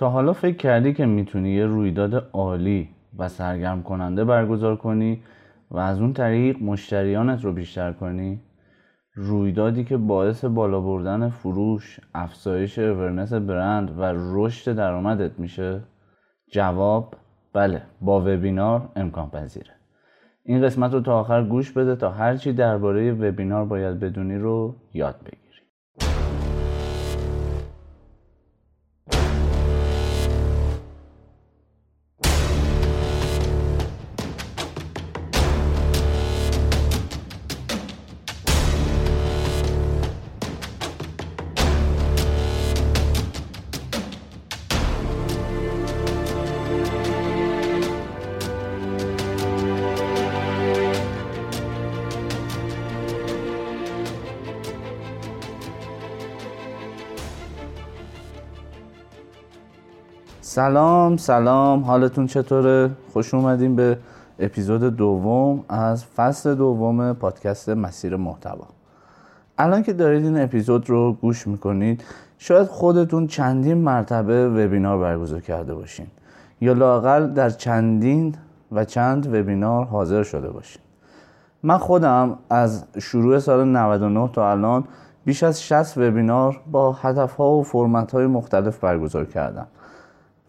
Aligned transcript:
تا 0.00 0.10
حالا 0.10 0.32
فکر 0.32 0.56
کردی 0.56 0.92
که 0.92 1.06
می‌تونی 1.06 1.50
یه 1.50 1.66
رویداد 1.66 2.30
عالی 2.32 2.88
و 3.18 3.28
سرگرم 3.28 3.82
کننده 3.82 4.24
برگزار 4.24 4.76
کنی 4.76 5.22
و 5.70 5.78
از 5.78 6.00
اون 6.00 6.12
طریق 6.12 6.62
مشتریانت 6.62 7.44
رو 7.44 7.52
بیشتر 7.52 7.92
کنی؟ 7.92 8.40
رویدادی 9.14 9.84
که 9.84 9.96
باعث 9.96 10.44
بالا 10.44 10.80
بردن 10.80 11.28
فروش، 11.28 12.00
افزایش 12.14 12.78
اورنس 12.78 13.32
برند 13.32 13.98
و 13.98 14.02
رشد 14.16 14.72
درآمدت 14.72 15.38
میشه؟ 15.38 15.80
جواب 16.52 17.14
بله 17.52 17.82
با 18.00 18.20
وبینار 18.20 18.88
امکان 18.96 19.30
پذیره. 19.30 19.72
این 20.44 20.62
قسمت 20.62 20.92
رو 20.92 21.00
تا 21.00 21.20
آخر 21.20 21.44
گوش 21.44 21.72
بده 21.72 21.96
تا 21.96 22.10
هرچی 22.10 22.52
درباره 22.52 23.12
وبینار 23.12 23.64
باید 23.64 24.00
بدونی 24.00 24.38
رو 24.38 24.74
یاد 24.94 25.16
بگیری. 25.24 25.39
سلام 60.60 61.16
سلام. 61.16 61.82
حالتون 61.84 62.26
چطوره؟ 62.26 62.90
خوش 63.12 63.34
اومدیم 63.34 63.76
به 63.76 63.98
اپیزود 64.38 64.96
دوم 64.96 65.64
از 65.68 66.04
فصل 66.04 66.54
دوم 66.54 67.12
پادکست 67.12 67.68
مسیر 67.68 68.16
محتوا. 68.16 68.66
الان 69.58 69.82
که 69.82 69.92
دارید 69.92 70.24
این 70.24 70.40
اپیزود 70.40 70.90
رو 70.90 71.12
گوش 71.12 71.46
می‌کنید 71.46 72.04
شاید 72.38 72.66
خودتون 72.66 73.26
چندین 73.26 73.78
مرتبه 73.78 74.48
وبینار 74.48 74.98
برگزار 74.98 75.40
کرده 75.40 75.74
باشین 75.74 76.06
یا 76.60 76.72
لاقل 76.72 77.26
در 77.26 77.50
چندین 77.50 78.34
و 78.72 78.84
چند 78.84 79.34
وبینار 79.34 79.84
حاضر 79.84 80.22
شده 80.22 80.50
باشین. 80.50 80.82
من 81.62 81.78
خودم 81.78 82.38
از 82.50 82.84
شروع 82.98 83.38
سال 83.38 83.64
99 83.64 84.30
تا 84.32 84.50
الان 84.50 84.84
بیش 85.24 85.42
از 85.42 85.62
60 85.62 85.98
وبینار 85.98 86.60
با 86.70 86.92
هدفها 86.92 87.52
و 87.52 87.62
فرمت 87.62 88.14
مختلف 88.14 88.78
برگزار 88.78 89.24
کردم. 89.24 89.66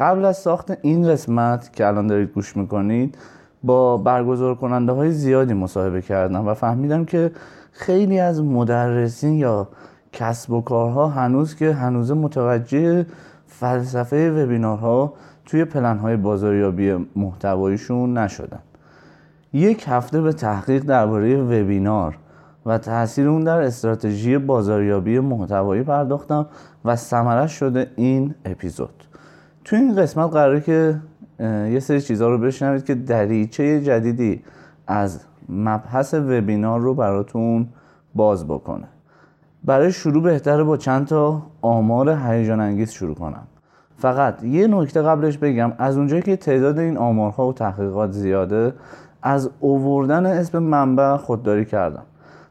قبل 0.02 0.26
از 0.26 0.38
ساخت 0.38 0.78
این 0.82 1.08
قسمت 1.08 1.74
که 1.74 1.88
الان 1.88 2.08
دارید 2.08 2.30
گوش 2.30 2.58
می‌کنید 2.58 3.18
با 3.64 3.98
برگزار 3.98 4.56
کننده 4.56 4.92
های 4.92 5.12
زیادی 5.12 5.54
مصاحبه 5.54 6.02
کردم 6.02 6.48
و 6.48 6.54
فهمیدم 6.54 7.06
که 7.06 7.32
خیلی 7.72 8.20
از 8.20 8.44
مدرسین 8.44 9.34
یا 9.34 9.68
کسب 10.14 10.52
و 10.52 10.62
کارها 10.62 11.08
هنوز 11.08 11.56
که 11.56 11.74
هنوز 11.74 12.12
متوجه 12.12 13.06
فلسفه 13.48 14.32
وبینارها 14.32 15.14
توی 15.46 15.66
پلن 15.66 15.98
های 15.98 16.18
بازاریابی 16.18 17.08
محتوایشون 17.16 18.18
نشدن. 18.18 18.60
یک 19.54 19.86
هفته 19.88 20.22
به 20.22 20.34
تحقیق 20.34 20.84
درباره 20.84 21.42
وبینار 21.42 22.18
و 22.66 22.78
تاثیر 22.78 23.28
اون 23.28 23.44
در 23.44 23.62
استراتژی 23.62 24.38
بازاریابی 24.38 25.20
محتوایی 25.20 25.84
پرداختم 25.84 26.46
و 26.86 26.96
ثمرش 26.96 27.52
شده 27.52 27.92
این 27.96 28.36
اپیزود. 28.46 29.11
تو 29.64 29.76
این 29.76 29.96
قسمت 29.96 30.32
قراره 30.32 30.62
که 30.62 31.00
یه 31.40 31.80
سری 31.80 32.02
چیزها 32.02 32.30
رو 32.30 32.38
بشنوید 32.38 32.86
که 32.86 32.96
دریچه 32.96 33.82
جدیدی 33.82 34.44
از 34.88 35.20
مبحث 35.50 36.14
وبینار 36.14 36.80
رو 36.80 36.94
براتون 36.94 37.68
باز 38.16 38.48
بکنه. 38.48 38.88
برای 39.64 39.92
شروع 39.92 40.24
بهتره 40.24 40.64
با 40.64 40.78
چند 40.78 41.08
تا 41.08 41.42
آمار 41.62 42.10
هیجان 42.10 42.60
انگیز 42.60 42.92
شروع 42.92 43.16
کنم. 43.16 43.44
فقط 43.98 44.44
یه 44.44 44.68
نکته 44.68 45.02
قبلش 45.02 45.38
بگم. 45.38 45.74
از 45.78 45.98
اونجایی 45.98 46.22
که 46.22 46.36
تعداد 46.36 46.80
این 46.80 46.98
آمارها 46.98 47.48
و 47.48 47.54
تحقیقات 47.54 48.12
زیاده 48.12 48.74
از 49.24 49.50
اووردن 49.60 50.26
اسم 50.26 50.60
منبع 50.60 51.18
خودداری 51.18 51.66
کردم. 51.66 52.04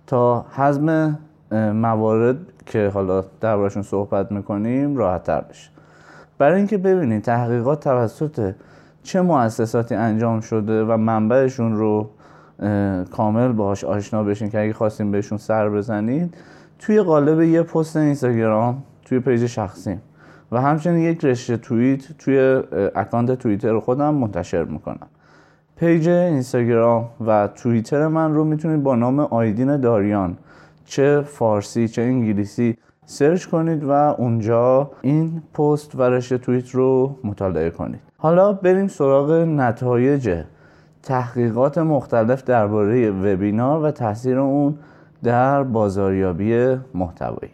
تا 0.07 0.45
هضم 0.57 1.19
موارد 1.75 2.37
که 2.67 2.91
حالا 2.95 3.25
دربارشون 3.41 3.83
صحبت 3.83 4.33
می‌کنیم 4.33 4.97
راحت 4.97 5.23
تر 5.23 5.41
بشه. 5.41 5.71
برای 6.41 6.57
اینکه 6.57 6.79
ببینید 6.79 7.23
تحقیقات 7.23 7.85
توسط 7.85 8.55
چه 9.03 9.21
مؤسساتی 9.21 9.95
انجام 9.95 10.41
شده 10.41 10.85
و 10.85 10.97
منبعشون 10.97 11.77
رو 11.77 12.11
کامل 13.11 13.53
باهاش 13.53 13.85
آشنا 13.85 14.23
بشین 14.23 14.51
که 14.51 14.61
اگه 14.61 14.73
خواستیم 14.73 15.11
بهشون 15.11 15.39
سر 15.39 15.69
بزنید 15.71 16.35
توی 16.79 17.01
قالب 17.01 17.41
یه 17.41 17.63
پست 17.63 17.97
اینستاگرام 17.97 18.83
توی 19.05 19.21
page 19.21 19.47
شخصیم 19.47 20.03
و 20.53 20.61
همچنین 20.61 20.99
یک 20.99 21.25
رشته 21.25 21.57
توییت 21.57 22.19
توی 22.19 22.63
account 22.95 23.33
توییتر 23.33 23.79
خودم 23.79 24.15
منتشر 24.15 24.65
می‌کنم. 24.65 25.09
page 25.77 26.09
اینستاگرام 26.09 27.09
و 27.27 27.49
توییتر 27.55 28.07
من 28.07 28.35
رو 28.35 28.45
می‌تونید 28.45 28.83
با 28.83 28.97
نام 28.97 29.21
آیدین 29.21 29.77
داریان 29.77 30.37
چه 30.85 31.21
فارسی 31.21 31.89
چه 31.89 32.03
انگلیسی 32.03 32.77
search 33.11 33.47
کنید 33.47 33.85
و 33.85 33.91
اونجا 33.91 34.91
این 35.03 35.43
پست 35.55 35.95
و 35.95 36.03
رشته 36.03 36.39
توییت 36.39 36.71
رو 36.71 37.17
مطالعه 37.25 37.71
کنید 37.71 38.01
حالا 38.19 38.53
بریم 38.53 38.89
سراغ 38.89 39.31
نتایج 39.31 40.45
تحقیقات 41.03 41.79
مختلف 41.79 42.45
درباره 42.45 43.11
وبینار 43.11 43.83
و 43.83 43.91
تاثیر 43.91 44.39
اون 44.39 44.79
در 45.23 45.63
بازاریابی 45.63 46.77
محتوایی 46.95 47.53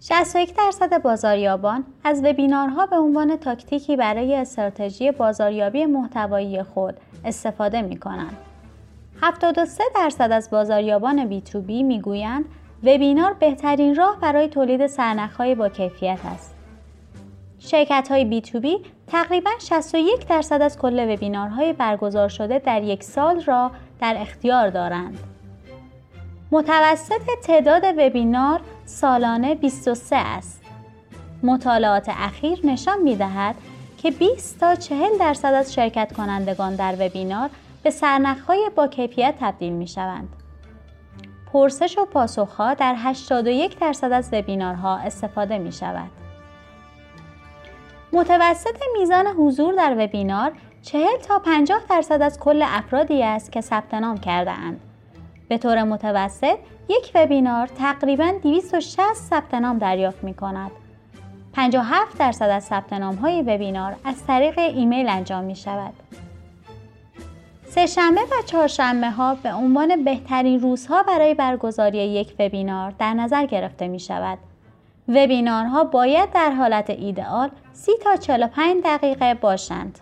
61 0.00 0.54
درصد 0.56 1.02
بازاریابان 1.02 1.84
از 2.04 2.24
وبینارها 2.24 2.86
به 2.86 2.96
عنوان 2.96 3.36
تاکتیکی 3.36 3.96
برای 3.96 4.36
استراتژی 4.36 5.10
بازاریابی 5.10 5.86
محتوایی 5.86 6.62
خود 6.62 6.94
استفاده 7.24 7.82
می 7.82 7.96
کنند. 7.96 8.45
73 9.22 9.84
درصد 9.94 10.32
از 10.32 10.50
بازاریابان 10.50 11.28
بی 11.28 11.40
تو 11.40 11.60
بی 11.60 11.82
می‌گویند 11.82 12.44
وبینار 12.82 13.32
بهترین 13.32 13.94
راه 13.94 14.20
برای 14.20 14.48
تولید 14.48 14.86
سرنخهای 14.86 15.54
با 15.54 15.68
کیفیت 15.68 16.18
است. 16.24 16.54
شرکت 17.58 18.08
های 18.10 18.24
بی 18.24 18.40
تو 18.40 18.60
بی 18.60 18.78
تقریبا 19.06 19.50
61 19.58 20.28
درصد 20.28 20.62
از 20.62 20.78
کل 20.78 21.14
وبینارهای 21.14 21.72
برگزار 21.72 22.28
شده 22.28 22.58
در 22.58 22.82
یک 22.82 23.02
سال 23.02 23.42
را 23.42 23.70
در 24.00 24.16
اختیار 24.18 24.70
دارند. 24.70 25.18
متوسط 26.50 27.22
تعداد 27.42 27.82
وبینار 27.98 28.60
سالانه 28.84 29.54
23 29.54 30.16
است. 30.16 30.62
مطالعات 31.42 32.08
اخیر 32.08 32.58
نشان 32.64 33.02
می 33.02 33.16
دهد 33.16 33.54
که 33.98 34.10
20 34.10 34.60
تا 34.60 34.74
40 34.74 35.18
درصد 35.20 35.54
از 35.54 35.74
شرکت 35.74 36.12
کنندگان 36.12 36.74
در 36.74 36.94
وبینار 37.00 37.50
به 37.86 37.90
سرنخهای 37.90 38.70
با 38.74 38.86
کیفیت 38.86 39.34
تبدیل 39.40 39.72
می 39.72 39.86
شوند. 39.86 40.28
پرسش 41.52 41.98
و 41.98 42.04
پاسخها 42.04 42.74
در 42.74 42.94
81 42.98 43.78
درصد 43.78 44.12
از 44.12 44.28
وبینارها 44.32 44.96
استفاده 44.96 45.58
می 45.58 45.72
شود. 45.72 46.10
متوسط 48.12 48.82
میزان 48.98 49.26
حضور 49.26 49.74
در 49.74 49.94
وبینار 49.98 50.52
40 50.82 51.06
تا 51.28 51.38
50 51.38 51.80
درصد 51.90 52.22
از 52.22 52.40
کل 52.40 52.62
افرادی 52.66 53.22
است 53.22 53.52
که 53.52 53.60
ثبت 53.60 53.94
نام 53.94 54.18
کرده 54.18 54.50
اند. 54.50 54.80
به 55.48 55.58
طور 55.58 55.82
متوسط 55.82 56.58
یک 56.88 57.12
وبینار 57.14 57.66
تقریبا 57.66 58.32
260 58.42 59.14
ثبت 59.14 59.54
نام 59.54 59.78
دریافت 59.78 60.24
می 60.24 60.34
کند. 60.34 60.70
57 61.52 62.18
درصد 62.18 62.48
از 62.48 62.64
ثبت 62.64 62.92
نام 62.92 63.14
های 63.14 63.42
وبینار 63.42 63.96
از 64.04 64.26
طریق 64.26 64.58
ایمیل 64.58 65.08
انجام 65.08 65.44
می 65.44 65.56
شود. 65.56 65.92
سهشنبه 67.68 68.20
و 68.20 68.42
چهارشنبه 68.46 69.10
ها 69.10 69.34
به 69.34 69.52
عنوان 69.52 70.04
بهترین 70.04 70.60
روزها 70.60 71.02
برای 71.02 71.34
برگزاری 71.34 71.98
یک 71.98 72.34
وبینار 72.38 72.90
در 72.98 73.14
نظر 73.14 73.46
گرفته 73.46 73.88
می 73.88 74.00
شود. 74.00 74.38
وبینارها 75.08 75.84
باید 75.84 76.32
در 76.32 76.50
حالت 76.50 76.90
ایدئال 76.90 77.50
30 77.72 77.92
تا 78.02 78.16
45 78.16 78.82
دقیقه 78.84 79.34
باشند. 79.34 79.98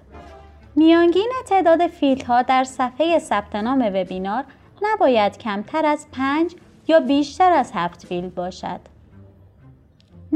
میانگین 0.77 1.33
تعداد 1.49 1.81
ها 2.27 2.43
در 2.43 2.65
صفحه 2.65 3.19
ثبت 3.19 3.57
نام 3.57 3.91
وبینار 3.95 4.45
نباید 4.83 5.39
کمتر 5.39 5.87
از 5.87 6.07
5 6.13 6.55
یا 6.89 7.01
بیشتر 7.01 7.53
از 7.53 7.71
7 7.75 8.07
فیلد 8.07 8.35
باشد. 8.35 8.94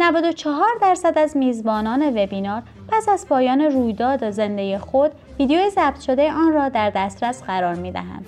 94 0.00 0.66
درصد 0.80 1.18
از 1.18 1.36
میزبانان 1.36 2.02
وبینار 2.02 2.62
پس 2.88 3.08
از 3.08 3.26
پایان 3.28 3.60
رویداد 3.60 4.30
زنده 4.30 4.78
خود 4.78 5.10
ویدیو 5.38 5.70
ضبط 5.70 6.00
شده 6.00 6.32
آن 6.32 6.52
را 6.52 6.68
در 6.68 6.90
دسترس 6.90 7.42
قرار 7.42 7.74
می 7.74 7.92
دهند. 7.92 8.26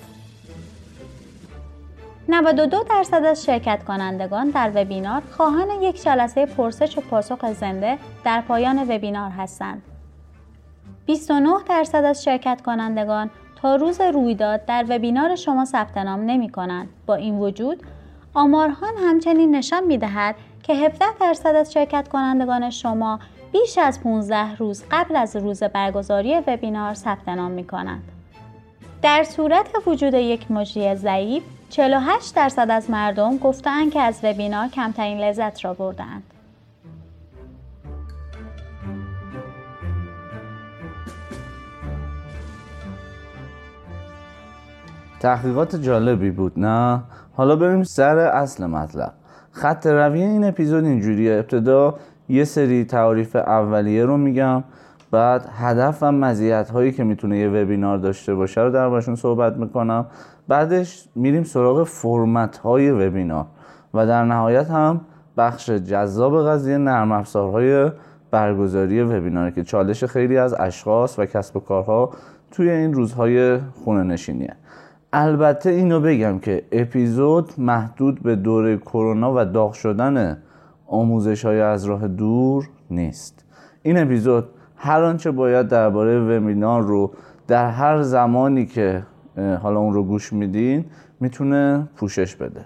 92 2.29 2.83
درصد 2.89 3.23
از 3.25 3.45
شرکت 3.45 3.83
کنندگان 3.83 4.49
در 4.49 4.71
وبینار 4.75 5.21
خواهان 5.31 5.81
یک 5.81 6.03
جلسه 6.03 6.45
پرسش 6.45 6.97
و 6.97 7.01
پاسخ 7.01 7.53
زنده 7.53 7.97
در 8.25 8.41
پایان 8.41 8.83
وبینار 8.89 9.31
هستند. 9.31 9.81
29 11.05 11.53
درصد 11.69 12.03
از 12.03 12.23
شرکت 12.23 12.61
کنندگان 12.61 13.29
تا 13.61 13.75
روز 13.75 14.01
رویداد 14.01 14.65
در 14.65 14.85
وبینار 14.89 15.35
شما 15.35 15.65
ثبت 15.65 15.97
نام 15.97 16.19
نمی 16.19 16.49
کنند. 16.49 16.89
با 17.05 17.15
این 17.15 17.39
وجود 17.39 17.83
آمارهان 18.33 18.93
همچنین 18.97 19.55
نشان 19.55 19.83
می 19.83 19.97
دهد 19.97 20.35
که 20.63 20.73
17 20.73 21.05
درصد 21.19 21.55
از 21.55 21.73
شرکت 21.73 22.07
کنندگان 22.07 22.69
شما 22.69 23.19
بیش 23.51 23.77
از 23.77 24.03
15 24.03 24.55
روز 24.55 24.83
قبل 24.91 25.15
از 25.15 25.35
روز 25.35 25.63
برگزاری 25.63 26.39
وبینار 26.47 26.93
ثبت 26.93 27.29
نام 27.29 27.51
می 27.51 27.63
کنند. 27.63 28.03
در 29.01 29.23
صورت 29.23 29.67
وجود 29.87 30.13
یک 30.13 30.51
مجری 30.51 30.95
ضعیف 30.95 31.43
48 31.69 32.35
درصد 32.35 32.71
از 32.71 32.89
مردم 32.89 33.37
گفتند 33.37 33.91
که 33.91 34.01
از 34.01 34.19
وبینار 34.23 34.67
کمترین 34.67 35.17
لذت 35.17 35.65
را 35.65 35.73
بردند. 35.73 36.23
تحقیقات 45.19 45.75
جالبی 45.75 46.31
بود 46.31 46.59
نه 46.59 47.01
حالا 47.33 47.55
بریم 47.55 47.83
سر 47.83 48.17
اصل 48.17 48.65
مطلب 48.65 49.13
خط 49.51 49.87
روی 49.87 50.21
این 50.21 50.43
اپیزود 50.43 50.83
اینجوریه. 50.83 51.33
ابتدا 51.33 51.95
یه 52.29 52.43
سری 52.43 52.85
تعاریف 52.85 53.35
اولیه 53.35 54.05
رو 54.05 54.17
میگم 54.17 54.63
بعد 55.11 55.49
هدف 55.51 55.97
و 56.01 56.11
مزیت 56.11 56.69
هایی 56.69 56.91
که 56.91 57.03
می‌تونه 57.03 57.37
یه 57.37 57.49
وبینار 57.49 57.97
داشته 57.97 58.35
باشه 58.35 58.61
رو 58.61 58.71
دربارشون 58.71 59.15
صحبت 59.15 59.57
می‌کنم. 59.57 60.05
بعدش 60.47 61.07
میریم 61.15 61.43
سراغ 61.43 61.83
فرمت 61.83 62.57
های 62.57 62.91
وبینار 62.91 63.45
و 63.93 64.07
در 64.07 64.25
نهایت 64.25 64.69
هم 64.69 65.01
بخش 65.37 65.69
جذاب 65.69 66.47
قضیه 66.47 66.77
نرم 66.77 67.11
افزارهای 67.11 67.91
برگزاری 68.31 69.01
وبیناره 69.01 69.51
که 69.51 69.63
چالش 69.63 70.03
خیلی 70.03 70.37
از 70.37 70.55
اشخاص 70.59 71.19
و 71.19 71.25
کسب 71.25 71.57
و 71.57 71.59
کارها 71.59 72.09
توی 72.51 72.69
این 72.69 72.93
روزهای 72.93 73.57
خونه 73.57 74.03
نشینیه 74.03 74.55
البته 75.13 75.69
اینو 75.69 75.99
بگم 75.99 76.39
که 76.39 76.63
اپیزود 76.71 77.53
محدود 77.57 78.23
به 78.23 78.35
دوره 78.35 78.77
کرونا 78.77 79.33
و 79.35 79.45
داغ 79.45 79.73
شدن 79.73 80.37
آموزش 80.87 81.45
های 81.45 81.61
از 81.61 81.85
راه 81.85 82.07
دور 82.07 82.69
نیست. 82.89 83.45
این 83.83 83.97
اپیزود 83.97 84.49
هر 84.75 85.03
آنچه 85.03 85.31
باید 85.31 85.67
درباره 85.67 86.19
وبینار 86.19 86.81
رو 86.81 87.11
در 87.47 87.69
هر 87.69 88.01
زمانی 88.01 88.65
که 88.65 89.03
حالا 89.37 89.79
اون 89.79 89.93
رو 89.93 90.03
گوش 90.03 90.33
میدین 90.33 90.85
می‌تونه 91.19 91.87
پوشش 91.95 92.35
بده. 92.35 92.65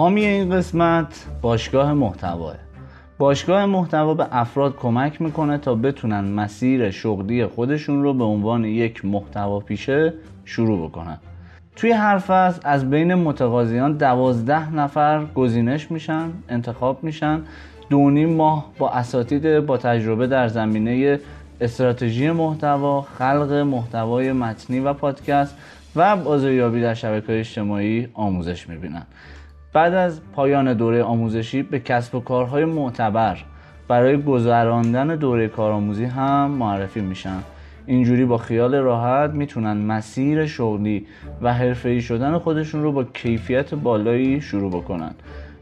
حامی 0.00 0.24
این 0.24 0.50
قسمت 0.50 1.26
باشگاه 1.42 1.94
محتواه. 1.94 2.54
باشگاه 3.18 3.66
محتوا 3.66 4.14
به 4.14 4.26
افراد 4.30 4.76
کمک 4.76 5.22
می‌کنه 5.22 5.58
تا 5.58 5.74
بتونن 5.74 6.20
مسیر 6.20 6.90
شغلی 6.90 7.46
خودشون 7.46 8.02
رو 8.02 8.14
به 8.14 8.24
عنوان 8.24 8.64
یک 8.64 9.04
محتوا 9.04 9.60
پیشه 9.60 10.14
شروع 10.44 10.88
بکنن. 10.88 11.18
توی 11.76 11.90
هر 11.90 12.18
فصل 12.18 12.60
از 12.64 12.90
بین 12.90 13.14
متقاضیان 13.14 13.92
دوازده 13.92 14.74
نفر 14.74 15.24
گزینش 15.34 15.90
میشن 15.90 16.32
انتخاب 16.48 17.04
میشن. 17.04 17.42
دو 17.90 18.10
نیم 18.10 18.36
ماه 18.36 18.66
با 18.78 18.90
اساتید 18.90 19.58
با 19.60 19.76
تجربه 19.76 20.26
در 20.26 20.48
زمینه 20.48 21.20
استراتژی 21.60 22.30
محتوا 22.30 23.02
خلق 23.02 23.52
محتوای 23.52 24.32
متنی 24.32 24.80
و 24.80 24.92
پادکست 24.92 25.56
و 25.96 26.16
بازاریابی 26.16 26.80
در 26.82 26.94
شبکه 26.94 27.40
اجتماعی 27.40 28.08
آموزش 28.14 28.68
می‌بینن. 28.68 29.06
بعد 29.72 29.94
از 29.94 30.20
پایان 30.32 30.72
دوره 30.74 31.02
آموزشی 31.02 31.62
به 31.62 31.78
کسب 31.78 32.14
و 32.14 32.20
کارهای 32.20 32.64
معتبر 32.64 33.38
برای 33.88 34.22
گذراندن 34.22 35.16
دوره 35.16 35.48
کارآموزی 35.48 36.04
هم 36.04 36.50
معرفی 36.50 37.00
میشن. 37.00 37.38
اینجوری 37.86 38.24
با 38.24 38.38
خیال 38.38 38.74
راحت 38.74 39.30
می‌تونن 39.30 39.72
مسیر 39.72 40.46
شغلی 40.46 41.06
و 41.42 41.54
حرفه‌ای 41.54 42.00
شدن 42.00 42.38
خودشون 42.38 42.82
رو 42.82 42.92
با 42.92 43.04
کیفیت 43.04 43.74
بالایی 43.74 44.40
شروع 44.40 44.70
بکنن. 44.70 45.14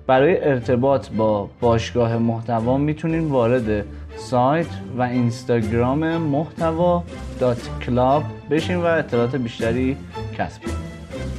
برای 0.07 0.45
ارتباط 0.45 1.09
با 1.11 1.51
باشگاه 1.61 2.19
محتوا 2.19 2.79
می‌تونین 2.79 3.29
وارد 3.29 3.85
سایت 4.17 4.67
و 4.99 5.03
اینستاگرام 5.03 6.17
محتوا 6.17 7.05
دات 7.41 7.71
کلاب 7.87 8.23
بشین 8.51 8.77
و 8.77 8.85
اطلاعات 8.85 9.37
بیشتری 9.37 9.97
کسب 10.39 10.63
کنید 10.63 10.77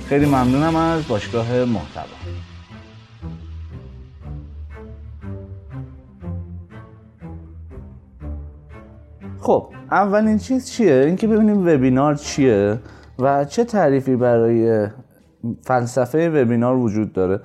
خیلی 0.10 0.25
ممنونم 0.25 0.75
از 0.75 1.07
باشگاه 1.07 1.66
محتوا. 1.66 2.19
خب 9.49 9.67
اولین 9.91 10.37
چیز 10.37 10.69
چیه؟ 10.69 10.93
اینکه 10.93 11.27
ببینیم 11.27 11.67
وبینار 11.67 12.15
چیه 12.15 12.79
و 13.19 13.45
چه 13.45 13.63
تعریفی 13.63 14.15
برای 14.15 14.87
فلسفه 15.61 16.29
وبینار 16.29 16.75
وجود 16.75 17.13
داره. 17.13 17.39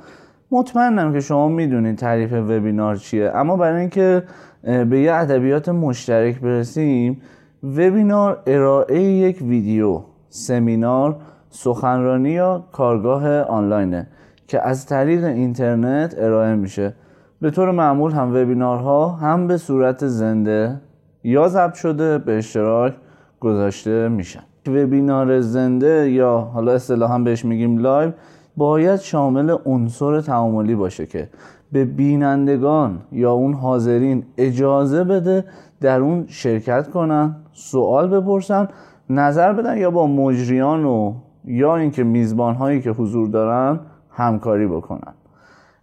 مطمئنم 0.51 1.13
که 1.13 1.21
شما 1.21 1.49
می‌دونید 1.49 1.97
تعریف 1.97 2.33
وبینار 2.33 2.97
چیه. 2.97 3.31
اما 3.35 3.57
برای 3.57 3.81
اینکه 3.81 4.23
به 4.63 5.01
یه 5.01 5.15
ادبیات 5.15 5.69
مشترک 5.69 6.41
برسیم 6.41 7.21
وبینار 7.63 8.43
ارائه 8.47 9.03
یک 9.03 9.43
ویدیو 9.43 10.01
سمینار 10.29 11.17
سخنرانی 11.51 12.31
یا 12.31 12.65
کارگاه 12.73 13.41
آنلاینه 13.41 14.07
که 14.47 14.69
از 14.69 14.87
طریق 14.87 15.25
اینترنت 15.25 16.15
ارائه 16.19 16.55
میشه. 16.55 16.95
به 17.41 17.51
طور 17.51 17.71
معمول 17.71 18.13
هم 18.13 18.31
وبینارها 18.31 19.09
هم 19.09 19.47
به 19.47 19.57
صورت 19.57 20.07
زنده 20.07 20.81
یا 21.25 21.49
ضبط 21.49 21.75
شده 21.75 22.19
به 22.19 22.39
اشتراک 22.39 22.95
گذاشته 23.41 24.09
میشن 24.09 24.43
وبینار 24.67 25.41
زنده 25.41 26.11
یا 26.11 26.39
حالا 26.39 26.73
اصطلاحا 26.73 27.19
بهش 27.19 27.45
میگیم 27.45 27.79
live 27.79 28.13
باید 28.57 29.01
شامل 29.01 29.57
عنصر 29.67 30.21
تعاملی 30.21 30.75
باشه 30.75 31.07
که 31.07 31.29
به 31.73 31.85
بینندگان 31.85 32.99
یا 33.13 33.33
اون 33.33 33.55
حاضرین 33.55 34.25
اجازه 34.39 35.05
بده 35.05 35.45
در 35.81 36.01
اون 36.01 36.25
شرکت 36.29 36.91
کنن 36.91 37.37
سوال 37.53 38.09
بپرسن 38.09 38.69
نظر 39.11 39.53
بدن 39.53 39.79
یا 39.79 39.91
با 39.91 40.07
مجریان 40.07 40.85
و 40.85 41.15
یا 41.45 41.77
اینکه 41.77 42.05
میزبان 42.05 42.55
هایی 42.55 42.81
که 42.81 42.91
حضور 42.91 43.29
دارن 43.29 43.81
همکاری 44.11 44.67
بکنن. 44.67 45.15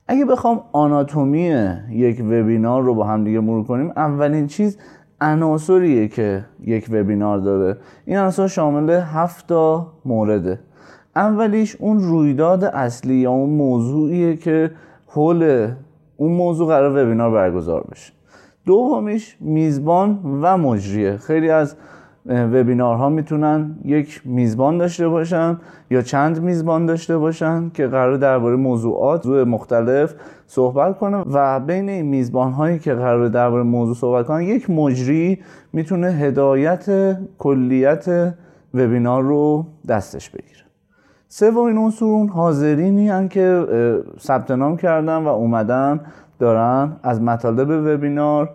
اگه 0.08 0.26
بخوام 0.26 0.62
آناتومی 0.72 1.56
یک 1.90 2.22
وبینار 2.22 2.84
رو 2.84 2.96
با 2.96 3.04
هم 3.04 3.24
دیگه 3.24 3.40
مرور 3.40 3.64
کنیم 3.64 3.92
اولین 3.96 4.48
چیز 4.48 4.78
عناصریه 5.22 6.08
که 6.08 6.46
یک 6.64 6.88
وبینار 6.92 7.40
داره. 7.40 7.78
این 8.06 8.18
عناصر 8.18 8.48
شامل 8.48 8.90
هفت 8.90 9.48
تا 9.48 9.88
مورده. 10.06 10.60
اولیش 11.16 11.76
اون 11.80 12.00
رویداد 12.00 12.64
اصلی 12.64 13.14
یا 13.14 13.32
اون 13.32 13.50
موضوعیه 13.50 14.36
که 14.36 14.72
حول 15.08 15.72
اون 16.18 16.32
موضوع 16.32 16.68
قرار 16.68 17.06
وبینار 17.06 17.32
برگزار 17.32 17.88
بشه. 17.92 18.14
دومیش 18.66 19.38
میزبان 19.40 20.20
و 20.42 20.58
مجریه. 20.58 21.18
خیلی 21.18 21.50
از 21.50 21.76
وبینارها 22.26 23.10
می‌تونن 23.10 23.76
یک 23.86 24.22
میزبان 24.26 24.78
داشته 24.78 25.08
باشن 25.08 25.58
یا 25.90 26.02
چند 26.02 26.42
میزبان 26.42 26.86
داشته 26.86 27.18
باشن 27.18 27.70
که 27.70 27.88
قرار 27.88 28.18
درباره 28.18 28.56
موضوعات 28.56 29.26
روی 29.26 29.44
مختلف 29.44 30.14
صحبت 30.48 30.98
کنه 30.98 31.18
و 31.18 31.60
بین 31.60 31.90
این 31.90 32.06
میزبان 32.06 32.52
هایی 32.52 32.80
که 32.80 32.94
قرار 32.94 33.28
درباره 33.28 33.64
موضوع 33.64 33.96
صحبت 33.96 34.26
کنن 34.26 34.42
یک 34.42 34.70
مجری 34.70 35.40
می‌تونه 35.74 36.08
هدایت 36.08 37.18
کلیت 37.38 38.34
وبینار 38.74 39.24
رو 39.24 39.66
دستش 39.88 40.30
بگیره. 40.30 40.62
سومین 41.28 41.78
عنصر 41.78 42.26
حاضرینی 42.34 43.10
هن 43.10 43.28
که 43.28 43.66
ثبت 44.20 44.52
نام 44.52 44.78
کردن 44.78 45.18
و 45.18 45.28
اومدن 45.28 46.00
دارن 46.40 46.96
از 47.04 47.22
مطالب 47.22 47.70
وبینار 47.70 48.50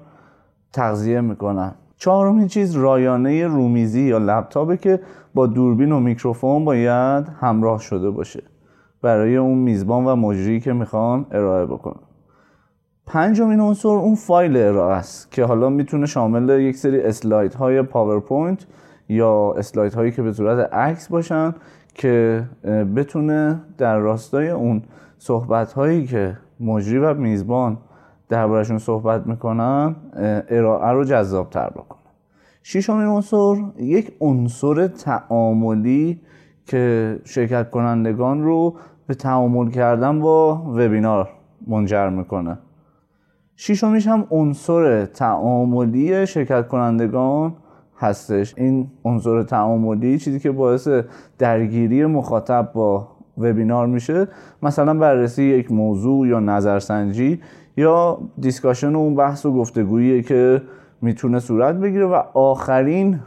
تغذیه 0.72 1.20
می‌کنن. 1.20 1.72
چهارمین 1.98 2.46
چیز 2.46 2.74
رایانه 2.74 3.46
رومیزی 3.46 4.02
یا 4.02 4.18
لپتاپه 4.18 4.76
که 4.76 5.00
با 5.34 5.46
دوربین 5.46 5.92
و 5.92 6.00
میکروفون 6.00 6.64
باید 6.64 7.28
همراه 7.40 7.80
شده 7.80 8.10
باشه. 8.10 8.42
برای 9.02 9.36
اون 9.36 9.58
میزبان 9.58 10.04
و 10.04 10.16
مجری 10.16 10.60
که 10.60 10.72
می‌خوان 10.72 11.26
ارائه 11.32 11.66
بکنن. 11.66 12.00
پنجمین 13.06 13.60
عنصر 13.60 13.88
اون 13.88 14.14
فایل 14.14 14.56
ارائه 14.56 14.96
است 14.96 15.32
که 15.32 15.44
حالا 15.44 15.68
می‌تونه 15.68 16.06
شامل 16.06 16.60
یک 16.60 16.76
سری 16.76 17.00
اسلاید 17.00 17.54
های 17.54 17.82
پاورپوینت 17.82 18.66
یا 19.08 19.54
اسلاید 19.58 19.94
هایی 19.94 20.10
که 20.10 20.22
به 20.22 20.32
صورت 20.32 20.72
عکس 20.72 21.08
باشن 21.08 21.54
که 21.94 22.44
بتونه 22.96 23.60
در 23.78 23.98
راستای 23.98 24.50
اون 24.50 24.82
صحبت 25.18 25.72
هایی 25.72 26.06
که 26.06 26.36
مجری 26.60 26.98
و 26.98 27.14
میزبان 27.14 27.78
دربارشون 28.28 28.78
صحبت 28.78 29.26
می‌کنن 29.26 29.96
ارائه 30.48 30.92
رو 30.92 31.04
جذاب 31.04 31.50
تر 31.50 31.70
بکنه 31.70 32.00
ششمین 32.62 33.06
عنصر 33.06 33.56
یک 33.78 34.12
عنصر 34.20 34.86
تعاملی 34.86 36.20
که 36.66 37.18
شرکت 37.24 37.70
کنندگان 37.70 38.42
رو 38.42 38.74
به 39.06 39.14
تعامل 39.14 39.70
کردن 39.70 40.20
با 40.20 40.54
وبینار 40.54 41.28
منجر 41.66 42.08
می‌کنه. 42.08 42.58
ششمیش 43.56 44.06
هم 44.06 44.26
عنصر 44.30 45.04
تعاملی 45.04 46.26
شرکت 46.26 46.68
کنندگان 46.68 47.54
هستش. 47.98 48.54
این 48.56 48.90
عنصر 49.04 49.42
تعاملی 49.42 50.18
چیزی 50.18 50.40
که 50.40 50.50
باعث 50.50 50.88
درگیری 51.38 52.06
مخاطب 52.06 52.70
با 52.74 53.08
وبینار 53.38 53.86
میشه 53.86 54.28
مثلا 54.62 54.94
بررسی 54.94 55.42
یک 55.42 55.72
موضوع 55.72 56.28
یا 56.28 56.40
نظرسنجی 56.40 57.40
یا 57.76 58.18
دیسکاشن 58.40 58.94
اون 58.94 59.14
بحث 59.14 59.46
و 59.46 59.52
گفتگویی 59.52 60.22
که 60.22 60.62
می‌تونه 61.02 61.38
صورت 61.38 61.74
بگیره 61.74 62.06
و 62.06 62.22
آخرین 62.34 63.20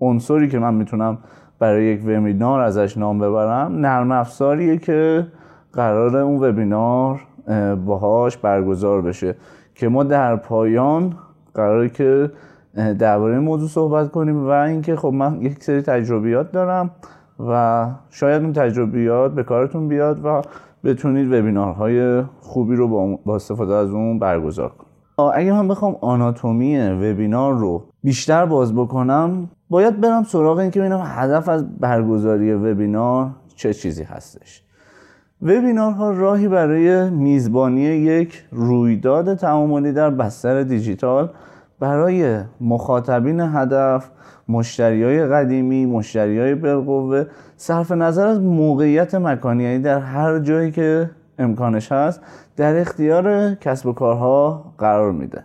عنصری 0.00 0.48
که 0.48 0.58
من 0.58 0.74
می‌تونم 0.74 1.18
برای 1.58 1.84
یک 1.84 2.00
وبینار 2.02 2.60
ازش 2.60 2.96
نام 2.96 3.18
ببرم 3.18 3.72
نرم 3.72 4.12
افزاریه 4.12 4.78
که 4.78 5.26
قرار 5.72 6.16
اون 6.16 6.44
وبینار 6.44 7.20
باهاش 7.86 8.36
برگزار 8.36 9.02
بشه. 9.02 9.36
که 9.74 9.88
ما 9.88 10.04
در 10.04 10.36
پایان 10.36 11.14
قراره 11.54 11.88
که 11.88 12.30
درباره 12.98 13.38
موضوع 13.38 13.68
صحبت 13.68 14.10
کنیم 14.10 14.46
و 14.46 14.50
اینکه 14.50 14.96
خب 14.96 15.08
من 15.08 15.42
یک 15.42 15.64
سری 15.64 15.82
تجربیات 15.82 16.52
دارم 16.52 16.90
و 17.48 17.86
شاید 18.10 18.42
اون 18.42 18.52
تجربیات 18.52 19.34
به 19.34 19.42
کارتون 19.42 19.88
بیاد 19.88 20.24
و 20.24 20.42
بتونید 20.84 21.32
وبینارهای 21.32 22.22
خوبی 22.40 22.76
رو 22.76 23.18
با 23.24 23.34
استفاده 23.34 23.74
از 23.74 23.90
اون 23.90 24.18
برگزار 24.18 24.68
کنید. 24.68 24.92
اگه 25.34 25.52
من 25.52 25.68
بخوام 25.68 25.96
آناتومی 26.00 26.78
وبینار 26.78 27.54
رو 27.54 27.84
بیشتر 28.04 28.46
باز 28.46 28.74
بکنم 28.74 29.50
باید 29.70 30.00
برم 30.00 30.22
سراغ 30.22 30.58
این 30.58 30.70
که 30.70 30.80
ببینم 30.80 31.02
هدف 31.04 31.48
از 31.48 31.78
برگزاری 31.78 32.52
وبینار 32.52 33.30
چه 33.56 33.74
چیزی 33.74 34.02
هستش. 34.02 34.62
وبینارها 35.42 36.10
راهی 36.10 36.48
برای 36.48 37.10
میزبانی 37.10 37.80
یک 37.80 38.44
رویداد 38.52 39.34
تعاملی 39.34 39.92
در 39.92 40.10
بستر 40.10 40.62
دیجیتال 40.62 41.30
برای 41.82 42.40
مخاطبین 42.60 43.40
هدف 43.40 44.10
مشتری 44.48 45.02
های 45.02 45.26
قدیمی 45.26 45.86
مشتری 45.86 46.38
های 46.38 46.54
بالقوه 46.54 47.24
صرف 47.56 47.92
نظر 47.92 48.26
از 48.26 48.40
موقعیت 48.40 49.14
مکانی 49.14 49.62
یعنی 49.62 49.78
در 49.78 49.98
هر 49.98 50.38
جایی 50.38 50.70
که 50.70 51.10
امکانش 51.38 51.92
هست 51.92 52.20
در 52.56 52.80
اختیار 52.80 53.54
کسب 53.54 53.86
و 53.86 53.92
کارها 53.92 54.64
قرار 54.78 55.12
میده. 55.12 55.44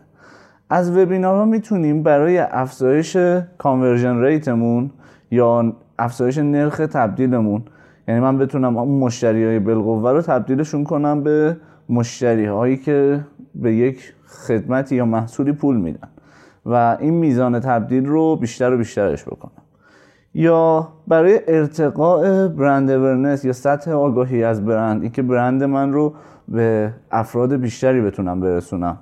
از 0.69 0.97
وبینارها 0.97 1.45
می‌تونیم 1.45 2.03
برای 2.03 2.37
افزایش 2.37 3.17
کانورژن 3.57 4.21
ریتمون 4.21 4.91
یا 5.31 5.73
افزایش 5.99 6.37
نرخ 6.37 6.77
تبدیلمون 6.77 7.63
یعنی 8.07 8.19
من 8.19 8.37
بتونم 8.37 8.77
اون 8.77 8.99
مشتری 8.99 9.45
های 9.45 9.59
بالقوه 9.59 10.11
رو 10.11 10.21
تبدیلشون 10.21 10.83
کنم 10.83 11.23
به 11.23 11.57
مشتری 11.89 12.45
هایی 12.45 12.77
که 12.77 13.19
به 13.55 13.75
یک 13.75 14.13
خدمتی 14.27 14.95
یا 14.95 15.05
محصولی 15.05 15.51
پول 15.51 15.77
میدن. 15.77 16.07
و 16.67 16.97
این 16.99 17.13
میزان 17.13 17.59
تبدیل 17.59 18.05
رو 18.05 18.35
بیشتر 18.35 18.73
و 18.73 18.77
بیشترش 18.77 19.25
بکنم. 19.25 19.51
یا 20.33 20.87
برای 21.07 21.39
ارتقاء 21.47 22.47
برند 22.47 22.91
اورنس 22.91 23.45
یا 23.45 23.53
سطح 23.53 23.91
آگاهی 23.91 24.43
از 24.43 24.65
برند 24.65 25.01
اینکه 25.01 25.21
برند 25.21 25.63
من 25.63 25.93
رو 25.93 26.13
به 26.47 26.93
افراد 27.11 27.55
بیشتری 27.55 28.01
بتونم 28.01 28.39
برسونم. 28.39 28.97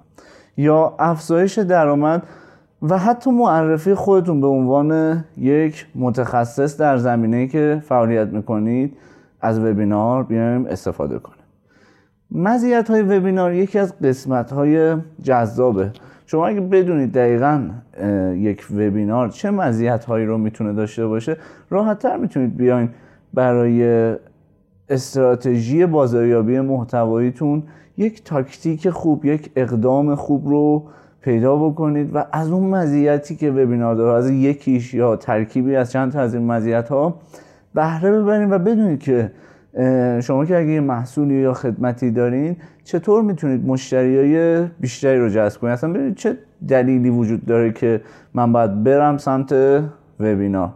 یا 0.57 0.95
افزایش 1.00 1.60
درآمد 1.60 2.24
و 2.81 2.98
حتی 2.98 3.31
معرفی 3.31 3.93
خودتون 3.93 4.41
به 4.41 4.48
عنوان 4.48 5.24
یک 5.38 5.88
متخصص 5.95 6.77
در 6.77 6.98
زمینه 6.98 7.48
که 7.48 7.81
فعالیت 7.86 8.27
می‌کنید 8.27 8.98
از 9.41 9.60
وبینار 9.60 10.24
بیایم 10.24 10.65
استفاده 10.65 11.19
کنیم. 11.19 11.39
مزیت 12.31 12.89
های 12.89 13.01
وبینار 13.01 13.53
یکی 13.53 13.79
از 13.79 14.00
قسمت 14.00 14.53
های 14.53 14.95
جذابه. 15.24 15.91
شما 16.25 16.48
اگه 16.48 16.62
بدونید 16.62 17.12
دقیقا 17.12 17.70
یک 18.36 18.67
وبینار 18.72 19.29
چه 19.29 19.51
مزیت 19.51 20.05
هایی 20.05 20.25
رو 20.25 20.38
می‌تونه 20.38 20.74
داشته 20.74 21.08
باشه 21.08 21.38
راحت 21.70 22.00
تر 22.00 22.17
می‌تونید 22.17 22.58
بیاین 22.58 22.89
برای 23.34 24.15
استراتژی 24.89 25.86
بازاریابی 25.86 26.60
محتواییتون 26.60 27.63
یک 27.98 28.24
تاکتیک 28.24 28.89
خوب 28.89 29.25
یک 29.25 29.51
اقدام 29.55 30.15
خوب 30.15 30.48
رو 30.48 30.84
پیدا 31.22 31.55
بکنید 31.55 32.15
و 32.15 32.25
از 32.32 32.51
اون 32.51 32.70
مزیتی 32.70 33.36
که 33.36 33.51
وبینار 33.51 33.96
داره 33.96 34.17
از 34.17 34.29
یکیش 34.29 34.94
یا 34.94 35.15
ترکیبی 35.15 35.75
از 35.75 35.91
چند 35.91 36.12
تا 36.12 36.20
از 36.20 36.34
این 36.34 36.46
مزیت 36.46 36.89
ها 36.89 37.20
بهره 37.75 38.12
ببرید 38.12 38.51
و 38.51 38.60
بدونید 38.60 39.00
که 39.00 39.32
شما 40.22 40.46
که 40.46 40.58
اگه 40.58 40.79
محصولی 40.79 41.34
یا 41.34 41.53
خدمتی 41.53 42.12
دارین 42.12 42.55
چطور 42.86 43.24
می‌تونید 43.24 43.65
مشتریای 43.65 44.65
بیشتری 44.80 45.20
رو 45.20 45.30
جذب 45.30 45.62
کنید؟ 45.62 45.74
اصلا 45.74 45.94
ببینید 45.94 46.15
چه 46.15 46.38
دلیلی 46.68 47.10
وجود 47.10 47.46
داره 47.46 47.72
که 47.72 48.01
من 48.34 48.51
باید 48.51 48.84
برم 48.84 49.18
سمت 49.18 49.56
وبینار. 50.20 50.70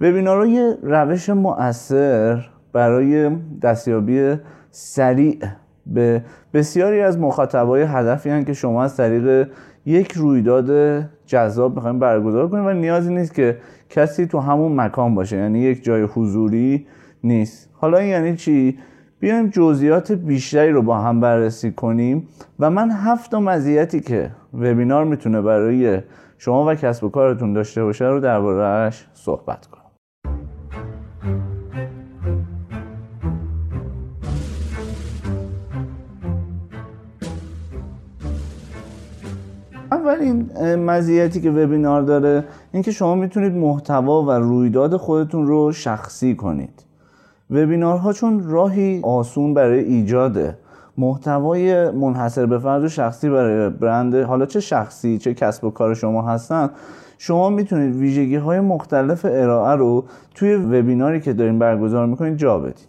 وبینار 0.00 0.46
یه 0.46 0.76
روش 0.82 1.30
مؤثر 1.30 2.48
برای 2.72 3.30
دستیابی 3.62 4.36
سریع 4.70 5.38
به 5.86 6.22
بسیاری 6.54 7.00
از 7.00 7.18
مخاطبای 7.18 7.82
هدفی 7.82 8.44
که 8.44 8.52
شما 8.52 8.84
از 8.84 8.96
طریق 8.96 9.48
یک 9.86 10.12
رویداد 10.12 11.00
جذاب 11.26 11.74
می‌خوایم 11.74 11.98
برگزار 11.98 12.48
کنید 12.48 12.66
و 12.66 12.72
نیازی 12.72 13.14
نیست 13.14 13.34
که 13.34 13.56
کسی 13.90 14.26
تو 14.26 14.38
همون 14.38 14.80
مکان 14.80 15.14
باشه 15.14 15.36
یعنی 15.36 15.60
یک 15.60 15.84
جای 15.84 16.02
حضوری 16.02 16.86
نیست. 17.24 17.70
حالا 17.72 17.98
این 17.98 18.08
یعنی 18.08 18.36
چی؟ 18.36 18.78
بیایم 19.20 19.48
جزئیات 19.48 20.12
بیشتری 20.12 20.72
رو 20.72 20.82
با 20.82 20.98
هم 20.98 21.20
بررسی 21.20 21.72
کنیم 21.72 22.28
و 22.58 22.70
من 22.70 22.90
هفت 22.90 23.34
مزیتی 23.34 24.00
که 24.00 24.30
وبینار 24.54 25.04
می‌تونه 25.04 25.42
برای 25.42 26.02
شما 26.38 26.66
و 26.66 26.74
کسب 26.74 27.04
و 27.04 27.08
کارتون 27.08 27.52
داشته 27.52 27.84
باشه 27.84 28.04
رو 28.04 28.20
دربارهش 28.20 29.06
صحبت 29.14 29.66
کنم. 29.66 29.82
اولین 39.92 40.50
مزیتی 40.74 41.40
که 41.40 41.50
وبینار 41.50 42.02
داره 42.02 42.44
اینکه 42.72 42.90
شما 42.90 43.14
می‌تونید 43.14 43.52
محتوا 43.52 44.22
و 44.22 44.30
رویداد 44.30 44.96
خودتون 44.96 45.46
رو 45.46 45.72
شخصی 45.72 46.34
کنید. 46.36 46.87
وبینارها 47.50 48.12
چون 48.12 48.48
راهی 48.48 49.00
آسون 49.02 49.54
برای 49.54 49.78
ایجاد 49.78 50.54
محتوای 50.98 51.90
منحصر 51.90 52.46
به 52.46 52.58
فرد 52.58 52.84
و 52.84 52.88
شخصی 52.88 53.30
برای 53.30 53.70
برند 53.70 54.14
حالا 54.14 54.46
چه 54.46 54.60
شخصی 54.60 55.18
چه 55.18 55.34
کسب 55.34 55.64
و 55.64 55.70
کار 55.70 55.94
شما 55.94 56.22
هستن 56.22 56.70
شما 57.18 57.50
می‌تونید 57.50 57.96
ویژگی 57.96 58.36
های 58.36 58.60
مختلف 58.60 59.24
ارائه 59.24 59.76
رو 59.76 60.04
توی 60.34 60.54
وبیناری 60.54 61.20
که 61.20 61.32
دارین 61.32 61.58
برگزار 61.58 62.06
می‌کنید 62.06 62.36
جا 62.36 62.58
بدید. 62.58 62.88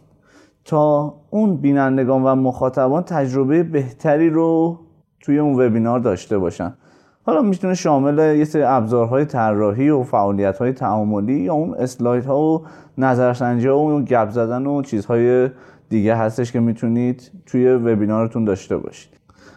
تا 0.66 1.14
اون 1.30 1.58
بینندگان 1.58 2.24
و 2.24 2.36
مخاطبان 2.36 3.04
تجربه 3.04 3.64
بهتری 3.64 4.30
رو 4.30 4.80
توی 5.20 5.40
اون 5.40 5.62
وبینار 5.62 6.00
داشته 6.00 6.38
باشن. 6.38 6.74
حالا 7.30 7.42
می‌تونه 7.42 7.74
شامل 7.74 8.38
یه 8.38 8.46
سری 8.46 8.64
ابزارهای 8.64 9.26
طراحی 9.26 9.90
و 9.90 10.04
فعالیت‌های 10.04 10.74
تعاملی 10.74 11.40
یا 11.40 11.54
اون 11.54 11.74
اسلایدها 11.74 12.42
و 12.42 12.62
نظرسنجی 12.98 13.68
و 13.68 14.02
گپ 14.02 14.30
زدن 14.30 14.66
و 14.66 14.82
چیزهای 14.82 15.50
دیگه 15.90 16.16
هستش 16.16 16.52
که 16.52 16.60
می‌تونید 16.60 17.32
توی 17.46 17.70
وبینارتون 17.74 18.46
داشته 18.46 18.78
باشید. 18.78 19.12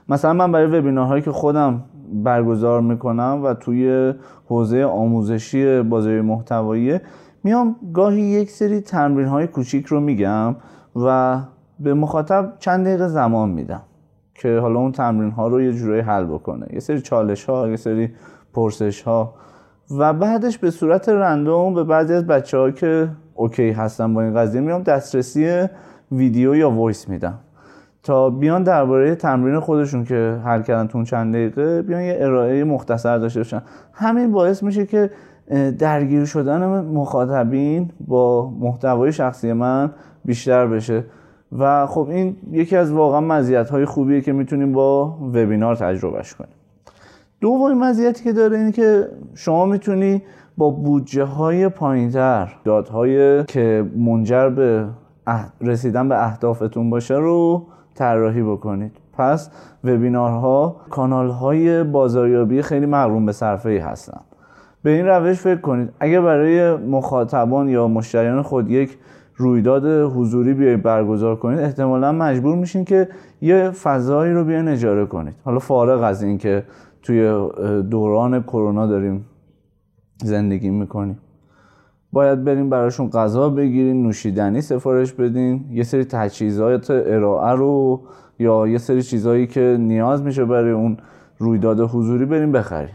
مثلا 0.08 0.32
من 0.32 0.52
برای 0.52 0.78
وبینارهایی 0.78 1.22
که 1.22 1.30
خودم 1.32 1.84
برگزار 2.12 2.80
می‌کنم 2.80 3.40
و 3.44 3.54
توی 3.54 4.14
حوزه 4.46 4.84
آموزشی 4.84 5.82
بازاری 5.82 6.20
محتوایی 6.20 6.98
میام 7.44 7.76
گاهی 7.94 8.22
یک 8.22 8.50
سری 8.50 8.80
تمرین 8.80 9.26
های 9.26 9.46
کوچیک 9.46 9.86
رو 9.86 10.00
میگم 10.00 10.56
و 10.96 11.38
به 11.80 11.94
مخاطب 11.94 12.52
چند 12.58 12.86
دقیقه 12.86 13.08
زمان 13.08 13.48
میدم. 13.48 13.82
که 14.42 14.58
حالا 14.58 14.80
اون 14.80 14.92
تمرین 14.92 15.30
ها 15.30 15.48
رو 15.48 15.62
یه 15.62 15.72
جورایی 15.72 16.00
حل 16.00 16.24
بکنه. 16.24 16.66
یه 16.72 16.80
سری 16.80 17.00
چالش 17.00 17.44
ها 17.44 17.68
یه 17.68 17.76
سری 17.76 18.10
پرسش 18.54 19.02
ها 19.02 19.34
و 19.98 20.12
بعدش 20.12 20.58
به 20.58 20.70
صورت 20.70 21.08
random 21.08 21.74
به 21.74 21.84
بعضی 21.84 22.14
از 22.14 22.26
بچه 22.26 22.58
ها 22.58 22.70
که 22.70 23.08
okay 23.34 23.70
هستن 23.70 24.14
با 24.14 24.22
این 24.22 24.34
قضیه 24.34 24.60
میام 24.60 24.82
دسترسی 24.82 25.66
ویدیو 26.12 26.54
یا 26.54 26.70
voice 26.70 27.08
میدم. 27.08 27.38
تا 28.02 28.30
بیان 28.30 28.62
درباره 28.62 29.14
تمرین 29.14 29.60
خودشون 29.60 30.04
که 30.04 30.40
حل 30.44 30.62
کردن 30.62 30.86
تو 30.86 30.95
اون 30.95 31.04
چند 31.04 31.34
دقیقه 31.34 31.82
بیان 31.82 32.02
یه 32.02 32.16
ارائه 32.20 32.64
مختصر 32.64 33.18
داشته 33.18 33.40
باشن. 33.40 33.62
همین 33.92 34.32
باعث 34.32 34.62
میشه 34.62 34.86
که 34.86 35.10
درگیر 35.78 36.24
شدن 36.24 36.80
مخاطبین 36.80 37.90
با 38.00 38.50
محتوای 38.50 39.12
شخصی 39.12 39.52
من 39.52 39.90
بیشتر 40.24 40.66
بشه. 40.66 41.04
و 41.58 41.86
خب 41.86 42.08
این 42.10 42.36
یکی 42.50 42.76
از 42.76 42.92
واقعا 42.92 43.20
مزیت 43.20 43.70
های 43.70 43.84
خوبیه 43.84 44.20
که 44.20 44.32
می‌تونیم 44.32 44.72
با 44.72 45.16
وبینار 45.20 45.76
تجربهش 45.76 46.34
کنیم. 46.34 46.54
دومین 47.40 47.78
مزیتی 47.78 48.24
که 48.24 48.32
داره 48.32 48.58
اینه 48.58 48.72
که 48.72 49.08
شما 49.34 49.66
می‌تونی 49.66 50.22
با 50.56 50.70
بودجه 50.70 51.24
های 51.24 51.68
پایینتر 51.68 52.52
دادهای 52.64 53.44
که 53.44 53.84
منجر 53.96 54.48
به 54.48 54.86
رسیدن 55.60 56.08
به 56.08 56.24
اهدافتون 56.24 56.90
باشه 56.90 57.14
رو 57.14 57.66
طراحی 57.94 58.42
بکنید. 58.42 58.92
پس 59.12 59.50
وبینارها 59.84 60.76
کانال 60.90 61.30
های 61.30 61.84
بازاریابی 61.84 62.62
خیلی 62.62 62.86
مقرون 62.86 63.26
به 63.26 63.32
صرفه 63.32 63.68
ای 63.68 63.78
هستن. 63.78 64.20
به 64.82 64.90
این 64.90 65.06
روش 65.06 65.40
فکر 65.40 65.60
کنید. 65.60 65.90
اگر 66.00 66.20
برای 66.20 66.76
مخاطبان 66.76 67.68
یا 67.68 67.88
مشتریان 67.88 68.42
خود 68.42 68.70
یک 68.70 68.98
رویداد 69.36 69.86
حضوری 69.86 70.54
بیاید 70.54 70.82
برگزار 70.82 71.36
کنید 71.36 71.58
احتمالا 71.58 72.12
مجبور 72.12 72.56
میشین 72.56 72.84
که 72.84 73.08
یه 73.40 73.70
فضایی 73.70 74.32
رو 74.32 74.44
بیاین 74.44 74.68
اجاره 74.68 75.06
کنید. 75.06 75.34
حالا 75.44 75.58
فارغ 75.58 76.02
از 76.02 76.22
اینکه 76.22 76.64
توی 77.02 77.48
دوران 77.90 78.42
کرونا 78.42 78.86
داریم 78.86 79.24
زندگی 80.24 80.70
می‌کنیم. 80.70 81.18
باید 82.12 82.44
بریم 82.44 82.70
براشون 82.70 83.10
غذا 83.10 83.50
بگیرین 83.50 84.02
نوشیدنی 84.02 84.60
سفارش 84.60 85.12
بدین 85.12 85.64
یه 85.70 85.82
سری 85.82 86.04
تجهیزات 86.04 86.90
ارائه 86.90 87.56
رو 87.56 88.00
یا 88.38 88.68
یه 88.68 88.78
سری 88.78 89.02
چیزهایی 89.02 89.46
که 89.46 89.76
نیاز 89.80 90.22
میشه 90.22 90.44
برای 90.44 90.72
اون 90.72 90.96
رویداد 91.38 91.80
حضوری 91.80 92.24
بریم 92.24 92.52
بخرین 92.52 92.94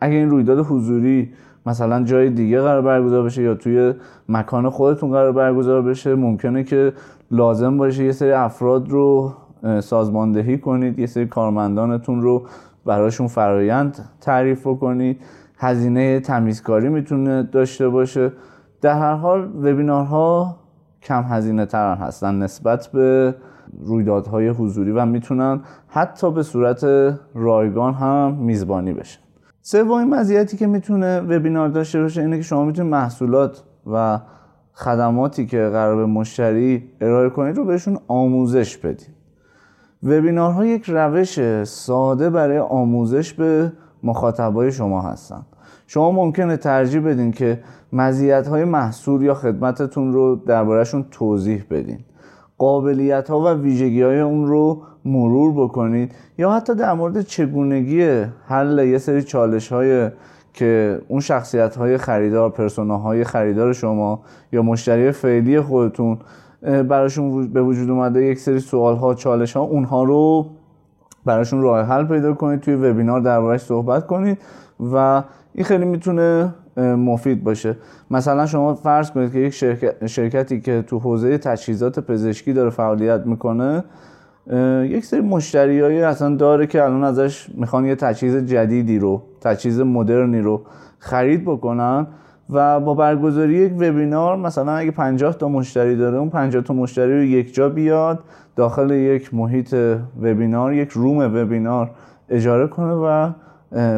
اگه 0.00 0.14
این 0.14 0.30
رویداد 0.30 0.58
حضوری 0.58 1.32
مثلا 1.68 2.04
جای 2.04 2.30
دیگه 2.30 2.60
قرار 2.60 2.82
برگزار 2.82 3.22
بشه 3.22 3.42
یا 3.42 3.54
توی 3.54 3.94
مکان 4.28 4.70
خودتون 4.70 5.10
قرار 5.10 5.32
برگزار 5.32 5.82
بشه 5.82 6.14
ممکنه 6.14 6.64
که 6.64 6.92
لازم 7.30 7.76
باشه 7.76 8.04
یه 8.04 8.12
سری 8.12 8.32
افراد 8.32 8.88
رو 8.88 9.32
سازماندهی 9.80 10.58
کنید 10.58 10.98
یه 10.98 11.06
سری 11.06 11.26
کارمندانتون 11.26 12.22
رو 12.22 12.46
براشون 12.84 13.26
فرایند 13.26 13.98
تعریف 14.20 14.66
کنید 14.66 15.20
هزینه 15.58 16.20
تمیزکاری 16.20 16.88
می‌تونه 16.88 17.42
داشته 17.42 17.88
باشه. 17.88 18.32
در 18.80 18.98
هر 18.98 19.14
حال 19.14 19.44
وبینارها 19.44 20.56
کم 21.02 21.22
هزینه 21.22 21.66
ترن 21.66 21.96
هستن 21.96 22.34
نسبت 22.34 22.86
به 22.86 23.34
رویدادهای 23.80 24.48
حضوری 24.48 24.90
و 24.90 25.06
می‌تونن 25.06 25.60
حتی 25.88 26.30
به 26.30 26.42
صورت 26.42 26.84
رایگان 27.34 27.94
هم 27.94 28.34
میزبانی 28.34 28.92
بشه 28.92 29.18
سومین 29.70 30.14
مزیتی 30.14 30.56
که 30.56 30.66
می‌تونه 30.66 31.20
وبینار 31.20 31.68
داشته 31.68 32.00
باشه 32.00 32.20
اینه 32.20 32.36
که 32.36 32.42
شما 32.42 32.64
می‌تونید 32.64 32.92
محصولات 32.92 33.62
و 33.92 34.20
خدماتی 34.72 35.46
که 35.46 35.58
قرار 35.58 35.96
به 35.96 36.06
مشتری 36.06 36.84
ارائه 37.00 37.30
کنید 37.30 37.56
رو 37.56 37.64
بهشون 37.64 37.98
آموزش 38.08 38.76
بدید. 38.76 39.14
وبینارها 40.02 40.66
یک 40.66 40.84
روش 40.88 41.64
ساده 41.64 42.30
برای 42.30 42.58
آموزش 42.58 43.32
به 43.32 43.72
مخاطبای 44.02 44.72
شما 44.72 45.02
هستن. 45.02 45.42
شما 45.86 46.10
ممکنه 46.10 46.56
ترجیح 46.56 47.00
بدین 47.00 47.32
که 47.32 47.60
مزیت 47.92 48.46
های 48.46 48.64
محصول 48.64 49.22
یا 49.22 49.34
خدمتتون 49.34 50.12
رو 50.12 50.36
دربارهشون 50.36 51.04
توضیح 51.10 51.64
بدین. 51.70 51.98
قابلیت 52.58 53.30
ها 53.30 53.40
و 53.40 53.48
ویژگی 53.48 54.02
های 54.02 54.20
اون 54.20 54.46
رو 54.46 54.82
مرور 55.08 55.52
بکنید 55.52 56.12
یا 56.38 56.52
حتی 56.52 56.74
در 56.74 56.92
مورد 56.92 57.20
چگونگی 57.20 58.24
حل 58.46 58.78
یه 58.78 58.98
سری 58.98 59.22
چالش 59.22 59.72
های 59.72 60.10
که 60.54 61.00
اون 61.08 61.20
شخصیت 61.20 61.76
های 61.76 61.98
خریدار 61.98 62.70
های 62.78 63.24
خریدار 63.24 63.72
شما 63.72 64.20
یا 64.52 64.62
مشتری 64.62 65.12
فعلی 65.12 65.60
خودتون 65.60 66.18
براشون 66.62 67.48
به 67.48 67.62
وجود 67.62 67.90
اومده 67.90 68.24
یک 68.24 68.38
سری 68.38 68.60
سوال 68.60 68.96
ها 68.96 69.14
چالش 69.14 69.56
ها 69.56 69.62
اونها 69.62 70.04
رو 70.04 70.46
براشون 71.24 71.62
راه 71.62 71.86
حل 71.86 72.06
پیدا 72.06 72.34
کنید 72.34 72.60
توی 72.60 72.74
وبینار 72.74 73.20
دربارش 73.20 73.60
صحبت 73.60 74.06
کنید 74.06 74.38
و 74.92 75.22
این 75.54 75.64
خیلی 75.64 75.84
می‌تونه 75.84 76.54
مفید 76.76 77.44
باشه. 77.44 77.76
مثلا 78.10 78.46
شما 78.46 78.74
فرض 78.74 79.10
کنید 79.10 79.32
که 79.32 79.38
یک 79.38 79.54
شرکتی 80.06 80.60
که 80.60 80.84
تو 80.86 80.98
حوزه 80.98 81.38
تجهیزات 81.38 82.00
پزشکی 82.00 82.52
داره 82.52 82.70
فعالیت 82.70 83.20
می‌کنه 83.26 83.84
یک 84.84 85.04
سری 85.04 85.20
مشتریایی 85.20 86.02
اصلا 86.02 86.36
داره 86.36 86.66
که 86.66 86.84
الان 86.84 87.04
ازش 87.04 87.48
می‌خوان 87.54 87.84
یه 87.84 87.94
تجهیز 87.94 88.36
جدیدی 88.36 88.98
رو 88.98 89.22
تجهیز 89.40 89.80
مدرنی 89.80 90.40
رو 90.40 90.62
خرید 90.98 91.44
بکنن 91.44 92.06
و 92.50 92.80
با 92.80 92.94
برگزاری 92.94 93.54
یک 93.54 93.72
وبینار 93.72 94.36
مثلا 94.36 94.72
اگه 94.72 94.90
50 94.90 95.38
تا 95.38 95.48
مشتری 95.48 95.96
داره 95.96 96.18
اون 96.18 96.30
50 96.30 96.62
تا 96.62 96.74
مشتری 96.74 97.12
رو 97.12 97.22
یک 97.22 97.54
جا 97.54 97.68
بیاد 97.68 98.24
داخل 98.56 98.90
یک 98.90 99.34
محیط 99.34 99.74
وبینار 100.22 100.74
یک 100.74 100.88
روم 100.88 101.18
وبینار 101.18 101.90
اجاره 102.28 102.66
کنه 102.66 102.92
و 102.92 103.30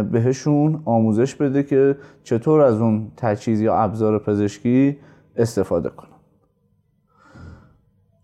بهشون 0.02 0.82
آموزش 0.84 1.34
بده 1.34 1.62
که 1.62 1.96
چطور 2.22 2.60
از 2.60 2.80
اون 2.80 3.12
تجهیز 3.16 3.60
یا 3.60 3.76
ابزار 3.76 4.18
پزشکی 4.18 4.96
استفاده 5.36 5.88
کنن. 5.88 6.10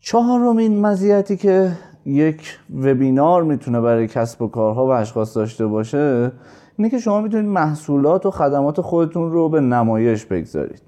چهارمین 0.00 0.80
مزیتی 0.80 1.36
که 1.36 1.72
یک 2.06 2.58
وبینار 2.76 3.42
می‌تونه 3.42 3.80
برای 3.80 4.06
کسب 4.06 4.42
و 4.42 4.48
کارها 4.48 4.86
و 4.86 4.90
اشخاص 4.90 5.36
داشته 5.36 5.66
باشه 5.66 6.32
اینه 6.76 6.90
که 6.90 6.98
شما 6.98 7.20
می‌تونید 7.20 7.46
محصولات 7.46 8.26
و 8.26 8.30
خدمات 8.30 8.80
خودتون 8.80 9.32
رو 9.32 9.48
به 9.48 9.60
نمایش 9.60 10.24
بگذارید. 10.24 10.82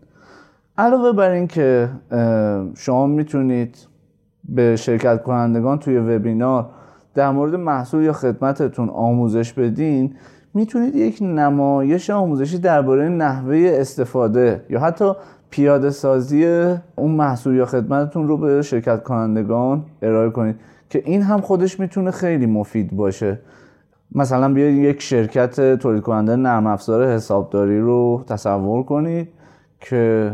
علاوه 0.78 1.12
بر 1.12 1.30
اینکه 1.30 1.88
شما 2.76 3.06
می‌تونید 3.06 3.76
به 4.48 4.76
شرکت 4.76 5.22
کنندگان 5.22 5.78
توی 5.78 5.98
وبینار 5.98 6.66
در 7.14 7.30
مورد 7.30 7.54
محصول 7.54 8.02
یا 8.02 8.12
خدمتتون 8.12 8.88
آموزش 8.88 9.52
بدین 9.52 10.14
می‌تونید 10.54 10.96
یک 10.96 11.18
نمایش 11.22 12.10
آموزشی 12.10 12.58
درباره 12.58 13.08
نحوه 13.08 13.70
استفاده 13.72 14.64
یا 14.70 14.80
حتی 14.80 15.12
پیاده 15.50 15.90
سازی 15.90 16.46
اون 16.96 17.10
محصول 17.10 17.54
یا 17.54 17.66
خدمتتون 17.66 18.28
رو 18.28 18.36
به 18.36 18.62
شرکت 18.62 19.02
کنندگان 19.02 19.84
ارائه 20.02 20.30
کنید. 20.30 20.56
که 20.90 21.02
این 21.04 21.22
هم 21.22 21.40
خودش 21.40 21.80
می‌تونه 21.80 22.10
خیلی 22.10 22.46
مفید 22.46 22.96
باشه. 22.96 23.40
مثلا 24.12 24.52
بیاید 24.52 24.78
یک 24.78 25.02
شرکت 25.02 25.74
تولید 25.74 26.02
کننده 26.02 26.36
نرم 26.36 26.66
افزار 26.66 27.06
حسابداری 27.06 27.80
رو 27.80 28.24
تصور 28.26 28.82
کنید 28.82 29.28
که 29.80 30.32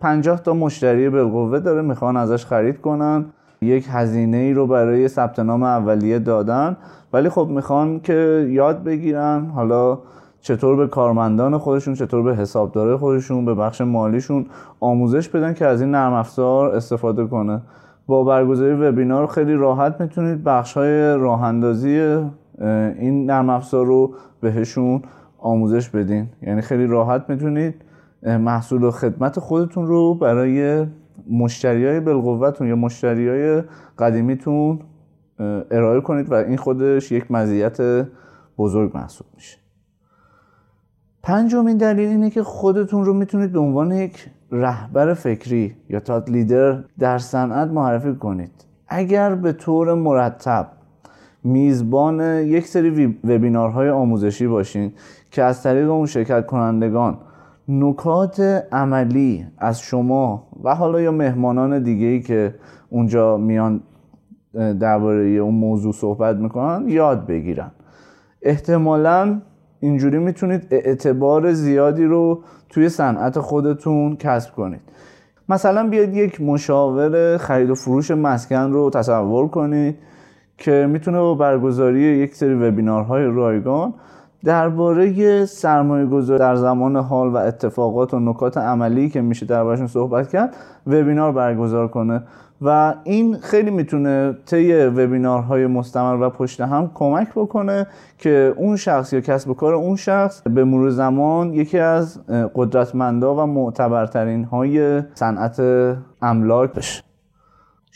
50 0.00 0.40
تا 0.40 0.54
مشتری 0.54 1.10
بالقوه 1.10 1.60
داره 1.60 1.82
می‌خوان 1.82 2.16
ازش 2.16 2.46
خرید 2.46 2.80
کنن. 2.80 3.24
یک 3.62 3.86
هزینه 3.90 4.36
ای 4.36 4.52
رو 4.52 4.66
برای 4.66 5.08
ثبت 5.08 5.38
نام 5.38 5.62
اولیه 5.62 6.18
دادن. 6.18 6.76
ولی 7.12 7.28
خب 7.28 7.48
می‌خوان 7.50 8.00
که 8.00 8.48
یاد 8.50 8.84
بگیرن 8.84 9.46
حالا 9.46 9.98
چطور 10.40 10.76
به 10.76 10.86
کارمندان 10.86 11.58
خودشون 11.58 11.94
چطور 11.94 12.22
به 12.22 12.36
حسابدار 12.36 12.96
خودشون 12.96 13.44
به 13.44 13.54
بخش 13.54 13.80
مالیشون 13.80 14.46
آموزش 14.80 15.28
بدن 15.28 15.54
که 15.54 15.66
از 15.66 15.80
این 15.80 15.90
نرم 15.90 16.12
افزار 16.12 16.76
استفاده 16.76 17.26
کنه. 17.26 17.62
با 18.06 18.24
برگزاری 18.24 18.72
وبینار 18.72 19.26
خیلی 19.26 19.54
راحت 19.54 20.00
می‌تونید 20.00 20.44
بخش 20.44 20.72
های 20.72 21.14
راه 21.14 21.42
اندازی 21.42 21.98
این 22.98 23.26
نرم 23.30 23.50
افزار 23.50 23.86
رو 23.86 24.14
بهشون 24.40 25.02
آموزش 25.38 25.88
بدین. 25.88 26.28
یعنی 26.42 26.60
خیلی 26.60 26.86
راحت 26.86 27.24
می‌تونید 27.28 27.74
محصول 28.22 28.84
و 28.84 28.90
خدمت 28.90 29.38
خودتون 29.38 29.86
رو 29.86 30.14
برای 30.14 30.86
مشتری 31.30 31.86
های 31.86 32.00
بالقوتون 32.00 32.68
یا 32.68 32.76
مشتری 32.76 33.28
های 33.28 33.62
قدیمیتون 33.98 34.78
ارائه 35.70 36.00
کنید 36.00 36.32
و 36.32 36.34
این 36.34 36.56
خودش 36.56 37.12
یک 37.12 37.30
مزیت 37.30 38.06
بزرگ 38.58 38.90
محسوب 38.94 39.26
میشه. 39.34 39.63
پنجمین 41.24 41.76
دلیل 41.76 42.08
اینه 42.08 42.30
که 42.30 42.42
خودتون 42.42 43.04
رو 43.04 43.14
می‌تونید 43.14 43.52
به 43.52 43.58
عنوان 43.58 43.92
یک 43.92 44.26
رهبر 44.52 45.14
فکری 45.14 45.74
یا 45.88 46.00
تات 46.00 46.30
لیدر 46.30 46.78
در 46.98 47.18
صنعت 47.18 47.68
معرفی 47.68 48.14
کنید. 48.14 48.50
اگر 48.88 49.34
به 49.34 49.52
طور 49.52 49.94
مرتب 49.94 50.66
میزبان 51.44 52.20
یک 52.20 52.66
سری 52.66 53.18
وبینارهای 53.24 53.90
آموزشی 53.90 54.46
باشین 54.46 54.92
که 55.30 55.42
از 55.42 55.62
طریق 55.62 55.90
اون 55.90 56.06
شرکت 56.06 56.46
کنندگان 56.46 57.18
نکات 57.68 58.40
عملی 58.72 59.46
از 59.58 59.80
شما 59.80 60.46
و 60.64 60.74
حالا 60.74 61.00
یا 61.00 61.12
مهمانان 61.12 61.82
دیگه 61.82 62.06
ای 62.06 62.20
که 62.20 62.54
اونجا 62.90 63.36
میان 63.36 63.80
درباره 64.80 65.24
اون 65.24 65.54
موضوع 65.54 65.92
صحبت 65.92 66.36
می‌کنن 66.36 66.88
یاد 66.88 67.26
بگیرن. 67.26 67.70
احتمالا 68.42 69.40
اینجوری 69.84 70.18
می‌تونید 70.18 70.66
اعتبار 70.70 71.52
زیادی 71.52 72.04
رو 72.04 72.42
توی 72.68 72.88
صنعت 72.88 73.38
خودتون 73.38 74.16
کسب 74.16 74.54
کنید. 74.54 74.80
مثلا 75.48 75.88
بیاید 75.88 76.14
یک 76.16 76.40
مشاور 76.40 77.36
خرید 77.36 77.70
و 77.70 77.74
فروش 77.74 78.10
مسکن 78.10 78.72
رو 78.72 78.90
تصور 78.90 79.48
کنید 79.48 79.96
که 80.58 80.86
می‌تونه 80.90 81.18
با 81.18 81.34
برگزاری 81.34 82.00
یک 82.00 82.34
سری 82.34 82.54
وبینارهای 82.54 83.24
رایگان 83.24 83.94
درباره 84.44 85.44
سرمایه 85.44 86.06
گذاری 86.06 86.38
در 86.38 86.56
زمان 86.56 86.96
حال 86.96 87.28
و 87.28 87.36
اتفاقات 87.36 88.14
و 88.14 88.20
نکات 88.20 88.56
عملی 88.56 89.08
که 89.08 89.20
میشه 89.20 89.46
دربارشون 89.46 89.86
صحبت 89.86 90.28
کرد 90.28 90.56
وبینار 90.86 91.32
برگزار 91.32 91.88
کنه 91.88 92.22
و 92.62 92.94
این 93.04 93.36
خیلی 93.36 93.70
می‌تونه 93.70 94.36
طی 94.46 94.86
وبینارهای 94.86 95.66
مستمر 95.66 96.26
و 96.26 96.30
پشت 96.30 96.60
هم 96.60 96.90
کمک 96.94 97.28
بکنه 97.34 97.86
که 98.18 98.54
اون 98.56 98.76
شخص 98.76 99.12
یا 99.12 99.20
کسب 99.20 99.50
و 99.50 99.54
کار 99.54 99.74
اون 99.74 99.96
شخص 99.96 100.42
به 100.42 100.64
مرور 100.64 100.90
زمان 100.90 101.54
یکی 101.54 101.78
از 101.78 102.20
قدرتمندا 102.54 103.34
و 103.34 103.46
معتبرترین 103.46 104.44
های 104.44 105.02
صنعت 105.14 105.60
املاک 106.22 106.72
بشه. 106.72 107.13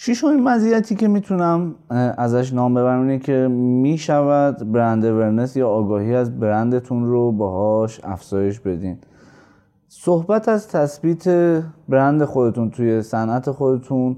شیشمین 0.01 0.43
مزیتی 0.43 0.95
که 0.95 1.09
می‌تونم 1.09 1.75
ازش 2.19 2.53
نام 2.53 2.75
ببرم 2.75 3.01
اینه 3.01 3.19
که 3.19 3.49
می‌شود 3.51 4.73
برند 4.73 5.05
ورنس 5.05 5.57
یا 5.57 5.69
آگاهی 5.69 6.15
از 6.15 6.41
برندتون 6.41 7.07
رو 7.07 7.33
باهاش 7.33 8.01
افزایش 8.05 8.61
بدین. 8.61 8.99
صحبت 9.89 10.49
از 10.49 10.69
تثبیت 10.69 11.29
برند 11.89 12.25
خودتون 12.25 12.71
توی 12.71 13.03
صنعت 13.03 13.51
خودتون 13.51 14.17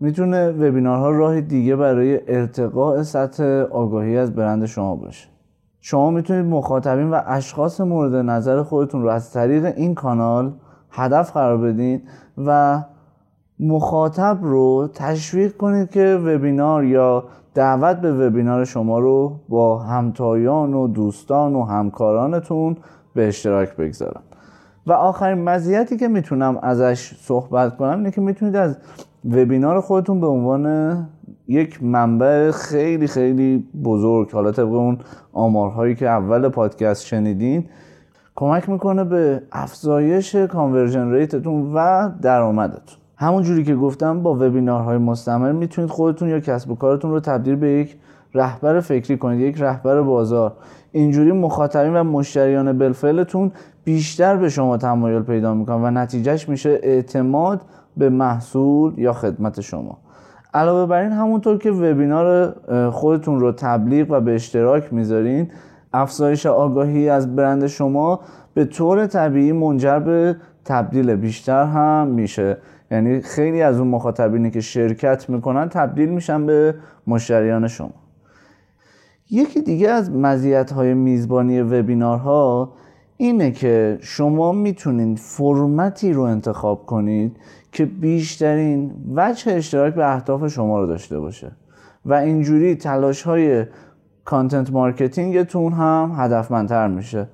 می‌تونه 0.00 0.50
وبینارها 0.50 1.10
راه 1.10 1.40
دیگه 1.40 1.76
برای 1.76 2.20
ارتقاء 2.36 3.02
سطح 3.02 3.44
آگاهی 3.70 4.16
از 4.16 4.34
برند 4.34 4.66
شما 4.66 4.96
باشه. 4.96 5.28
شما 5.80 6.10
می‌تونید 6.10 6.46
مخاطبین 6.46 7.10
و 7.10 7.20
اشخاص 7.26 7.80
مورد 7.80 8.14
نظر 8.14 8.62
خودتون 8.62 9.02
رو 9.02 9.08
از 9.08 9.32
طریق 9.32 9.64
این 9.64 9.94
کانال 9.94 10.52
هدف 10.90 11.32
قرار 11.32 11.58
بدین 11.58 12.02
و 12.46 12.82
مخاطب 13.60 14.38
رو 14.42 14.88
تشویق 14.94 15.56
کنید 15.56 15.90
که 15.90 16.20
وبینار 16.24 16.84
یا 16.84 17.24
دعوت 17.54 17.96
به 17.96 18.26
وبینار 18.26 18.64
شما 18.64 18.98
رو 18.98 19.40
با 19.48 19.78
همتایان 19.78 20.74
و 20.74 20.88
دوستان 20.88 21.54
و 21.54 21.64
همکارانتون 21.64 22.76
به 23.14 23.28
اشتراک 23.28 23.76
بگذارن 23.76 24.20
و 24.86 24.92
آخرین 24.92 25.44
مزیتی 25.44 25.96
که 25.96 26.08
می‌تونم 26.08 26.58
ازش 26.62 27.14
صحبت 27.20 27.76
کنم 27.76 27.98
اینه 27.98 28.10
که 28.10 28.20
می‌تونید 28.20 28.56
از 28.56 28.76
وبینار 29.24 29.80
خودتون 29.80 30.20
به 30.20 30.26
عنوان 30.26 31.06
یک 31.48 31.82
منبع 31.82 32.50
خیلی 32.50 33.06
خیلی 33.06 33.68
بزرگ 33.84 34.30
حالا 34.30 34.52
طبق 34.52 34.72
اون 34.72 34.98
آمارهایی 35.32 35.94
که 35.94 36.08
اول 36.08 36.48
پادکست 36.48 37.06
شنیدین 37.06 37.64
کمک 38.36 38.68
می‌کنه 38.68 39.04
به 39.04 39.42
افزایش 39.52 40.36
conversion 40.36 41.10
rate 41.10 41.45
تون 41.45 41.72
و 41.74 42.08
درآمدتون. 42.22 42.98
همون 43.20 43.42
جوری 43.42 43.64
که 43.64 43.74
گفتم 43.74 44.22
با 44.22 44.34
وبینارهای 44.34 44.98
مستمر 44.98 45.52
می‌تونید 45.52 45.90
خودتون 45.90 46.28
یا 46.28 46.40
کسب 46.40 46.70
و 46.70 46.74
کارتون 46.74 47.10
رو 47.10 47.20
تبدیل 47.20 47.56
به 47.56 47.70
یک 47.70 47.96
رهبر 48.34 48.80
فکری 48.80 49.16
کنید 49.18 49.40
یک 49.40 49.62
رهبر 49.62 50.02
بازار. 50.02 50.52
اینجوری 50.92 51.32
مخاطبین 51.32 51.96
و 51.96 52.04
مشتریان 52.04 52.78
بلفلتون 52.78 53.52
بیشتر 53.84 54.36
به 54.36 54.48
شما 54.48 54.76
تمایل 54.76 55.22
پیدا 55.22 55.54
می‌کنن 55.54 55.84
و 55.84 55.90
نتیجهش 55.90 56.48
میشه 56.48 56.80
اعتماد 56.82 57.60
به 57.96 58.10
محصول 58.10 58.98
یا 58.98 59.12
خدمت 59.12 59.60
شما. 59.60 59.98
علاوه 60.54 60.90
بر 60.90 61.02
این 61.02 61.12
همونطور 61.12 61.58
که 61.58 61.70
وبینار 61.70 62.54
خودتون 62.90 63.40
رو 63.40 63.52
تبلیغ 63.52 64.06
و 64.10 64.20
به 64.20 64.34
اشتراک 64.34 64.92
می‌ذارین 64.92 65.48
افزایش 65.92 66.46
آگاهی 66.46 67.08
از 67.08 67.36
برند 67.36 67.66
شما 67.66 68.20
به 68.54 68.64
طور 68.64 69.06
طبیعی 69.06 69.52
منجر 69.52 69.98
به 69.98 70.36
تبدیل 70.64 71.14
بیشتر 71.14 71.64
هم 71.64 72.06
میشه. 72.06 72.56
یعنی 72.90 73.20
خیلی 73.20 73.62
از 73.62 73.78
اون 73.78 73.88
مخاطبینی 73.88 74.50
که 74.50 74.60
شرکت 74.60 75.30
می‌کنن 75.30 75.68
تبدیل 75.68 76.08
میشن 76.08 76.46
به 76.46 76.74
مشتریان 77.06 77.68
شما. 77.68 77.90
یکی 79.30 79.62
دیگه 79.62 79.90
از 79.90 80.10
مزیت 80.10 80.72
های 80.72 80.94
میزبانی 80.94 81.60
وبینارها 81.60 82.72
اینه 83.16 83.50
که 83.50 83.98
شما 84.00 84.52
می‌تونید 84.52 85.18
فرمتی 85.18 86.12
رو 86.12 86.22
انتخاب 86.22 86.86
کنید 86.86 87.36
که 87.72 87.84
بیشترین 87.84 88.92
وجه 89.14 89.52
اشتراک 89.52 89.94
به 89.94 90.14
اهداف 90.14 90.46
شما 90.46 90.80
رو 90.80 90.86
داشته 90.86 91.18
باشه. 91.18 91.52
و 92.04 92.14
اینجوری 92.14 92.74
تلاش 92.74 93.22
های 93.22 93.66
content 94.24 94.72
marketing 94.72 95.47
تون 95.47 95.72
هم 95.72 96.12
هدفمندتر 96.16 96.88
میشه. 96.88 97.28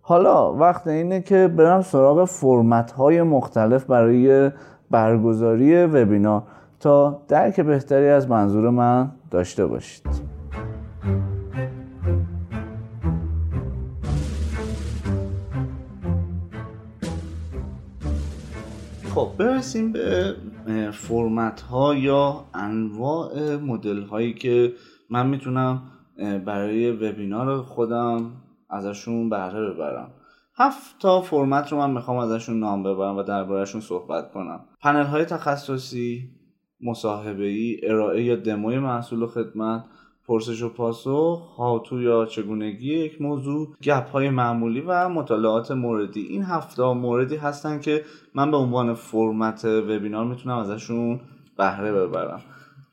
حالا 0.00 0.54
وقت 0.54 0.86
اینه 0.86 1.20
که 1.20 1.48
برم 1.48 1.82
سراغ 1.82 2.24
فرمت 2.24 2.90
های 2.90 3.22
مختلف 3.22 3.84
برای 3.84 4.50
برگزاری 4.90 5.84
وبینار 5.84 6.42
تا 6.80 7.22
درک 7.28 7.60
بهتری 7.60 8.08
از 8.08 8.30
منظور 8.30 8.70
من 8.70 9.10
داشته 9.30 9.66
باشید. 9.66 10.06
خب 19.14 19.28
برسیم 19.38 19.92
به 19.92 20.34
فرمت 20.92 21.60
ها 21.60 21.94
یا 21.94 22.44
انواع 22.54 23.56
مدل 23.56 24.02
هایی 24.02 24.34
که 24.34 24.72
من 25.10 25.26
می‌تونم 25.26 25.82
برای 26.44 26.90
وبینار 26.92 27.62
خودم 27.62 28.30
ازشون 28.70 29.28
بهره 29.30 29.70
ببرم. 29.70 30.10
هفت 30.60 30.98
تا 30.98 31.20
فرمت 31.20 31.72
رو 31.72 31.78
من 31.78 31.90
می‌خوام 31.90 32.16
ازشون 32.16 32.60
نام 32.60 32.82
ببرم 32.82 33.16
و 33.16 33.22
دربارهشون 33.22 33.80
صحبت 33.80 34.32
کنم. 34.32 34.60
پنل 34.80 35.04
های 35.04 35.24
تخصصی 35.24 36.30
مصاحبه 36.80 37.46
ای 37.46 37.80
ارائه 37.82 38.22
یا 38.22 38.36
دموی 38.36 38.78
محصول 38.78 39.22
و 39.22 39.26
خدمت 39.26 39.84
پرسش 40.26 40.62
و 40.62 40.68
پاسخ 40.68 41.56
هاتو 41.56 42.02
یا 42.02 42.26
چگونگی 42.26 42.94
یک 42.94 43.22
موضوع 43.22 43.68
گپ 43.82 44.10
های 44.10 44.30
معمولی 44.30 44.80
و 44.80 45.08
مطالعات 45.08 45.70
موردی. 45.70 46.20
این 46.20 46.42
هفته 46.42 46.82
موردی 46.82 47.36
هستن 47.36 47.80
که 47.80 48.04
من 48.34 48.50
به 48.50 48.56
عنوان 48.56 48.94
فرمت 48.94 49.64
وبینار 49.64 50.24
می‌تونم 50.24 50.58
ازشون 50.58 51.20
بهره 51.58 51.92
ببرم. 51.92 52.40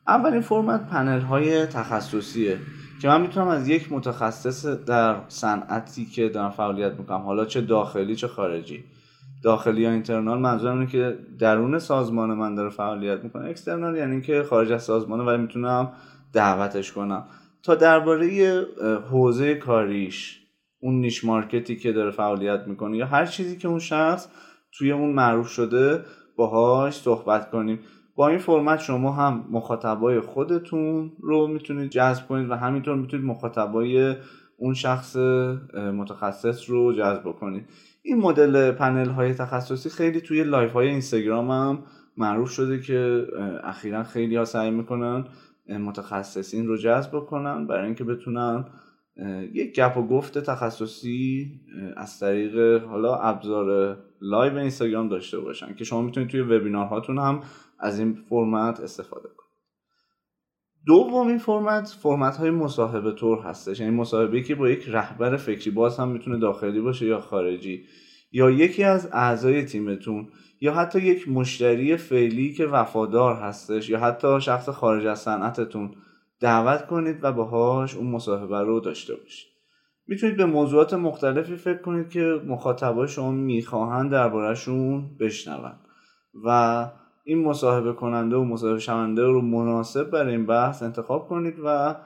اولین 0.06 0.40
فرمت 0.40 0.88
پنل 0.90 1.20
های 1.20 1.66
تخصصیه. 1.66 2.58
که 3.02 3.08
من 3.08 3.20
می‌تونم 3.20 3.48
از 3.48 3.68
یک 3.68 3.92
متخصص 3.92 4.66
در 4.66 5.16
صنعتی 5.28 6.06
که 6.06 6.28
دارم 6.28 6.50
فعالیت 6.50 6.92
می‌کنم 6.92 7.18
حالا 7.18 7.44
چه 7.44 7.60
داخلی 7.60 8.16
چه 8.16 8.28
خارجی. 8.28 8.84
داخلی 9.44 9.80
یا 9.80 9.90
اینترنال 9.90 10.38
منظورم 10.38 10.78
اینه 10.78 10.90
که 10.90 11.18
درون 11.38 11.78
سازمان 11.78 12.34
من 12.34 12.54
داره 12.54 12.70
فعالیت 12.70 13.24
می‌کنه. 13.24 13.48
اکسترنال 13.48 13.96
یعنی 13.96 14.20
که 14.20 14.42
خارج 14.42 14.72
از 14.72 14.82
سازمانه 14.82 15.22
ولی 15.22 15.42
می‌تونم 15.42 15.92
دعوتش 16.32 16.92
کنم. 16.92 17.24
تا 17.62 17.74
درباره 17.74 18.60
حوزه 19.10 19.54
کاریش 19.54 20.40
اون 20.80 20.94
نیش 20.94 21.24
مارکتی 21.24 21.76
که 21.76 21.92
داره 21.92 22.10
فعالیت 22.10 22.60
می‌کنه 22.66 22.96
یا 22.96 23.06
هر 23.06 23.26
چیزی 23.26 23.56
که 23.56 23.68
اون 23.68 23.78
شخص 23.78 24.28
توی 24.78 24.92
اون 24.92 25.12
معروف 25.12 25.48
شده 25.48 26.04
باهاش 26.36 26.94
صحبت 26.94 27.50
کنیم. 27.50 27.78
با 28.18 28.28
این 28.28 28.38
فرمت 28.38 28.80
شما 28.80 29.12
هم 29.12 29.44
مخاطبای 29.50 30.20
خودتون 30.20 31.12
رو 31.20 31.46
می‌تونید 31.46 31.90
جذب 31.90 32.26
کنید 32.26 32.50
و 32.50 32.54
همینطور 32.54 32.96
می‌تونید 32.96 33.26
مخاطبای 33.26 34.16
اون 34.56 34.74
شخص 34.74 35.16
متخصص 35.76 36.70
رو 36.70 36.92
جذب 36.92 37.32
کنید 37.32 37.64
این 38.02 38.18
مدل 38.18 38.72
پنل 38.72 39.10
های 39.10 39.34
تخصصی 39.34 39.90
خیلی 39.90 40.20
توی 40.20 40.44
live 40.44 40.72
های 40.72 40.88
اینستاگرام 40.88 41.50
هم 41.50 41.78
معروف 42.16 42.50
شده 42.50 42.80
که 42.80 43.26
اخیرا 43.64 44.04
خیلی 44.04 44.36
ها 44.36 44.44
سعی 44.44 44.70
می‌کنن 44.70 45.24
متخصصین 45.68 46.66
رو 46.66 46.76
جذب 46.76 47.20
کنن 47.20 47.66
برای 47.66 47.84
اینکه 47.84 48.04
بتونن 48.04 48.64
یک 49.52 49.74
گپ 49.74 49.96
و 49.96 50.06
گفت 50.06 50.38
تخصصی 50.38 51.52
از 51.96 52.20
طریق 52.20 52.84
حالا 52.84 53.16
ابزار 53.16 53.98
live 54.20 54.56
اینستاگرام 54.56 55.08
داشته 55.08 55.38
باشن 55.38 55.74
که 55.74 55.84
شما 55.84 56.02
می‌تونید 56.02 56.28
توی 56.28 56.40
وبینارهاتون 56.40 57.18
هم 57.18 57.40
از 57.78 57.98
این 57.98 58.14
فرمت 58.14 58.80
استفاده 58.80 59.28
کنید 59.28 59.48
دومین 60.86 61.38
فرمت 61.38 61.88
فرمت 61.88 62.36
های 62.36 62.50
مصاحبه 62.50 63.12
طور 63.12 63.38
هستش. 63.38 63.80
یعنی 63.80 63.96
مصاحبه 63.96 64.42
که 64.42 64.54
با 64.54 64.70
یک 64.70 64.84
رهبر 64.88 65.36
فکری 65.36 65.70
باز 65.70 65.98
هم 65.98 66.08
می‌تونه 66.08 66.38
داخلی 66.38 66.80
باشه 66.80 67.06
یا 67.06 67.20
خارجی 67.20 67.84
یا 68.32 68.50
یکی 68.50 68.84
از 68.84 69.08
اعضای 69.12 69.64
تیمتون 69.64 70.28
یا 70.60 70.74
حتی 70.74 70.98
یک 70.98 71.28
مشتری 71.28 71.96
فعلی 71.96 72.52
که 72.52 72.66
وفادار 72.66 73.34
هستش 73.34 73.90
یا 73.90 74.00
حتی 74.00 74.40
شخص 74.40 74.68
خارج 74.68 75.06
از 75.06 75.20
صنعتتون 75.20 75.94
دعوت 76.40 76.86
کنید 76.86 77.18
و 77.22 77.32
باهاش 77.32 77.94
اون 77.94 78.06
مصاحبه 78.06 78.60
رو 78.60 78.80
داشته 78.80 79.14
باشید. 79.14 79.48
می‌تونید 80.06 80.36
به 80.36 80.46
موضوعات 80.46 80.94
مختلفی 80.94 81.56
فکر 81.56 81.82
کنید 81.82 82.10
که 82.10 82.40
مخاطبای 82.46 83.08
شما 83.08 83.30
می‌خواهند 83.30 84.10
دربارهشون 84.10 85.16
بشنون 85.20 85.72
و 86.44 86.90
این 87.28 87.44
مصاحبه 87.44 87.92
کننده 87.92 88.36
و 88.36 88.44
مصاحبه 88.44 88.78
شونده 88.78 89.22
رو 89.22 89.40
مناسب 89.40 90.10
برای 90.10 90.34
این 90.34 90.46
بحث 90.46 90.82
انتخاب 90.82 91.28
کنید 91.28 91.54
و 91.64 91.96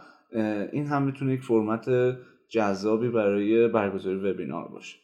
این 0.72 0.86
هم 0.86 1.02
می‌تونه 1.02 1.32
یک 1.32 1.42
فرمت 1.42 1.90
جذابی 2.48 3.08
برای 3.08 3.68
برگزاری 3.68 4.16
وبینار 4.16 4.68
باشه. 4.68 4.98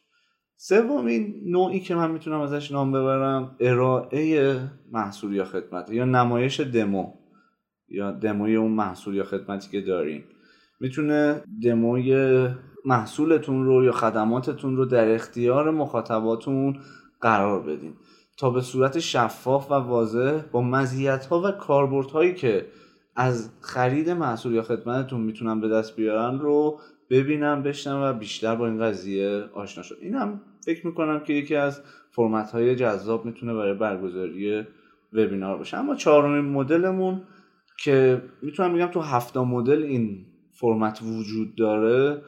سومین 0.56 1.42
نوعی 1.46 1.80
که 1.80 1.94
من 1.94 2.10
می‌تونم 2.10 2.40
ازش 2.40 2.72
نام 2.72 2.92
ببرم 2.92 3.56
ارائه 3.60 4.56
محصول 4.92 5.34
یا 5.34 5.44
خدمت 5.44 5.90
یا 5.90 6.04
نمایش 6.04 6.60
دمو 6.60 7.12
یا 7.88 8.10
دموی 8.10 8.56
اون 8.56 8.72
محصول 8.72 9.14
یا 9.14 9.24
خدمتی 9.24 9.70
که 9.70 9.80
دارین. 9.80 10.22
می‌تونه 10.80 11.42
دموی 11.62 12.48
محصولتون 12.84 13.64
رو 13.64 13.84
یا 13.84 13.92
خدماتتون 13.92 14.76
رو 14.76 14.84
در 14.84 15.14
اختیار 15.14 15.70
مخاطباتون 15.70 16.76
قرار 17.20 17.62
بدین. 17.62 17.92
تا 18.38 18.50
به 18.50 18.60
صورت 18.60 18.98
شفاف 18.98 19.70
و 19.70 19.74
واضح 19.74 20.42
با 20.52 20.62
مزیت 20.62 21.26
ها 21.26 21.42
و 21.42 21.50
کاربردهایی 21.50 22.34
که 22.34 22.66
از 23.16 23.50
خرید 23.60 24.10
محصول 24.10 24.54
یا 24.54 24.62
خدمتتون 24.62 25.20
می‌تونن 25.20 25.60
به 25.60 25.68
دست 25.68 25.96
بیارن 25.96 26.38
رو 26.38 26.80
ببینم 27.10 27.62
بشنم 27.62 28.02
و 28.02 28.12
بیشتر 28.12 28.54
با 28.54 28.66
این 28.66 28.80
قضیه 28.80 29.44
آشنا 29.54 29.82
شد 29.82 29.98
این 30.00 30.14
هم 30.14 30.40
فکر 30.64 30.86
می‌کنم 30.86 31.20
که 31.20 31.32
یکی 31.32 31.56
از 31.56 31.80
فرمت 32.10 32.50
های 32.50 32.76
جذاب 32.76 33.24
می‌تونه 33.24 33.54
برای 33.54 33.74
برگزاری 33.74 34.66
وبینار 35.12 35.58
باشه. 35.58 35.76
اما 35.76 35.94
چهارمین 35.94 36.52
مدلمون 36.52 37.22
که 37.84 38.22
می‌تونم 38.42 38.74
بگم 38.74 38.86
تو 38.86 39.00
هفتا 39.00 39.44
مدل 39.44 39.82
این 39.82 40.26
فرمت 40.52 41.02
وجود 41.02 41.54
داره 41.56 42.22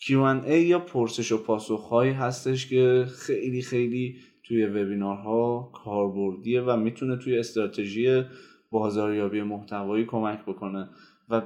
Q&A 0.00 0.50
یا 0.50 0.78
پرسش 0.78 1.32
و 1.32 1.42
پاسخ 1.42 1.88
هایی 1.88 2.12
هستش 2.12 2.68
که 2.68 3.06
خیلی 3.18 3.62
خیلی 3.62 4.16
توی 4.52 4.66
وبینارها 4.66 5.70
کاربردیه 5.72 6.62
و 6.62 6.76
می‌تونه 6.76 7.16
توی 7.16 7.38
استراتژی 7.38 8.24
بازاریابی 8.70 9.42
محتوایی 9.42 10.04
کمک 10.04 10.44
بکنه 10.44 10.88
و 11.28 11.42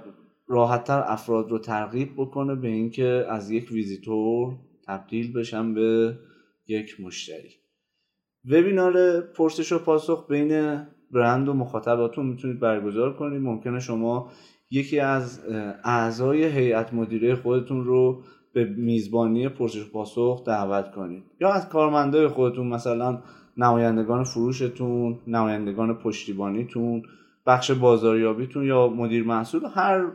راحتتر 0.47 1.05
افراد 1.07 1.51
رو 1.51 1.59
ترغیب 1.59 2.13
بکنه 2.17 2.55
به 2.55 2.69
اینکه 2.69 3.27
از 3.29 3.51
یک 3.51 3.73
ویزیتور 3.73 4.55
تبدیل 4.87 5.33
بشن 5.33 5.75
به 5.75 6.19
یک 6.69 7.01
مشتری. 7.01 7.51
وبینار 8.45 9.21
پرسش 9.21 9.73
و 9.73 9.79
پاسخ 9.79 10.27
بین 10.29 10.83
برند 11.11 11.49
و 11.49 11.53
مخاطباتون 11.53 12.27
می‌تونید 12.27 12.61
برگزار 12.61 13.17
کنید. 13.17 13.43
ممکنه 13.43 13.81
شما 13.81 14.31
یکی 14.71 15.01
از 15.01 15.45
اعضای 15.85 16.45
هیئت 16.45 16.95
مدیره 16.95 17.35
خودتون 17.35 17.85
رو 17.85 18.23
به 18.57 18.65
میزبانی 18.65 19.49
پرسش 19.49 19.91
پاسخ 19.91 20.45
دعوت 20.47 20.91
کنید. 20.91 21.25
یا 21.41 21.53
از 21.53 21.69
کارمندای 21.69 22.29
خودتون 22.29 22.67
مثلا 22.67 23.23
نمایندگان 23.57 24.25
فروشتون 24.25 25.19
نمایندگان 25.27 25.95
پشتیبانیتون 25.95 27.03
بخش 27.47 27.71
بازاریابیتون 27.71 28.65
یا 28.65 28.89
مدیر 28.89 29.25
محصول 29.25 29.61
هر 29.75 30.07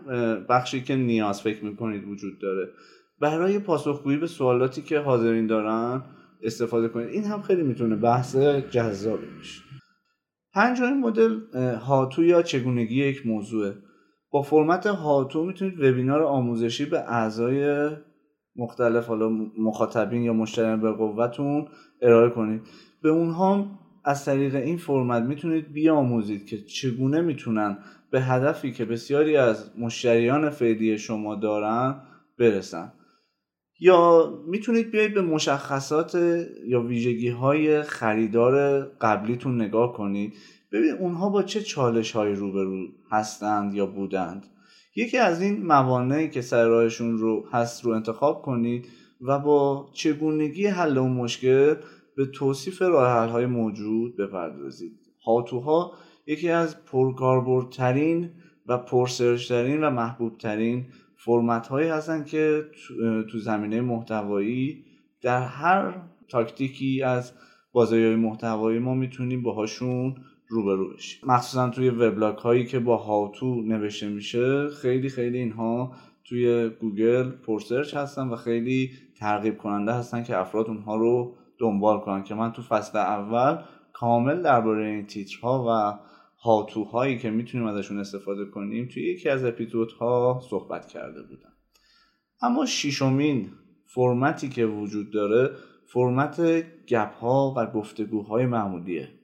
بخشی 0.50 0.82
که 0.82 0.96
نیاز 0.96 1.42
فکر 1.42 1.66
می‌کنید 1.66 2.08
وجود 2.08 2.40
داره. 2.42 2.68
برای 3.20 3.60
پاسخگویی 3.60 4.18
به 4.18 4.28
سوالاتی 4.28 4.82
که 4.82 5.00
حاضرین 5.00 5.48
دارن 5.48 6.04
استفاده 6.44 6.88
کنید. 6.88 7.10
این 7.10 7.24
هم 7.24 7.42
خیلی 7.42 7.64
می‌تونه 7.64 7.96
بحث 7.96 8.36
جذابی 8.72 9.26
باشه. 9.38 9.62
پنجمین 10.54 11.00
مدل 11.00 11.40
هاتو 11.76 12.24
یا 12.24 12.42
چگونگی 12.42 12.96
یک 12.96 13.28
موضوعه. 13.28 13.74
با 14.32 14.42
فرمت 14.42 14.86
هاتو 14.88 15.46
می‌تونید 15.46 15.80
وبینار 15.80 16.24
آموزشی 16.24 16.86
به 16.86 17.00
اعضای 17.00 17.90
مختلف 18.56 19.08
حالا 19.08 19.30
مخاطبین 19.58 20.22
یا 20.22 20.34
مشتریان 20.34 20.82
به 20.82 20.92
قوتون 20.92 21.68
ارائه 22.02 22.30
کنید. 22.30 22.62
به 23.02 23.10
اونها 23.10 23.66
از 24.04 24.26
طریق 24.26 24.56
این 24.56 24.78
فرمت 24.78 25.24
می‌تونید 25.24 25.74
بیاموزید 25.74 26.46
که 26.46 26.58
چگونه 26.58 27.22
می‌تونن 27.22 27.78
به 28.12 28.22
هدفی 28.22 28.72
که 28.72 28.86
بسیاری 28.86 29.38
از 29.38 29.72
مشتریان 29.80 30.50
فعلی 30.50 30.98
شما 30.98 31.36
دارن 31.36 32.02
برسن. 32.40 32.94
یا 33.80 34.34
می‌تونید 34.48 34.92
بیایید 34.92 35.14
به 35.14 35.22
مشخصات 35.22 36.16
یا 36.66 36.82
ویژگی 36.82 37.30
های 37.30 37.82
خریدار 37.82 38.84
قبلیتون 39.02 39.62
نگاه 39.62 39.94
کنید. 39.94 40.34
ببینید 40.72 41.02
اونها 41.02 41.30
با 41.30 41.44
چه 41.44 41.62
چالش 41.62 42.12
های 42.12 42.34
روبرو 42.34 42.88
هستند 43.12 43.74
یا 43.74 43.86
بودند. 43.86 44.46
یکی 44.96 45.18
از 45.18 45.42
این 45.42 45.66
موانعی 45.66 46.30
که 46.30 46.42
سر 46.42 46.68
راهشون 46.68 47.18
رو 47.18 47.46
هست 47.52 47.86
رو 47.86 47.92
انتخاب 47.92 48.42
کنید 48.42 48.88
و 49.22 49.40
با 49.40 49.90
چگونگی 49.94 50.68
حل 50.68 50.98
اون 50.98 51.12
مشکل 51.12 51.76
به 52.16 52.26
توصیف 52.26 52.82
راه 52.82 53.30
های 53.30 53.46
موجود 53.46 54.18
بپردازید. 54.18 55.00
هاتوها 55.26 55.94
یکی 56.28 56.50
از 56.50 56.86
پرکاربردترین 56.86 58.30
و 58.68 58.78
پرسرچترین 58.78 59.84
و 59.84 59.90
محبوبترین 59.90 60.86
فرمت 61.16 61.68
هایی 61.68 61.90
هستن 61.90 62.24
که 62.24 62.66
تو 63.32 63.40
زمینه 63.40 63.82
محتوایی 63.82 64.86
در 65.22 65.42
هر 65.42 66.02
تاکتیکی 66.30 67.04
از 67.04 67.34
بازاری 67.72 68.16
محتوایی 68.16 68.80
ما 68.80 68.94
می‌تونیم 68.94 69.44
باهاشون 69.44 70.16
روبرو 70.52 70.94
بشیم 70.94 71.20
مخصوصا 71.24 71.70
توی 71.70 71.90
وبلاگ 71.90 72.38
هایی 72.38 72.66
که 72.66 72.80
با 72.80 72.98
هاتو 72.98 73.62
نوشته 73.62 74.10
میشه 74.10 74.70
خیلی 74.70 75.10
خیلی 75.10 75.38
اینها 75.38 75.96
توی 76.24 76.70
گوگل 76.70 77.30
پرسرچ 77.30 77.94
هستن 77.94 78.28
و 78.28 78.36
خیلی 78.36 78.92
ترغیب 79.20 79.58
کننده 79.58 79.94
هستن 79.94 80.24
که 80.24 80.38
افراد 80.38 80.68
اونها 80.68 80.96
رو 80.96 81.36
دنبال 81.58 82.00
کنن. 82.00 82.24
که 82.24 82.36
من 82.36 82.52
تو 82.52 82.62
فصل 82.62 82.98
اول 82.98 83.64
کامل 83.94 84.42
درباره 84.42 84.88
این 84.88 85.06
تیترها 85.06 85.66
و 85.68 86.00
هاتوهایی 86.44 87.18
که 87.18 87.30
می‌تونیم 87.30 87.68
ازشون 87.68 88.00
استفاده 88.00 88.46
کنیم 88.46 88.88
توی 88.94 89.04
یکی 89.04 89.30
از 89.30 89.46
اپیزودها 89.46 90.42
صحبت 90.50 90.88
کرده 90.88 91.22
بودم. 91.22 91.54
اما 92.42 92.66
شیشمین 92.66 93.50
فرمتی 93.86 94.50
که 94.50 94.66
وجود 94.66 95.12
داره 95.12 95.50
فرمت 95.94 96.42
گپ 96.88 97.14
ها 97.14 97.54
و 97.58 97.66
گفتگوهای 97.66 98.46
معمولیه 98.46 99.21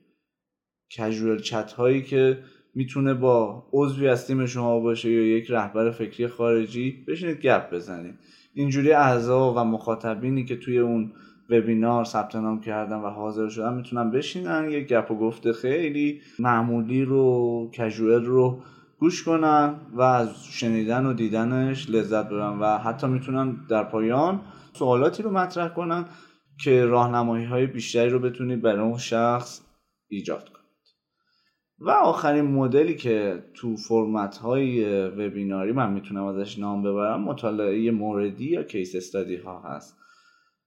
کژوال 0.90 1.40
چت 1.40 1.72
هایی 1.72 2.02
که 2.02 2.40
می‌تونه 2.76 3.14
با 3.14 3.68
عضوی 3.74 4.08
از 4.08 4.28
تیم 4.28 4.46
شما 4.46 4.80
باشه 4.80 5.12
یا 5.12 5.38
یک 5.38 5.52
رهبر 5.52 5.92
فکری 5.92 6.28
خارجی 6.28 7.06
بشینید 7.08 7.42
گپ 7.42 7.74
بزنید. 7.74 8.16
اینجوری 8.54 8.92
اعضا 8.92 9.54
و 9.54 9.60
مخاطبینی 9.60 10.46
که 10.46 10.56
توی 10.56 10.80
اون 10.80 11.12
وبینار 11.50 12.04
ثبت 12.04 12.36
نام 12.36 12.62
کردن 12.62 12.96
و 12.96 13.10
حاضر 13.10 13.50
شدن 13.50 13.74
می‌تونن 13.74 14.12
بشینن 14.12 14.70
یه 14.72 14.80
گپ 14.84 15.12
و 15.12 15.16
گفته 15.16 15.54
خیلی 15.54 16.22
معمولی 16.40 17.06
رو 17.06 17.72
کژوئل 17.74 18.26
رو 18.26 18.62
گوش 19.00 19.24
کنن 19.24 19.76
و 19.94 20.02
از 20.02 20.46
شنیدن 20.46 21.06
و 21.06 21.14
دیدنش 21.14 21.90
لذت 21.90 22.26
ببرن 22.26 22.60
و 22.60 22.78
حتی 22.78 23.08
می‌تونن 23.08 23.58
در 23.70 23.84
پایان 23.84 24.42
سوالاتی 24.74 25.24
رو 25.24 25.32
مطرح 25.32 25.70
کنن 25.70 26.06
که 26.64 26.86
راهنمایی 26.86 27.46
های 27.46 27.68
بیشتری 27.68 28.10
رو 28.10 28.20
بتونید 28.20 28.62
برای 28.62 28.82
اون 28.82 28.98
شخص 28.98 29.62
ایجاد 30.10 30.50
کنید. 30.50 30.57
و 31.80 31.90
آخرین 31.90 32.46
مدلی 32.46 32.96
که 32.96 33.44
تو 33.54 33.76
فرمت 33.76 34.38
های 34.38 35.04
وبیناری 35.08 35.72
من 35.72 35.94
می‌تونم 35.94 36.26
ازش 36.26 36.60
نام 36.60 36.84
ببرم 36.84 37.22
مطالعه 37.22 37.92
موردی 37.92 38.46
یا 38.46 38.64
کیس 38.64 38.96
استادی 38.96 39.36
ها 39.36 39.62
هست. 39.62 39.98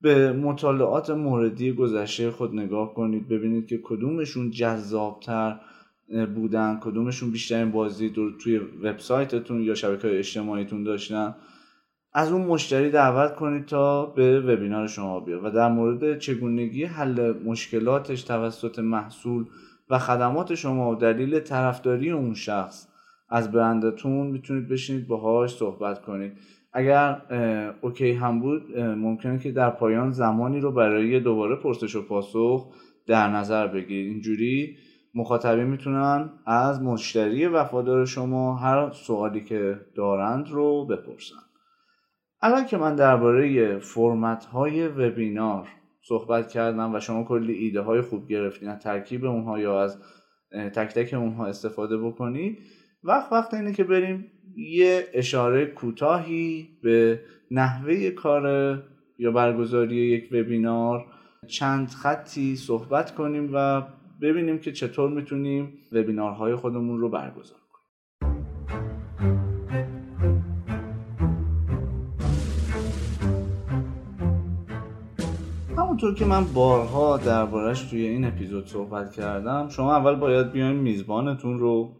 به 0.00 0.32
مطالعات 0.32 1.10
موردی 1.10 1.72
گذشته 1.72 2.30
خود 2.30 2.54
نگاه 2.54 2.94
کنید 2.94 3.28
ببینید 3.28 3.66
که 3.66 3.80
کدومشون 3.82 4.50
جذابتر 4.50 5.60
بودن 6.34 6.78
کدومشون 6.82 7.30
بیشترین 7.30 7.70
بازی 7.70 8.08
رو 8.08 8.30
توی 8.30 8.58
وبسایتتون 8.58 9.62
یا 9.62 9.74
شبکه 9.74 10.18
اجتماعیتون 10.18 10.84
داشتن. 10.84 11.34
از 12.12 12.32
اون 12.32 12.42
مشتری 12.42 12.90
دعوت 12.90 13.36
کنید 13.36 13.66
تا 13.66 14.06
به 14.06 14.40
وبینار 14.40 14.86
شما 14.86 15.20
بیاد. 15.20 15.44
و 15.44 15.50
در 15.50 15.68
مورد 15.68 16.18
چگونگی 16.18 16.84
حل 16.84 17.34
مشکلاتش 17.44 18.22
توسط 18.22 18.78
محصول 18.78 19.44
و 19.90 19.98
خدمات 19.98 20.54
شما 20.54 20.90
و 20.90 20.94
دلیل 20.94 21.40
طرفداری 21.40 22.10
اون 22.10 22.34
شخص 22.34 22.88
از 23.28 23.52
برندتون 23.52 24.26
می‌تونید 24.26 24.68
بشینید 24.68 25.08
باهاش 25.08 25.54
صحبت 25.54 26.02
کنید. 26.02 26.32
اگر 26.72 27.22
اوکی 27.80 28.12
هم 28.12 28.40
بود 28.40 28.78
ممکنه 28.78 29.38
که 29.38 29.52
در 29.52 29.70
پایان 29.70 30.10
زمانی 30.10 30.60
رو 30.60 30.72
برای 30.72 31.20
دوباره 31.20 31.56
پرسش 31.56 31.96
و 31.96 32.02
پاسخ 32.02 32.72
در 33.06 33.30
نظر 33.30 33.66
بگیرید. 33.66 34.12
اینجوری 34.12 34.76
مخاطبین 35.14 35.64
می‌تونن 35.64 36.30
از 36.46 36.82
مشتری 36.82 37.46
وفادار 37.46 38.04
شما 38.04 38.56
هر 38.56 38.90
سوالی 38.90 39.44
که 39.44 39.80
دارند 39.94 40.50
رو 40.50 40.86
بپرسن. 40.86 41.36
الان 42.42 42.66
که 42.66 42.76
من 42.76 42.94
درباره 42.94 43.78
فرمت 43.78 44.44
های 44.44 44.88
وبینار 44.88 45.68
صحبت 46.02 46.48
کردم 46.48 46.94
و 46.94 47.00
شما 47.00 47.24
کلی 47.24 47.52
ایده 47.52 47.80
های 47.80 48.00
خوب 48.00 48.28
گرفتین 48.28 48.68
از 48.68 48.78
ترکیب 48.78 49.24
اونها 49.24 49.60
یا 49.60 49.82
از 49.82 49.98
تک 50.52 50.94
تک 50.94 51.14
اونها 51.14 51.46
استفاده 51.46 51.98
بکنید. 51.98 52.58
وقت 53.04 53.32
وقت 53.32 53.54
اینه 53.54 53.72
که 53.72 53.84
بریم 53.84 54.26
یه 54.56 55.08
اشاره 55.14 55.66
کوتاهی 55.66 56.68
به 56.82 57.20
نحوه 57.50 58.10
کار 58.10 58.44
یا 59.18 59.30
برگزاری 59.32 59.96
یک 59.96 60.28
وبینار 60.32 61.06
چند 61.46 61.88
خطی 61.88 62.56
صحبت 62.56 63.14
کنیم 63.14 63.50
و 63.52 63.82
ببینیم 64.22 64.58
که 64.58 64.72
چطور 64.72 65.10
می‌تونیم 65.10 65.72
وبینارهای 65.92 66.54
خودمون 66.54 67.00
رو 67.00 67.08
برگزار 67.08 67.58
همونطور 76.00 76.18
که 76.18 76.30
من 76.30 76.44
بارها 76.44 77.16
دربارش 77.16 77.82
توی 77.82 78.06
این 78.06 78.24
اپیزود 78.24 78.66
صحبت 78.66 79.12
کردم 79.12 79.68
شما 79.68 79.96
اول 79.96 80.14
باید 80.14 80.52
بیاین 80.52 80.76
میزبانتون 80.76 81.58
رو 81.58 81.92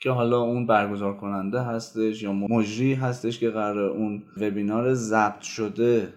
که 0.00 0.10
حالا 0.10 0.40
اون 0.40 0.66
برگزار 0.66 1.16
کننده 1.16 1.62
هستش 1.62 2.22
یا 2.22 2.32
مجری 2.32 2.94
هستش 2.94 3.38
که 3.38 3.50
قرار 3.50 3.78
اون 3.78 4.22
وبینار 4.36 4.94
ضبط 4.94 5.40
شده 5.40 6.12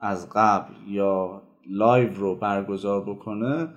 از 0.00 0.28
قبل 0.34 0.72
یا 0.88 1.42
live 1.70 2.14
رو 2.14 2.34
برگزار 2.34 3.02
بکنه 3.02 3.68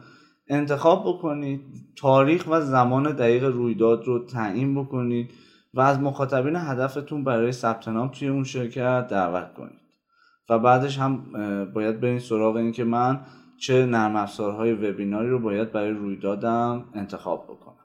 انتخاب 0.47 1.03
بکنید 1.07 1.61
تاریخ 1.97 2.45
و 2.47 2.61
زمان 2.61 3.11
دقیق 3.11 3.43
رویداد 3.43 4.03
رو 4.03 4.25
تعیین 4.25 4.83
بکنید 4.83 5.31
و 5.73 5.81
از 5.81 5.99
مخاطبین 5.99 6.55
هدفتون 6.55 7.23
برای 7.23 7.51
ثبت 7.51 7.87
نام 7.87 8.07
توی 8.07 8.27
اون 8.27 8.43
شرکت 8.43 9.07
دعوت 9.07 9.53
کنید. 9.53 9.88
و 10.49 10.59
بعدش 10.59 10.99
هم 10.99 11.25
باید 11.73 11.99
برید 11.99 12.19
سراغ 12.19 12.55
این 12.55 12.71
که 12.71 12.83
من 12.83 13.19
چه 13.57 13.85
نرم 13.85 14.15
افزارهای 14.15 14.73
وبیناری 14.73 15.29
رو 15.29 15.39
باید 15.39 15.71
برای 15.71 15.91
رویدادم 15.91 16.85
انتخاب 16.93 17.43
بکنم. 17.43 17.75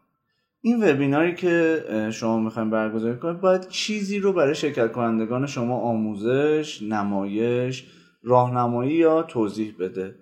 این 0.61 0.85
وبیناری 0.85 1.35
که 1.35 1.85
شما 2.12 2.40
می‌خوایم 2.40 2.70
برگزار 2.70 3.16
کنید 3.16 3.40
باید 3.40 3.68
چیزی 3.68 4.18
رو 4.18 4.33
برای 4.33 4.55
شرکت 4.55 4.92
کنندگان 4.92 5.46
شما 5.46 5.77
آموزش، 5.77 6.83
نمایش، 6.83 7.87
راهنمایی 8.22 8.92
یا 8.92 9.22
توضیح 9.22 9.74
بده. 9.81 10.14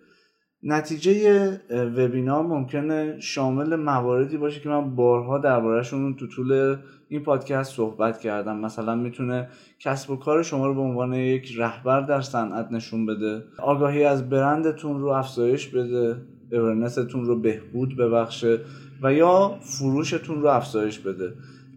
نتیجه 0.62 1.50
وبینار 1.70 2.42
ممکنه 2.42 3.20
شامل 3.20 3.76
مواردی 3.76 4.36
باشه 4.36 4.60
که 4.60 4.68
من 4.68 4.94
بارها 4.94 5.38
دربارهشون 5.38 6.14
تو 6.14 6.26
طول 6.26 6.76
این 7.08 7.22
پادکست 7.22 7.74
صحبت 7.74 8.20
کردم. 8.20 8.56
مثلا 8.56 8.94
می‌تونه 8.94 9.48
کسب 9.78 10.10
و 10.10 10.16
کار 10.16 10.42
شما 10.42 10.66
رو 10.66 10.74
به 10.74 10.80
عنوان 10.80 11.14
یک 11.14 11.54
رهبر 11.56 12.00
در 12.00 12.20
صنعت 12.20 12.72
نشون 12.72 13.06
بده. 13.06 13.42
آگاهی 13.58 14.04
از 14.04 14.30
برندتون 14.30 15.00
رو 15.00 15.08
افزایش 15.08 15.68
بده. 15.68 16.16
awareness 16.52 17.06
تون 17.06 17.24
رو 17.24 17.40
بهبود 17.40 17.96
ببخشه 17.96 18.60
و 19.02 19.12
یا 19.12 19.58
فروشتون 19.60 20.42
رو 20.42 20.48
افزایش 20.48 20.98
بده. 20.98 21.32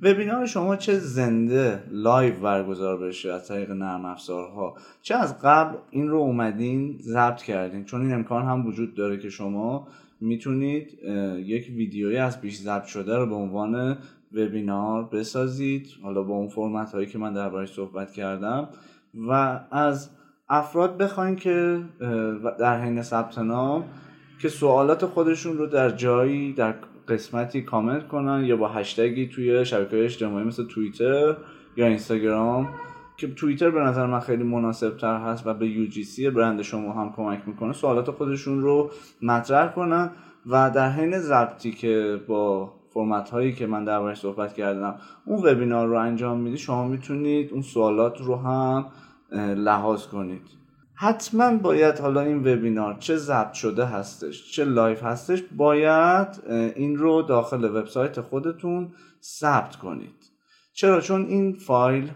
وبینار 0.05 0.45
شما 0.45 0.75
چه 0.75 0.99
زنده 0.99 1.83
live 1.91 2.39
برگزار 2.39 2.97
بشه 2.97 3.33
از 3.33 3.47
طریق 3.47 3.71
نرم 3.71 4.05
افزارها؟ 4.05 4.75
چه 5.01 5.15
از 5.15 5.39
قبل 5.41 5.77
این 5.91 6.09
رو 6.09 6.17
اومدین 6.17 6.97
ضبط 7.01 7.41
کردین؟ 7.43 7.85
چون 7.85 8.01
این 8.01 8.13
امکان 8.13 8.45
هم 8.45 8.65
وجود 8.65 8.95
داره 8.95 9.17
که 9.17 9.29
شما 9.29 9.87
می‌تونید 10.21 10.99
یک 11.45 11.71
ویدیویی 11.75 12.17
از 12.17 12.41
پیش 12.41 12.57
ضبط 12.57 12.85
شده 12.85 13.17
رو 13.17 13.25
به 13.25 13.35
عنوان 13.35 13.97
وبینار 14.33 15.03
بسازید. 15.03 15.87
حالا 16.03 16.23
با 16.23 16.33
اون 16.33 16.47
فرمت 16.47 16.91
هایی 16.91 17.07
که 17.07 17.17
من 17.17 17.33
دربارش 17.33 17.73
صحبت 17.73 18.11
کردم. 18.11 18.69
و 19.27 19.59
از 19.71 20.09
افراد 20.49 20.97
بخواین 20.97 21.35
که 21.35 21.81
در 22.59 22.81
حین 22.81 23.01
ثبت 23.01 23.37
نام 23.37 23.83
که 24.41 24.49
سوالات 24.49 25.05
خودشون 25.05 25.57
رو 25.57 25.67
در 25.67 25.89
جایی 25.89 26.53
در 26.53 26.73
قسمتی 27.07 27.61
کامنت 27.61 28.07
کنن 28.07 28.45
یا 28.45 28.57
با 28.57 28.67
هشتگی 28.67 29.27
توی 29.27 29.65
شبکه 29.65 30.03
اجتماعی 30.03 30.45
مثل 30.45 30.67
توییتر 30.67 31.35
یا 31.77 31.85
اینستاگرام 31.85 32.69
که 33.17 33.27
توییتر 33.27 33.69
به 33.69 33.79
نظر 33.79 34.05
من 34.05 34.19
خیلی 34.19 34.43
مناسب 34.43 34.97
تر 34.97 35.17
هست 35.17 35.47
و 35.47 35.53
به 35.53 35.87
UGC 35.87 36.21
برند 36.21 36.61
شما 36.61 36.93
هم 36.93 37.13
کمک 37.15 37.41
می‌کنه. 37.45 37.73
سوالات 37.73 38.11
خودشون 38.11 38.61
رو 38.61 38.91
مطرح 39.21 39.71
کنن 39.71 40.11
و 40.45 40.71
در 40.75 40.89
حین 40.89 41.19
ضبطی 41.19 41.71
که 41.71 42.21
با 42.27 42.73
فرمت 42.89 43.29
هایی 43.29 43.53
که 43.53 43.67
من 43.67 43.83
دربارش 43.83 44.19
صحبت 44.19 44.53
کردم 44.53 44.95
اون 45.25 45.45
وبینار 45.45 45.87
رو 45.87 45.99
انجام 45.99 46.39
میدی 46.39 46.57
شما 46.57 46.87
می‌تونید 46.87 47.51
اون 47.51 47.61
سوالات 47.61 48.21
رو 48.21 48.35
هم 48.35 48.85
لحاظ 49.55 50.07
کنید. 50.07 50.41
حتما 50.97 51.57
باید 51.57 51.99
حالا 51.99 52.21
این 52.21 52.37
وبینار 52.37 52.97
چه 52.99 53.15
ضبط 53.15 53.53
شده 53.53 53.85
هستش 53.85 54.51
چه 54.51 54.63
live 54.65 55.03
هستش 55.03 55.43
باید 55.57 56.27
این 56.75 56.95
رو 56.95 57.21
داخل 57.21 57.63
وبسایت 57.63 58.21
خودتون 58.21 58.93
ثبت 59.21 59.75
کنید. 59.75 60.31
چرا؟ 60.73 61.01
چون 61.01 61.25
این 61.25 61.53
فایل 61.53 62.11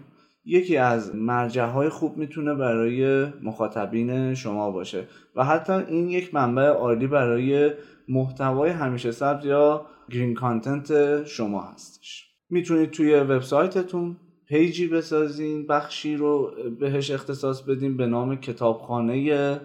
یکی 0.46 0.78
از 0.78 1.16
مرجع 1.16 1.66
های 1.66 1.90
خوب 1.90 2.18
می‌تونه 2.18 2.56
برای 2.56 3.26
مخاطبین 3.44 4.34
شما 4.34 4.72
باشه 4.72 5.08
و 5.36 5.44
حتی 5.46 5.74
این 5.74 6.10
یک 6.10 6.36
منبع 6.36 6.68
عالی 6.68 7.08
برای 7.08 7.72
محتوای 8.10 8.70
همیشه 8.70 9.12
ثبت 9.12 9.46
یا 9.46 9.86
گرین 10.10 10.34
کانتنت 10.34 11.24
شما 11.26 11.62
هستش. 11.62 12.26
می‌تونید 12.50 12.92
توی 12.92 13.16
وبسایتتون 13.16 14.18
پیجی 14.50 14.88
بسازین 14.88 15.68
بخشی 15.68 16.16
رو 16.16 16.52
بهش 16.80 17.12
اختصاص 17.12 17.62
بدین 17.62 17.98
به 17.98 18.06
نام 18.06 18.36
کتابخانه 18.36 19.60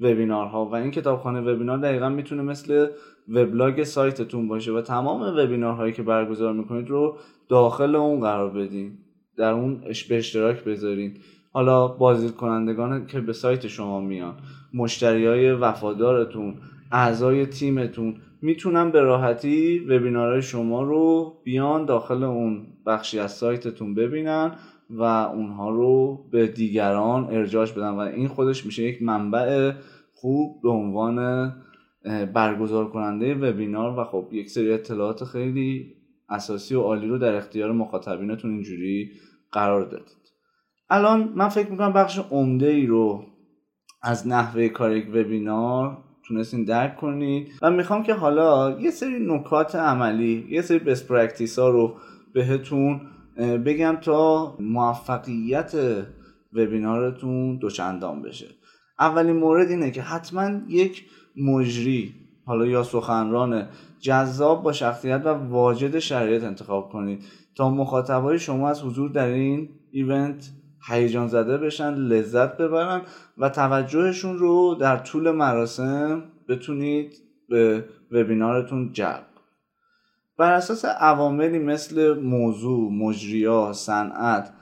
وبینارها. 0.00 0.66
و 0.66 0.74
این 0.74 0.90
کتابخانه 0.90 1.40
وبینار 1.40 1.78
دقیقا 1.78 2.08
می‌تونه 2.08 2.42
مثل 2.42 2.86
وبلاگ 3.28 3.82
سایتتون 3.82 4.48
باشه 4.48 4.72
و 4.72 4.80
تمام 4.80 5.22
وبینارهایی 5.38 5.92
که 5.92 6.02
برگزار 6.02 6.52
می‌کنید 6.52 6.88
رو 6.88 7.16
داخل 7.48 7.96
اون 7.96 8.20
قرار 8.20 8.50
بدین. 8.50 8.98
در 9.36 9.52
اون 9.52 9.80
به 10.08 10.18
اشتراک 10.18 10.64
بذارین. 10.64 11.16
حالا 11.52 11.88
بازدید 11.88 12.36
کنندگان 12.36 13.06
که 13.06 13.20
به 13.20 13.32
سایت 13.32 13.66
شما 13.66 14.00
میان 14.00 14.34
مشتری 14.74 15.26
های 15.26 15.52
وفادارتون 15.52 16.54
اعضای 16.92 17.46
تیمتون 17.46 18.16
می‌تونن 18.42 18.90
به 18.90 19.00
راحتی 19.00 19.78
وبینارهای 19.78 20.42
شما 20.42 20.82
رو 20.82 21.34
بیان 21.44 21.84
داخل 21.84 22.22
اون 22.22 22.66
بخشی 22.86 23.18
از 23.18 23.32
سایتتون 23.32 23.94
ببینن 23.94 24.54
و 24.90 25.02
اونها 25.02 25.70
رو 25.70 26.24
به 26.30 26.46
دیگران 26.46 27.24
ارجاش 27.24 27.72
بدن 27.72 27.90
و 27.90 27.98
این 27.98 28.28
خودش 28.28 28.66
میشه 28.66 28.82
یک 28.82 29.02
منبع 29.02 29.72
خوب 30.14 30.62
به 30.62 30.68
عنوان 30.68 31.52
برگزار 32.34 32.90
کننده 32.90 33.34
وبینار 33.34 33.98
و 33.98 34.04
خب 34.04 34.28
یک 34.32 34.50
سری 34.50 34.72
اطلاعات 34.72 35.24
خیلی 35.24 35.94
اساسی 36.28 36.74
و 36.74 36.80
عالی 36.80 37.06
رو 37.06 37.18
در 37.18 37.34
اختیار 37.34 37.72
مخاطبینتون 37.72 38.50
اینجوری 38.50 39.10
قرار 39.52 39.82
دادید. 39.82 40.32
الان 40.90 41.32
من 41.34 41.48
فکر 41.48 41.70
می‌کنم 41.70 41.92
بخش 41.92 42.18
عمده 42.30 42.66
ای 42.66 42.86
رو 42.86 43.24
از 44.02 44.28
نحوه 44.28 44.68
کار 44.68 44.96
یک 44.96 45.08
وبینار 45.08 45.98
تونستین 46.30 46.64
درک 46.64 46.96
کنید 46.96 47.48
و 47.62 47.70
می‌خوام 47.70 48.02
که 48.02 48.14
حالا 48.14 48.80
یه 48.80 48.90
سری 48.90 49.26
نکات 49.26 49.74
عملی 49.74 50.46
یه 50.50 50.62
سری 50.62 50.78
best 50.78 51.08
practice 51.08 51.58
ها 51.58 51.68
رو 51.68 51.96
بهتون 52.34 53.00
بگم 53.64 53.96
تا 54.02 54.56
موفقیت 54.60 55.74
وبینارتون 56.52 57.56
دوچندان 57.56 58.22
بشه. 58.22 58.46
اولین 58.98 59.36
مورد 59.36 59.70
اینه 59.70 59.90
که 59.90 60.02
حتما 60.02 60.50
یک 60.68 61.04
مجری 61.36 62.14
حالا 62.46 62.66
یا 62.66 62.82
سخنران 62.82 63.68
جذاب 64.00 64.62
با 64.62 64.72
شخصیت 64.72 65.22
و 65.24 65.28
واجد 65.28 65.98
شرایط 65.98 66.44
انتخاب 66.44 66.88
کنید. 66.88 67.24
تا 67.56 67.70
مخاطبای 67.70 68.38
شما 68.38 68.68
از 68.68 68.82
حضور 68.82 69.10
در 69.10 69.26
این 69.26 69.68
ایونت 69.90 70.50
هیجان 70.88 71.28
زده 71.28 71.58
بشن 71.58 71.94
لذت 71.94 72.56
ببرن 72.56 73.02
و 73.38 73.48
توجهشون 73.48 74.38
رو 74.38 74.74
در 74.80 74.96
طول 74.96 75.30
مراسم 75.30 76.22
بتونید 76.48 77.12
به 77.48 77.84
وبینارتون 78.12 78.92
جلب. 78.92 79.26
بر 80.38 80.52
اساس 80.52 80.84
عواملی 80.84 81.58
مثل 81.58 82.20
موضوع، 82.20 82.92
مجریا، 82.92 83.72
صنعت 83.72 84.52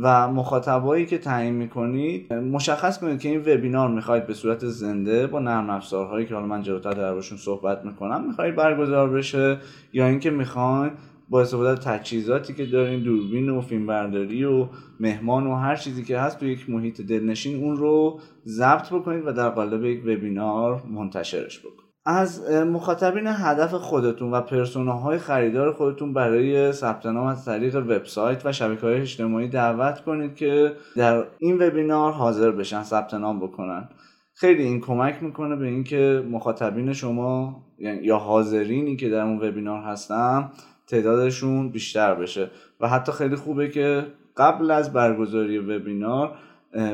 و 0.00 0.28
مخاطبایی 0.28 1.06
که 1.06 1.18
تعیین 1.18 1.54
می‌کنید 1.54 2.32
مشخص 2.32 2.98
کنید 2.98 3.20
که 3.20 3.28
این 3.28 3.40
وبینار 3.40 3.88
می‌خواید 3.88 4.26
به 4.26 4.34
صورت 4.34 4.66
زنده 4.66 5.26
با 5.26 5.38
نرم 5.38 5.70
افزارهایی 5.70 6.26
که 6.26 6.34
حالا 6.34 6.46
من 6.46 6.62
جلوتر 6.62 6.90
دربارشون 6.90 7.38
صحبت 7.38 7.84
می‌کنم 7.84 8.26
می‌خواید 8.26 8.56
برگزار 8.56 9.10
بشه 9.10 9.58
یا 9.92 10.06
اینکه 10.06 10.30
می‌خواید 10.30 10.92
با 11.30 11.40
استفاده 11.40 11.68
از 11.68 11.80
تجهیزاتی 11.80 12.54
که 12.54 12.66
دارین 12.66 13.02
دوربین 13.02 13.48
و 13.48 13.60
فیلمبرداری 13.60 14.44
و 14.44 14.66
مهمان 15.00 15.46
و 15.46 15.54
هر 15.54 15.76
چیزی 15.76 16.04
که 16.04 16.18
هست 16.18 16.40
تو 16.40 16.46
یک 16.46 16.70
محیط 16.70 17.00
دلنشین 17.00 17.64
اون 17.64 17.76
رو 17.76 18.20
ضبط 18.46 18.92
بکنید 18.92 19.26
و 19.26 19.32
در 19.32 19.48
قالب 19.48 19.84
یک 19.84 20.02
وبینار 20.02 20.82
منتشرش 20.90 21.58
بکنید. 21.60 21.88
از 22.06 22.50
مخاطبین 22.50 23.26
هدف 23.26 23.74
خودتون 23.74 24.30
و 24.30 24.40
پرسوناهای 24.40 25.18
خریدار 25.18 25.72
خودتون 25.72 26.12
برای 26.12 26.72
ثبت 26.72 27.06
نام 27.06 27.26
از 27.26 27.44
طریق 27.44 27.76
وبسایت 27.76 28.46
و 28.46 28.52
شبکه 28.52 28.80
های 28.80 29.00
اجتماعی 29.00 29.48
دعوت 29.48 30.00
کنید 30.00 30.34
که 30.34 30.72
در 30.96 31.24
این 31.38 31.62
وبینار 31.62 32.12
حاضر 32.12 32.50
بشن 32.50 32.82
ثبت 32.82 33.14
نام 33.14 33.40
بکنن. 33.40 33.88
خیلی 34.34 34.62
این 34.62 34.80
کمک 34.80 35.22
می‌کنه 35.22 35.56
به 35.56 35.66
اینکه 35.66 36.24
مخاطبین 36.30 36.92
شما 36.92 37.62
یعنی 37.78 38.02
یا 38.02 38.16
حاضرینی 38.18 38.96
که 38.96 39.08
در 39.08 39.20
اون 39.20 39.48
وبینار 39.48 39.82
هستن 39.82 40.50
تعدادشون 40.88 41.68
بیشتر 41.68 42.14
بشه. 42.14 42.50
و 42.80 42.88
حتی 42.88 43.12
خیلی 43.12 43.36
خوبه 43.36 43.68
که 43.68 44.06
قبل 44.36 44.70
از 44.70 44.92
برگزاری 44.92 45.58
وبینار 45.58 46.36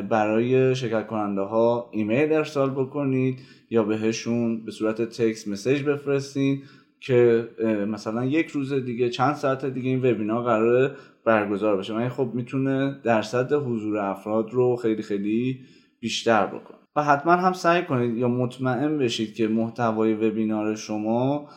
برای 0.09 0.75
شرکت 0.75 1.07
کننده 1.07 1.41
ها 1.41 1.91
ایمیل 1.93 2.33
ارسال 2.33 2.71
بکنید 2.71 3.39
یا 3.71 3.83
بهشون 3.83 4.65
به 4.65 4.71
صورت 4.71 5.03
تکس 5.03 5.49
مسیج 5.49 5.83
بفرستین 5.83 6.63
که 7.01 7.49
مثلا 7.89 8.25
یک 8.25 8.49
روز 8.49 8.73
دیگه 8.73 9.11
چند 9.11 9.35
ساعت 9.35 9.65
دیگه 9.65 9.91
این 9.91 9.99
وبینار 9.99 10.43
قرار 10.43 10.97
برگزار 11.25 11.77
بشه. 11.77 11.95
و 11.95 12.09
خب 12.09 12.31
می‌تونه 12.35 13.01
درصد 13.05 13.53
حضور 13.53 13.99
افراد 13.99 14.51
رو 14.51 14.77
خیلی 14.77 15.03
خیلی 15.03 15.61
بیشتر 16.01 16.47
بکنه. 16.47 16.79
و 16.97 17.03
حتما 17.03 17.33
هم 17.33 17.53
سعی 17.53 17.83
کنید 17.83 18.17
یا 18.17 18.29
مطمئن 18.29 18.99
بشید 18.99 19.35
که 19.35 19.49
محتوای 19.49 20.15
وبینار 20.15 20.75
شما 20.75 21.49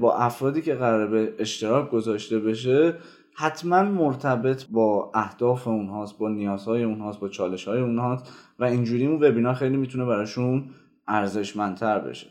با 0.00 0.16
افرادی 0.16 0.62
که 0.62 0.74
قراره 0.74 1.06
به 1.06 1.34
اشتراک 1.38 1.90
گذاشته 1.90 2.38
بشه 2.38 2.94
حتما 3.34 3.82
مرتبط 3.82 4.64
با 4.70 5.10
اهداف 5.14 5.68
اونهاست 5.68 6.18
با 6.18 6.28
نیازهای 6.28 6.84
اونهاست 6.84 7.20
با 7.20 7.28
چالشهای 7.28 7.80
اونهاست 7.80 8.32
و 8.58 8.64
اینجوری 8.64 9.06
اون 9.06 9.22
وبینار 9.22 9.54
خیلی 9.54 9.76
می‌تونه 9.76 10.04
براشون 10.04 10.64
ارزشمندتر 11.08 11.98
بشه. 11.98 12.26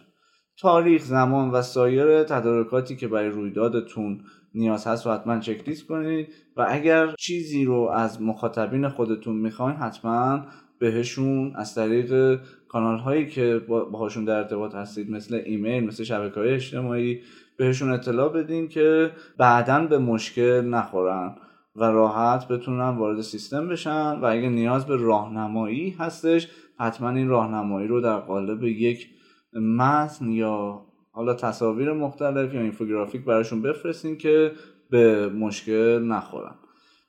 تاریخ 0.60 1.04
زمان 1.04 1.50
و 1.50 1.62
سایر 1.62 2.24
تدارکاتی 2.24 2.96
که 2.96 3.08
برای 3.08 3.30
رویدادتون 3.30 4.22
نیاز 4.54 4.88
هست 4.88 5.06
رو 5.06 5.12
حتما 5.12 5.40
چکلیست 5.40 5.88
کنید 5.88 6.28
و 6.58 6.66
اگر 6.70 7.16
چیزی 7.20 7.66
رو 7.66 7.90
از 7.94 8.22
مخاطبین 8.22 8.90
خودتون 8.90 9.36
می‌خواین 9.36 9.76
حتما 9.76 10.46
بهشون 10.80 11.56
از 11.56 11.76
طریق 11.76 12.40
کانال 12.68 13.00
هایی 13.00 13.28
که 13.28 13.62
باهاشون 13.68 14.26
در 14.26 14.38
ارتباط 14.38 14.76
هستید 14.76 15.12
مثل 15.12 15.42
ایمیل 15.46 15.84
مثل 15.84 16.04
شبکه 16.04 16.40
های 16.40 16.54
اجتماعی 16.54 17.22
بهشون 17.58 17.92
اطلاع 17.92 18.34
بدین 18.34 18.68
که 18.68 19.12
بعدا 19.38 19.88
به 19.88 19.98
مشکل 19.98 20.62
نخورن 20.62 21.36
و 21.76 21.84
راحت 21.84 22.48
بتونن 22.48 22.90
وارد 22.90 23.22
سیستم 23.22 23.68
بشن 23.68 24.20
و 24.20 24.26
اگه 24.26 24.50
نیاز 24.50 24.86
به 24.86 24.96
راهنمایی 24.96 25.90
هستش 25.90 26.48
حتما 26.80 27.10
این 27.10 27.28
راهنمایی 27.28 27.88
رو 27.88 28.02
در 28.02 28.18
قالب 28.18 28.64
یک 28.64 29.10
متن 29.54 30.32
یا 30.32 30.82
حالا 31.12 31.34
تصاویر 31.34 31.94
مختلف 31.94 32.54
یا 32.54 32.62
اینفوگرافیک 32.62 33.26
براشون 33.26 33.62
بفرستین 33.62 34.18
که 34.18 34.52
به 34.90 35.30
مشکل 35.30 36.04
نخورن. 36.04 36.56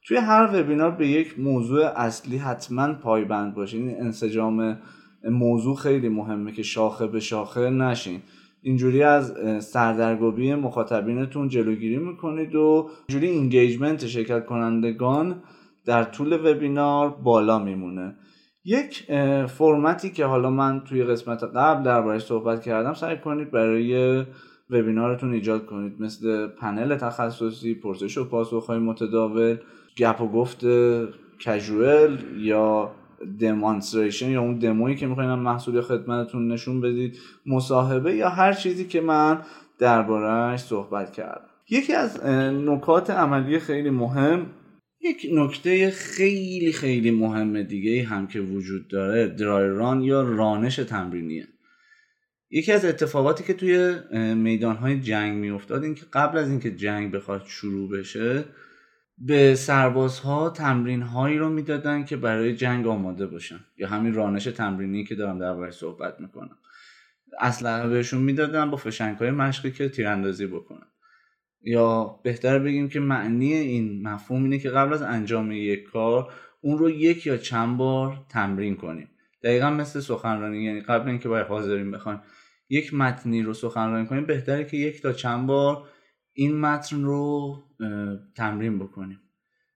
توی 0.08 0.16
هر 0.16 0.50
وبینار 0.52 0.90
به 0.90 1.08
یک 1.08 1.38
موضوع 1.38 1.84
اصلی 1.84 2.36
حتما 2.36 2.92
پایبند 2.92 3.54
باشین. 3.54 3.88
این 3.88 4.00
انسجام 4.00 4.78
موضوع 5.30 5.76
خیلی 5.76 6.08
مهمه 6.08 6.52
که 6.52 6.62
شاخه 6.62 7.06
به 7.06 7.20
شاخه 7.20 7.70
نشین. 7.70 8.20
اینجوری 8.62 9.02
از 9.02 9.34
سردرگمی 9.64 10.54
مخاطبینتون 10.54 11.48
جلوگیری 11.48 11.96
می‌کنید 11.96 12.54
و 12.54 12.90
اینجوری 13.08 13.32
اینگیجمنت 13.32 14.06
شرکت 14.06 14.46
کنندگان 14.46 15.42
در 15.84 16.04
طول 16.04 16.32
وبینار 16.44 17.08
بالا 17.08 17.58
میمونه. 17.58 18.16
یک 18.64 19.12
فرمتی 19.46 20.10
که 20.10 20.24
حالا 20.24 20.50
من 20.50 20.80
توی 20.80 21.04
قسمت 21.04 21.44
قبل 21.44 21.82
دربارش 21.82 22.24
صحبت 22.24 22.62
کردم 22.62 22.94
سعی 22.94 23.16
کنید 23.16 23.50
برای 23.50 24.24
وبینارتون 24.70 25.32
ایجاد 25.32 25.66
کنید. 25.66 26.02
مثل 26.02 26.46
پنل 26.46 26.96
تخصصی 26.96 27.74
پرسش 27.74 28.18
و 28.18 28.28
پاسخهای 28.28 28.78
متداول 28.78 29.56
گپ 29.98 30.20
و 30.20 30.28
گفت 30.28 30.64
کژوئل 31.40 32.16
یا 32.36 32.94
دمانستریشن 33.40 34.30
یا 34.30 34.40
اون 34.40 34.58
دمویی 34.58 34.96
که 34.96 35.06
می‌خواین 35.06 35.30
محصول 35.30 35.80
خدمتتون 35.80 36.52
نشون 36.52 36.80
بدید 36.80 37.18
مصاحبه 37.46 38.14
یا 38.14 38.28
هر 38.28 38.52
چیزی 38.52 38.84
که 38.84 39.00
من 39.00 39.42
دربارهش 39.78 40.60
صحبت 40.60 41.12
کردم. 41.12 41.48
یکی 41.70 41.92
از 41.92 42.24
نکات 42.26 43.10
عملی 43.10 43.58
خیلی 43.58 43.90
مهم 43.90 44.46
یک 45.00 45.26
نکته 45.32 45.90
خیلی 45.90 46.72
خیلی 46.72 47.10
مهم 47.10 47.62
دیگه 47.62 48.04
هم 48.04 48.26
که 48.26 48.40
وجود 48.40 48.88
داره 48.88 49.28
درایران 49.28 50.02
یا 50.02 50.22
رانش 50.22 50.76
تمرینیه. 50.76 51.48
یکی 52.50 52.72
از 52.72 52.84
اتفاقاتی 52.84 53.44
که 53.44 53.54
توی 53.54 53.94
میدانهای 54.34 55.00
جنگ 55.00 55.38
میافتاد 55.38 55.82
این 55.84 55.94
که 55.94 56.04
قبل 56.12 56.38
از 56.38 56.50
اینکه 56.50 56.70
جنگ 56.70 57.12
بخواد 57.12 57.42
شروع 57.46 57.90
بشه 57.90 58.44
به 59.20 59.54
سربازها 59.54 60.50
تمرین 60.50 61.02
هایی 61.02 61.38
رو 61.38 61.48
می‌دادن 61.48 62.04
که 62.04 62.16
برای 62.16 62.56
جنگ 62.56 62.86
آماده 62.86 63.26
باشن. 63.26 63.60
یا 63.76 63.88
همین 63.88 64.14
رانش 64.14 64.44
تمرینی 64.44 65.04
که 65.04 65.14
دارم 65.14 65.38
دربارش 65.38 65.74
صحبت 65.74 66.20
می‌کنم. 66.20 66.56
اصلا 67.40 67.88
بهشون 67.88 68.22
می‌دادن 68.22 68.70
با 68.70 68.76
فشنگ 68.76 69.16
های 69.16 69.30
مشقی 69.30 69.70
که 69.70 69.88
تیراندازی 69.88 70.46
بکنن. 70.46 70.86
یا 71.62 72.20
بهتر 72.24 72.58
بگیم 72.58 72.88
که 72.88 73.00
معنی 73.00 73.52
این 73.52 74.08
مفهوم 74.08 74.42
اینه 74.42 74.58
که 74.58 74.70
قبل 74.70 74.92
از 74.92 75.02
انجام 75.02 75.52
یک 75.52 75.84
کار 75.84 76.32
اون 76.60 76.78
رو 76.78 76.90
یک 76.90 77.26
یا 77.26 77.36
چند 77.36 77.76
بار 77.76 78.26
تمرین 78.28 78.76
کنیم. 78.76 79.10
دقیقا 79.42 79.70
مثل 79.70 80.00
سخنرانی 80.00 80.64
یعنی 80.64 80.80
قبل 80.80 81.08
اینکه 81.08 81.28
باید 81.28 81.46
حاضرین 81.46 81.90
بخوایم 81.90 82.20
یک 82.68 82.94
متنی 82.94 83.42
رو 83.42 83.54
سخنرانی 83.54 84.06
کنیم 84.06 84.26
بهتره 84.26 84.64
که 84.64 84.76
یک 84.76 85.02
تا 85.02 85.12
چند 85.12 85.46
بار 85.46 85.88
این 86.32 86.60
متن 86.60 87.02
رو 87.02 87.56
تمرین 88.36 88.78
بکنیم. 88.78 89.20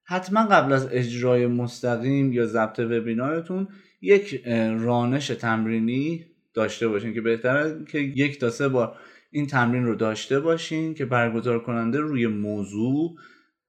حتما 0.05 0.47
قبل 0.47 0.73
از 0.73 0.89
اجرای 0.93 1.47
مستقیم 1.47 2.33
یا 2.33 2.47
ضبط 2.47 2.79
وبینارتون 2.79 3.69
یک 4.01 4.45
رانش 4.79 5.27
تمرینی 5.27 6.27
داشته 6.55 6.89
باشین 6.89 7.15
که 7.15 7.21
بهتره 7.21 7.85
که 7.85 7.99
یک 7.99 8.41
تا 8.41 8.51
سه 8.51 8.69
بار 8.69 8.97
این 9.31 9.47
تمرین 9.47 9.85
رو 9.85 9.95
داشته 9.95 10.41
باشین 10.41 10.95
که 10.95 11.05
برگزار 11.05 11.63
کننده 11.63 11.99
روی 11.99 12.27
موضوع 12.27 13.17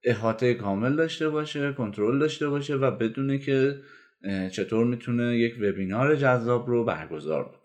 احاطه 0.04 0.54
کامل 0.54 0.96
داشته 0.96 1.30
باشه 1.30 1.74
کنترل 1.74 2.20
داشته 2.20 2.50
باشه 2.50 2.76
و 2.76 2.92
بدونه 2.92 3.38
که 3.38 3.82
چطور 4.52 4.86
می‌تونه 4.86 5.38
یک 5.38 5.56
وبینار 5.62 6.16
جذاب 6.16 6.68
رو 6.68 6.86
برگزار 6.86 7.44
بکنه. 7.44 7.63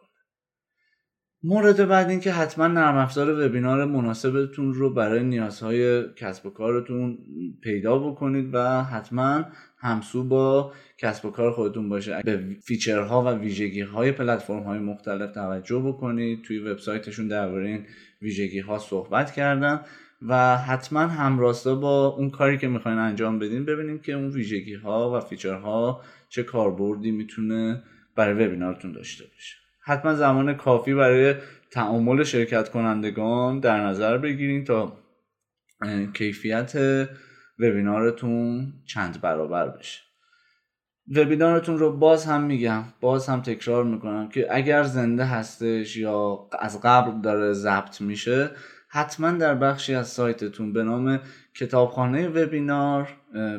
مورد 1.43 1.89
بعد 1.89 2.11
این 2.11 2.20
که 2.20 2.32
حتما 2.32 2.66
نرم 2.66 2.97
افزار 2.97 3.47
وبینار 3.47 3.84
مناسبتون 3.84 4.74
رو 4.74 4.95
برای 4.95 5.24
نیازهای 5.24 6.03
کسب 6.14 6.47
و 6.47 6.51
کارتون 6.51 7.18
پیدا 7.61 7.99
بکنید 7.99 8.51
و 8.53 8.82
حتما 8.82 9.45
همسو 9.78 10.24
با 10.24 10.72
کسب 10.99 11.26
و 11.26 11.30
کار 11.30 11.53
خودتون 11.53 11.89
باشه. 11.89 12.22
به 12.24 12.57
feature 12.62 13.15
ها 13.15 13.22
و 13.22 13.28
ویژگی 13.28 13.80
های 13.80 14.12
پلتفرم 14.12 14.62
های 14.62 14.78
مختلف 14.78 15.32
توجه 15.32 15.78
بکنید 15.78 16.43
توی 16.43 16.59
وبسایتشون 16.59 17.28
درباره 17.28 17.68
این 17.68 17.86
ویژگی 18.22 18.61
ها 18.61 18.78
صحبت 18.78 19.32
کردن 19.32 19.80
و 20.22 20.57
حتما 20.57 21.01
همراستا 21.01 21.74
با 21.74 22.07
اون 22.07 22.30
کاری 22.30 22.59
که 22.59 22.68
می‌خواین 22.68 22.99
انجام 22.99 23.39
بدین 23.39 23.64
ببینید 23.64 24.03
که 24.03 24.12
اون 24.12 24.30
ویژگی 24.30 24.74
ها 24.74 25.16
و 25.16 25.20
feature 25.20 25.91
ها 25.91 26.01
چه 26.28 26.43
کاربردی 26.43 27.11
می‌تونه 27.11 27.82
برای 28.16 28.47
وبینارتون 28.47 28.93
داشته 28.93 29.24
باشه. 29.24 29.68
حتما 29.89 30.14
زمان 30.14 30.55
کافی 30.55 30.95
برای 30.95 31.34
تعامل 31.70 32.24
شرکت 32.24 32.68
کنندگان 32.68 33.61
در 33.61 33.80
نظر 33.80 34.18
بگیرین 34.18 34.64
تا 34.64 34.93
کیفیت 36.14 36.72
وبینارتون 37.59 38.72
چند 38.86 39.20
برابر 39.20 39.68
بشه. 39.68 40.01
وبینارتون 41.16 41.78
رو 41.78 41.97
باز 41.97 42.26
هم 42.26 42.43
میگم 42.43 42.84
باز 43.01 43.28
هم 43.28 43.41
تکرار 43.41 43.84
می‌کنم 43.84 44.28
که 44.28 44.47
اگر 44.51 44.82
زنده 44.82 45.24
هستش 45.24 45.97
یا 45.97 46.49
از 46.59 46.80
قبل 46.82 47.20
داره 47.20 47.53
ضبط 47.53 48.01
میشه 48.01 48.51
حتما 48.89 49.30
در 49.30 49.55
بخشی 49.55 49.95
از 49.95 50.09
سایتتون 50.09 50.72
به 50.72 50.82
نام 50.82 51.20
کتابخانه 51.55 52.28
وبینار 52.28 53.09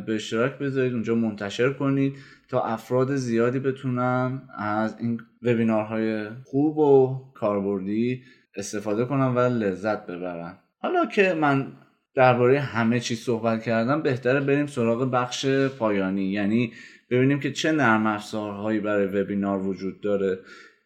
به 0.05 0.15
اشتراک 0.15 0.57
بذارید 0.57 0.93
اونجا 0.93 1.15
منتشر 1.15 1.73
کنید. 1.73 2.17
تا 2.49 2.61
افراد 2.61 3.15
زیادی 3.15 3.59
بتونن 3.59 4.41
از 4.57 4.95
این 4.99 5.21
وبینارهای 5.41 6.29
خوب 6.45 6.77
و 6.77 7.19
کاربردی 7.33 8.23
استفاده 8.55 9.05
کنن 9.05 9.35
و 9.35 9.39
لذت 9.39 10.05
ببرن 10.05 10.57
حالا 10.81 11.05
که 11.05 11.33
من 11.33 11.67
درباره 12.15 12.59
همه 12.59 12.99
چیز 12.99 13.19
صحبت 13.19 13.63
کردم 13.63 14.01
بهتره 14.01 14.39
بریم 14.39 14.67
سراغ 14.67 15.11
بخش 15.11 15.45
پایانی. 15.79 16.25
یعنی 16.25 16.73
ببینیم 17.09 17.39
که 17.39 17.51
چه 17.51 17.71
نرم 17.71 18.07
افزارهایی 18.07 18.79
برای 18.79 19.21
وبینار 19.21 19.67
وجود 19.67 20.01
داره. 20.01 20.39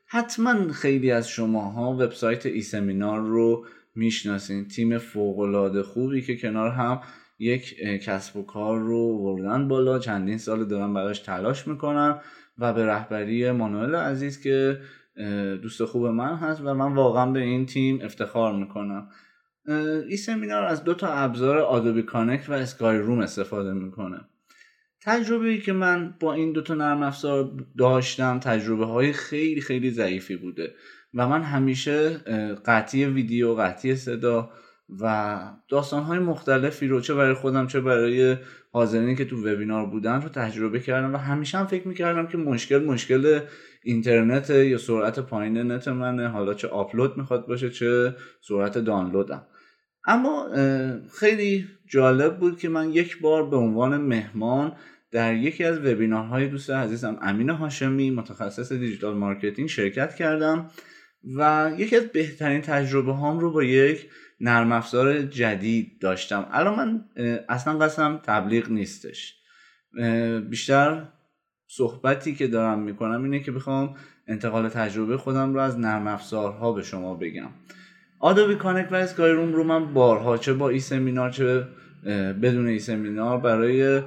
حتما 0.08 0.72
خیلی 0.72 1.12
از 1.12 1.30
شماها 1.30 1.94
وبسایت 1.94 2.46
ای 2.46 2.62
سمینار 2.62 3.20
رو 3.20 3.66
می‌شناسین. 3.96 4.68
تیم 4.68 4.98
فوق 4.98 5.82
خوبی 5.82 6.22
که 6.22 6.38
کنار 6.38 6.70
هم 6.70 7.02
یک 7.44 7.76
کسب 8.06 8.38
و 8.38 8.44
کار 8.44 8.80
رو 8.80 9.00
وردن 9.00 9.68
بالا. 9.68 10.00
چندین 10.00 10.38
سال 10.38 10.66
دارن 10.66 10.94
براش 10.94 11.20
تلاش 11.20 11.68
می‌کنن 11.68 12.20
و 12.58 12.74
به 12.74 12.86
رهبری 12.86 13.52
مانوئل 13.52 13.96
عزیز 13.96 14.42
که 14.42 14.80
دوست 15.62 15.86
خوب 15.86 16.06
من 16.06 16.36
هست 16.36 16.62
و 16.62 16.74
من 16.74 16.94
واقعا 16.94 17.32
به 17.32 17.40
این 17.40 17.66
تیم 17.66 18.00
افتخار 18.02 18.54
می‌کنم. 18.56 19.10
این 20.08 20.18
سمینار 20.18 20.64
از 20.64 20.84
دو 20.84 20.94
تا 20.94 21.08
ابزار 21.08 21.58
آدوبی 21.58 22.02
کانکت 22.02 22.50
و 22.50 22.54
اسکای 22.54 22.98
روم 22.98 23.20
استفاده 23.20 23.74
می‌کنه. 23.74 24.20
تجربه 25.06 25.48
ای 25.48 25.62
که 25.62 25.74
من 25.74 26.16
با 26.20 26.34
این 26.34 26.52
دوتا 26.52 26.74
نرم 26.74 27.04
افزار 27.04 27.52
داشتم 27.78 28.40
تجربه 28.40 28.86
های 28.86 29.14
خیلی 29.14 29.62
خیلی 29.62 29.92
ضعیفی 29.92 30.36
بوده 30.36 30.74
و 31.14 31.28
من 31.28 31.42
همیشه 31.42 32.10
قطعی 32.66 33.06
ویدیو 33.06 33.54
قطعی 33.54 33.96
صدا 33.96 34.50
و 35.02 35.40
داستان 35.70 36.04
های 36.04 36.20
مختلفی 36.20 36.88
رو 36.88 37.02
چه 37.02 37.14
برای 37.14 37.34
خودم 37.34 37.68
چه 37.68 37.82
برای 37.82 38.38
حاضرینی 38.72 39.16
که 39.16 39.26
تو 39.26 39.48
وبینار 39.48 39.86
بودن 39.86 40.22
رو 40.22 40.30
تجربه 40.30 40.80
کردم 40.80 41.14
و 41.14 41.18
همیشه 41.18 41.58
هم 41.58 41.66
فکر 41.68 41.88
می‌کردم 41.88 42.28
که 42.28 42.38
مشکل 42.38 42.84
مشکل 42.84 43.40
اینترنت 43.84 44.50
یا 44.50 44.78
سرعت 44.78 45.20
پایین 45.20 45.58
نت 45.58 45.88
منه 45.88 46.28
حالا 46.28 46.54
چه 46.54 46.68
آپلود 46.68 47.18
می‌خواد 47.18 47.48
باشه 47.48 47.70
چه 47.70 48.16
سرعت 48.42 48.78
دانلودم. 48.78 49.46
اما 50.06 50.50
خیلی 51.20 51.66
جالب 51.88 52.38
بود 52.38 52.60
که 52.60 52.70
من 52.70 52.90
یک 52.90 53.22
بار 53.22 53.50
به 53.50 53.56
عنوان 53.56 53.98
مهمان 53.98 54.72
در 55.12 55.36
یکی 55.36 55.64
از 55.64 55.80
وبینارهای 55.80 56.48
دوست 56.48 56.70
عزیزم 56.70 57.18
امین 57.22 57.50
هاشمی 57.50 58.12
متخصص 58.12 58.72
digital 58.72 59.18
marketing 59.18 59.70
شرکت 59.70 60.16
کردم. 60.16 60.70
و 61.38 61.72
یکی 61.78 61.96
از 61.96 62.04
بهترین 62.04 62.62
تجربه 62.62 63.14
هام 63.14 63.40
رو 63.40 63.52
با 63.52 63.64
یک 63.64 64.10
نرم 64.40 64.72
افزار 64.72 65.22
جدید 65.22 66.00
داشتم. 66.00 66.48
الان 66.52 66.76
من 66.76 67.06
اصلا 67.50 67.78
قصدم 67.78 68.18
تبلیغ 68.24 68.70
نیستش. 68.70 69.36
بیشتر 70.50 71.08
صحبتی 71.68 72.36
که 72.36 72.48
دارم 72.48 72.80
می‌کنم 72.80 73.24
اینه 73.24 73.40
که 73.40 73.52
بخوام 73.52 73.96
انتقال 74.28 74.70
تجربه 74.70 75.18
خودم 75.18 75.54
رو 75.54 75.60
از 75.60 75.80
نرم 75.80 76.08
افزارها 76.08 76.72
به 76.72 76.84
شما 76.84 77.16
بگم. 77.16 77.50
آدوبی 78.20 78.56
کانکت 78.56 78.92
و 78.92 78.96
اسکای 78.96 79.32
رو 79.32 79.64
من 79.64 79.94
بارها 79.94 80.38
چه 80.38 80.54
با 80.54 80.70
ای 80.70 80.80
سمینار 80.80 81.30
چه 81.30 81.68
بدون 82.42 82.68
ای 82.68 82.80
سمینار 82.80 83.38
برای 83.38 84.02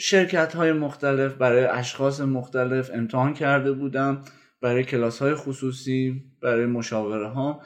شرکت 0.00 0.54
های 0.54 0.72
مختلف 0.72 1.34
برای 1.34 1.64
اشخاص 1.64 2.20
مختلف 2.20 2.90
امتحان 2.94 3.34
کرده 3.34 3.72
بودم 3.72 4.22
برای 4.62 4.84
کلاس 4.84 5.22
های 5.22 5.34
خصوصی. 5.34 6.27
برای 6.42 6.66
مشاوره 6.66 7.28
ها 7.28 7.60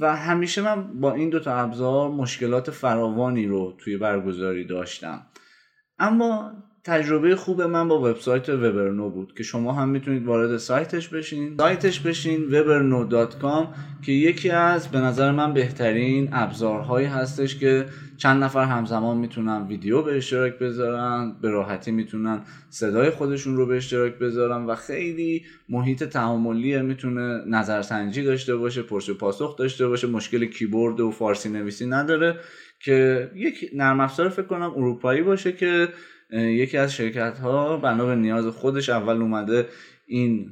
و 0.00 0.16
همیشه 0.16 0.62
من 0.62 1.00
با 1.00 1.12
این 1.12 1.30
دوتا 1.30 1.56
ابزار 1.56 2.10
مشکلات 2.10 2.70
فراوانی 2.70 3.46
رو 3.46 3.74
توی 3.78 3.96
برگزاری 3.96 4.64
داشتم. 4.64 5.26
اما 5.98 6.52
تجربه 6.84 7.36
خوب 7.36 7.62
من 7.62 7.88
با 7.88 7.98
وبسایت 7.98 8.48
وبرنو 8.48 9.10
بود 9.10 9.34
که 9.36 9.42
شما 9.42 9.72
هم 9.72 9.88
می‌تونید 9.88 10.26
وارد 10.26 10.56
سایتش 10.56 11.08
بشین. 11.08 11.56
سایتش 11.58 12.00
بشین 12.00 12.44
وبرنو.com 12.44 13.66
که 14.02 14.12
یکی 14.12 14.50
از 14.50 14.88
به 14.88 14.98
نظر 14.98 15.30
من 15.30 15.54
بهترین 15.54 16.28
ابزارهایی 16.32 17.06
هستش 17.06 17.58
که 17.58 17.86
چند 18.16 18.44
نفر 18.44 18.64
همزمان 18.64 19.16
می‌تونن 19.16 19.66
ویدیو 19.68 20.02
به 20.02 20.16
اشتراک 20.16 20.58
بذارن 20.58 21.36
به 21.42 21.50
راحتی 21.50 21.90
می‌تونن 21.90 22.42
صدای 22.70 23.10
خودشون 23.10 23.56
رو 23.56 23.66
به 23.66 23.76
اشتراک 23.76 24.18
بذارن 24.18 24.66
و 24.66 24.74
خیلی 24.74 25.44
محیط 25.68 26.04
تعاملی 26.04 26.82
می‌تونه 26.82 27.42
نظرسنجی 27.46 28.22
داشته 28.22 28.56
باشه 28.56 28.82
پرس 28.82 29.08
و 29.08 29.14
پاسخ 29.14 29.56
داشته 29.56 29.88
باشه 29.88 30.06
مشکل 30.06 30.44
کیبورد 30.44 31.00
و 31.00 31.10
فارسی 31.10 31.48
نویسی 31.48 31.86
نداره 31.86 32.38
که 32.80 33.30
یک 33.34 33.70
نرم 33.74 34.00
افزار 34.00 34.28
فکر 34.28 34.46
کنم 34.46 34.72
اروپایی 34.76 35.22
باشه 35.22 35.52
که 35.52 35.88
یکی 36.34 36.76
از 36.76 36.94
شرکت 36.94 37.38
ها 37.38 37.76
بنا 37.76 38.06
به 38.06 38.14
نیاز 38.14 38.46
خودش 38.46 38.88
اول 38.88 39.22
اومده 39.22 39.68
این 40.06 40.50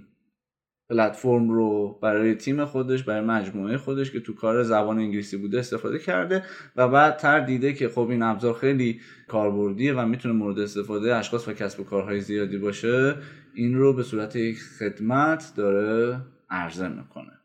پلتفرم 0.91 1.51
رو 1.51 1.99
برای 2.03 2.35
تیم 2.35 2.65
خودش 2.65 3.03
برای 3.03 3.21
مجموعه 3.21 3.77
خودش 3.77 4.11
که 4.11 4.21
تو 4.21 4.35
کار 4.35 4.63
زبان 4.63 4.99
انگلیسی 4.99 5.37
بوده 5.37 5.59
استفاده 5.59 5.99
کرده 5.99 6.43
و 6.77 6.89
بعد 6.89 7.17
تر 7.17 7.41
دیده 7.41 7.73
که 7.73 7.89
خب 7.89 8.09
این 8.11 8.23
ابزار 8.23 8.55
خیلی 8.55 9.01
کاربردیه 9.29 9.95
و 9.95 10.07
می‌تونه 10.07 10.35
مورد 10.35 10.59
استفاده 10.59 11.15
اشخاص 11.15 11.49
و 11.49 11.53
کسب 11.53 11.81
و 11.81 11.85
کارهای 11.85 12.21
زیادی 12.21 12.59
باشه 12.59 13.15
این 13.55 13.79
رو 13.79 13.93
به 13.93 14.03
صورت 14.03 14.37
یک 14.37 14.59
خدمت 14.79 15.53
داره 15.57 16.21
عرضه 16.51 16.89
می‌کنه. 16.89 17.42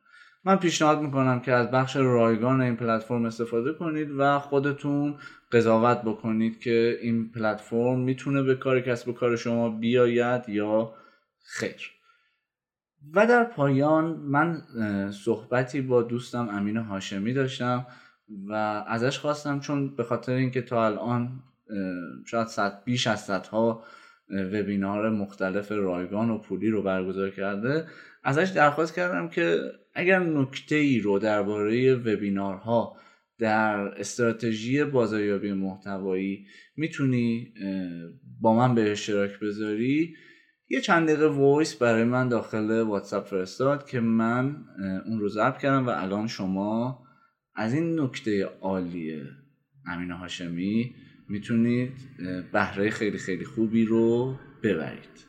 من 0.48 0.56
پیشنهاد 0.56 1.02
می‌کنم 1.02 1.40
که 1.40 1.52
از 1.52 1.72
بخش 1.72 1.96
رایگان 1.96 2.62
این 2.62 2.76
پلتفرم 2.76 3.26
استفاده 3.26 3.74
کنید 3.74 4.12
و 4.18 4.40
خودتون 4.40 5.16
قضاوت 5.52 6.02
بکنید 6.02 6.60
که 6.60 7.00
این 7.02 7.32
پلتفرم 7.32 8.00
می‌تونه 8.00 8.44
به 8.44 8.56
کار 8.56 8.82
کسب 8.82 9.08
و 9.08 9.14
کار 9.14 9.36
شما 9.36 9.70
بیاید 9.70 10.50
یا 10.50 10.94
خیر. 11.44 11.92
و 13.14 13.28
در 13.28 13.44
پایان 13.44 14.06
من 14.06 14.62
صحبتی 15.12 15.82
با 15.82 16.02
دوستم 16.02 16.50
امین 16.50 16.78
هاشمی 16.78 17.34
داشتم 17.34 17.86
و 18.48 18.54
ازش 18.88 19.20
خواستم 19.20 19.60
چون 19.60 19.96
به 19.96 20.04
خاطر 20.04 20.34
اینکه 20.34 20.62
تا 20.62 20.86
الان 20.86 21.30
شاید 22.26 22.48
صد 22.48 22.84
بیش 22.86 23.08
از 23.08 23.26
صدها 23.26 23.84
وبینار 24.30 25.10
مختلف 25.10 25.72
رایگان 25.72 26.30
و 26.30 26.38
پولی 26.38 26.70
رو 26.70 26.82
برگزار 26.82 27.30
کرده 27.30 27.88
ازش 28.24 28.50
درخواست 28.50 28.96
کردم 28.96 29.28
که 29.28 29.62
اگر 30.00 30.20
نکته 30.20 30.76
ای 30.76 31.00
رو 31.00 31.20
درباره 31.20 31.96
وبینارها 31.96 32.98
در 33.40 33.80
استراتژی 33.80 34.84
بازاریابی 34.84 35.54
محتوایی 35.54 36.48
می‌تونی 36.76 37.54
با 38.42 38.54
من 38.54 38.76
به 38.76 38.92
اشتراک 38.92 39.40
بذاری 39.40 40.16
یه 40.70 40.82
چند 40.82 41.08
دقیقه 41.08 41.28
voice 41.28 41.76
برای 41.76 42.04
من 42.04 42.30
داخل 42.30 42.82
واتساپ 42.82 43.28
فرستاد 43.28 43.88
که 43.88 44.00
من 44.00 44.56
اون 45.06 45.20
رو 45.20 45.30
ضبط 45.30 45.58
کردم 45.58 45.88
و 45.88 45.90
الان 45.90 46.28
شما 46.28 47.04
از 47.56 47.74
این 47.74 48.00
نکته 48.00 48.44
عالی 48.44 49.22
امین 49.86 50.12
هاشمی 50.12 50.96
می‌تونید 51.30 51.92
بهره 52.52 52.90
خیلی 52.90 53.18
خیلی 53.18 53.46
خوبی 53.46 53.86
رو 53.86 54.36
ببرید. 54.64 55.27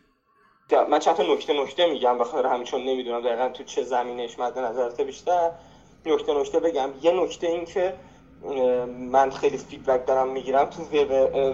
من 0.73 0.99
چند 0.99 1.15
تا 1.15 1.23
نکته 1.23 1.53
نکته 1.53 1.87
میگم 1.87 2.19
بخاطر 2.19 2.49
همین 2.49 2.65
چون 2.65 2.85
نمی‌دونم 2.85 3.21
دقیقا 3.23 3.49
تو 3.49 3.65
چه 3.65 3.83
زمینش 3.83 4.39
مد 4.39 4.59
نظرته 4.59 5.05
بیشتر. 5.05 5.51
نکته 6.07 6.35
نکته 6.35 6.61
بگم. 6.61 6.91
یه 7.03 7.11
نکته 7.11 7.47
این 7.47 7.65
که 7.65 7.95
من 8.89 9.31
خیلی 9.31 9.57
فیدبک 9.59 10.07
دارم 10.07 10.29
می‌گیرم 10.29 10.65
تو 10.65 10.83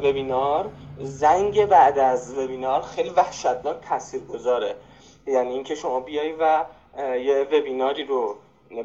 وبینار 0.08 0.70
زنگ 0.98 1.66
بعد 1.66 1.98
از 1.98 2.38
وبینار 2.38 2.82
خیلی 2.82 3.10
وحشتناک 3.10 3.76
تاثیر 3.88 4.20
گذاره 4.20 4.76
یعنی 5.26 5.52
اینکه 5.52 5.74
شما 5.74 6.00
بیای 6.00 6.32
و 6.32 6.64
یه 6.98 7.46
وبیناری 7.52 8.04
رو 8.04 8.36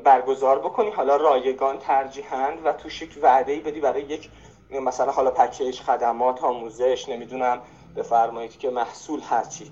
برگزار 0.04 0.60
بکنی 0.60 0.90
حالا 0.90 1.16
رایگان 1.16 1.78
ترجیحاً 1.78 2.52
و 2.64 2.74
توش 2.74 3.02
یک 3.02 3.20
وعده 3.22 3.52
ای 3.52 3.60
بدی 3.60 3.80
برای 3.80 4.02
یک 4.02 4.30
مثلا 4.72 5.12
حالا 5.12 5.32
پکیج 5.32 5.80
خدمات 5.82 6.44
آموزش 6.44 7.10
نمی‌دونم 7.10 7.62
بفرمایید 7.96 8.58
که 8.58 8.70
محصول 8.70 9.22
هرچی. 9.30 9.72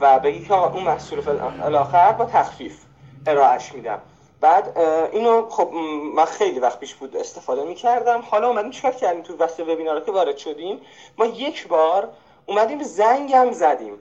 و 0.00 0.18
بگی 0.18 0.44
که 0.44 0.54
اون 0.54 0.82
محصول 0.82 1.40
الاخر 1.62 2.12
با 2.12 2.24
تخفیف 2.24 2.80
ارائهش 3.26 3.72
میدم. 3.72 4.00
بعد 4.40 4.78
اینو 5.12 5.48
خب 5.48 5.70
من 6.14 6.24
خیلی 6.24 6.60
وقت 6.60 6.78
پیش 6.78 6.94
بود 6.94 7.16
استفاده 7.16 7.64
می‌کردم. 7.64 8.20
حالا 8.20 8.48
اومدیم 8.48 8.70
چیکار 8.70 8.92
کردیم 8.92 9.22
تو 9.22 9.36
وسط 9.36 9.60
وبینار 9.60 10.00
که 10.00 10.12
وارد 10.12 10.36
شدیم؟ 10.36 10.80
ما 11.18 11.26
یک 11.26 11.68
بار 11.68 12.08
اومدیم 12.46 12.82
زنگم 12.82 13.52
زدیم. 13.52 13.98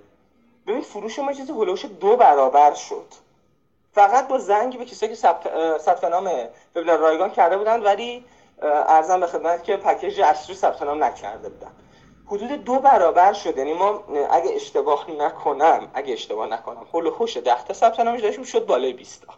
ببین 0.68 0.82
فروش 0.82 1.20
ما 1.20 1.34
چیزی 1.34 1.52
هلوش 1.52 1.86
دو 1.86 2.16
برابر 2.16 2.74
شد. 2.74 3.06
فقط 3.94 4.28
با 4.28 4.38
زنگ 4.38 4.78
به 4.78 4.86
کسایی 4.86 5.12
که 5.12 5.18
ثبت 5.78 6.04
نام 6.04 6.32
وبینار 6.76 6.98
رایگان 6.98 7.30
کرده 7.30 7.58
بودن 7.58 7.84
ولی 7.84 8.26
ارزم 8.62 9.20
به 9.20 9.28
خدمت 9.28 9.64
که 9.64 9.78
پکیج 9.78 10.22
اصلی 10.22 10.56
ثبت 10.56 10.82
نام 10.82 11.04
نکرده 11.04 11.50
بودن. 11.50 11.72
حدود 12.28 12.64
دو 12.64 12.80
برابر 12.80 13.34
شد. 13.34 13.58
یعنی 13.58 13.74
ما 13.74 14.04
اگه 14.32 14.56
اشتباه 14.56 15.12
نکنم 15.12 15.88
اگه 15.94 16.14
اشتباه 16.14 16.48
نکنم 16.48 16.86
هلوش 16.94 17.38
ده 17.38 17.64
تا 17.64 17.74
ثبت 17.74 18.00
نامش 18.00 18.22
داشتیم 18.22 18.44
شد 18.44 18.66
بالای 18.66 18.94
20 18.94 19.26
تا. 19.26 19.34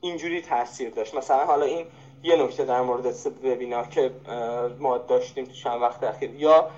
اینجوری 0.00 0.42
تاثیر 0.42 0.90
داشت. 0.90 1.14
مثلا 1.14 1.44
حالا 1.44 1.64
این 1.64 1.86
یه 2.22 2.36
نکته 2.36 2.64
در 2.64 2.80
مورد 2.80 3.14
وبینار 3.44 3.86
که 3.86 4.10
ما 4.78 4.98
داشتیم 4.98 5.44
تو 5.44 5.52
چند 5.52 5.82
وقت 5.82 6.02
اخیر. 6.02 6.30
یا 6.34 6.70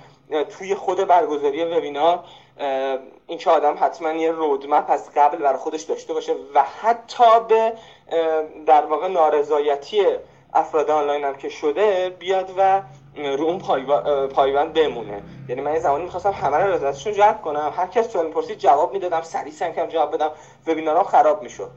توی 0.58 0.74
خود 0.74 0.98
برگزاری 0.98 1.64
وبینار 1.64 2.24
این 3.26 3.38
که 3.38 3.50
آدم 3.50 3.76
حتما 3.80 4.12
یه 4.12 4.32
رودمپ 4.32 4.90
از 4.90 5.10
قبل 5.16 5.38
برای 5.38 5.58
خودش 5.58 5.82
داشته 5.82 6.14
باشه 6.14 6.34
و 6.54 6.62
حتی 6.62 7.40
به 7.48 7.72
در 8.66 8.86
واقع 8.86 9.08
نارضایتی 9.08 10.06
افراد 10.54 10.90
آنلاین 10.90 11.24
هم 11.24 11.36
که 11.36 11.48
شده 11.48 12.16
بیاد 12.18 12.50
و 12.56 12.82
رو 13.16 13.44
اون 13.44 13.58
پایبند 14.28 14.72
بمونه. 14.72 15.22
یعنی 15.48 15.60
من 15.60 15.72
یه 15.72 15.80
زمانی 15.80 16.04
می‌خواستم 16.04 16.30
همه 16.30 16.56
رو 16.56 16.72
رضایتشون 16.72 17.12
جلب 17.12 17.42
کنم. 17.42 17.72
هر 17.76 17.86
کس 17.86 18.08
سوال 18.08 18.26
می‌پرسید 18.26 18.58
جواب 18.58 18.92
می‌دادم 18.92 19.22
سریع 19.22 19.52
سنگ 19.52 19.88
جواب 19.88 20.14
بدم. 20.14 20.30
وبینارم 20.66 21.02
خراب 21.02 21.42
می‌شد. 21.42 21.70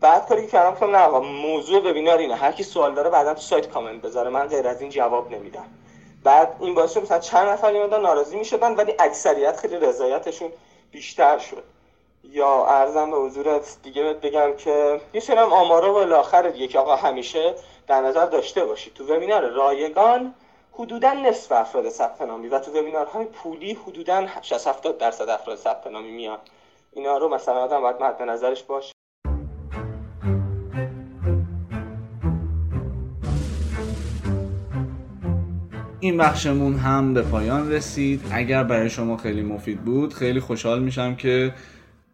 بعد 0.00 0.28
کاری 0.28 0.42
که 0.42 0.48
کردم 0.48 0.70
گفتم 0.70 0.96
نه 0.96 1.02
آقا 1.02 1.20
موضوع 1.20 1.90
وبینار 1.90 2.18
اینه. 2.18 2.34
هر 2.34 2.52
کی 2.52 2.62
سوال 2.62 2.94
داره 2.94 3.10
بعدا 3.10 3.34
تو 3.34 3.40
سایت 3.40 3.68
کامنت 3.68 4.02
بذاره. 4.02 4.30
من 4.30 4.46
غیر 4.46 4.68
از 4.68 4.80
این 4.80 4.90
جواب 4.90 5.30
نمیدم. 5.30 5.64
بعد 6.24 6.56
این 6.60 6.74
باعث 6.74 6.94
شد 6.94 7.02
مثلا 7.02 7.18
چند 7.18 7.48
نفر 7.48 7.72
میمدن 7.72 8.00
ناراضی 8.00 8.36
می‌شدن 8.36 8.74
ولی 8.74 8.94
اکثریت 8.98 9.56
خیلی 9.56 9.76
رضایتشون 9.76 10.52
بیشتر 10.90 11.38
شد. 11.38 11.62
یا 12.24 12.66
ارزم 12.66 13.10
به 13.10 13.16
حضورت 13.16 13.76
دیگه 13.82 14.02
بگم 14.02 14.56
که 14.56 15.00
یه 15.14 15.20
سری 15.20 15.38
آمارا 15.38 15.94
و 15.94 15.96
الاخر 15.96 16.42
دیگه 16.42 16.66
که 16.66 16.78
آقا 16.78 16.96
همیشه 16.96 17.54
در 17.86 18.00
نظر 18.00 18.26
داشته 18.26 18.64
باشید. 18.64 18.94
تو 18.94 19.14
وبینار 19.14 19.48
رایگان 19.48 20.34
حدودا 20.74 21.12
نصف 21.12 21.52
افراد 21.52 21.88
ثبت 21.88 22.22
نامی. 22.22 22.48
و 22.48 22.58
تو 22.58 22.70
وبینارهای 22.70 23.24
پولی 23.24 23.72
حدودا 23.72 24.26
60 24.42 24.66
70 24.66 24.98
درصد 24.98 25.28
افراد 25.28 25.56
ثبت 25.56 25.86
نامی 25.86 26.10
میان. 26.10 26.38
اینا 26.92 27.18
رو 27.18 27.34
مثلا 27.34 27.54
آدم 27.54 27.80
باید 27.80 27.96
مد 28.02 28.22
نظرش 28.22 28.62
باشه. 28.62 28.92
این 36.00 36.16
بخشمون 36.16 36.74
هم 36.74 37.14
به 37.14 37.22
پایان 37.22 37.72
رسید. 37.72 38.20
اگر 38.32 38.64
برای 38.64 38.90
شما 38.90 39.16
خیلی 39.16 39.42
مفید 39.42 39.84
بود 39.84 40.14
خیلی 40.14 40.40
خوشحال 40.40 40.82
میشم 40.82 41.14
که 41.14 41.54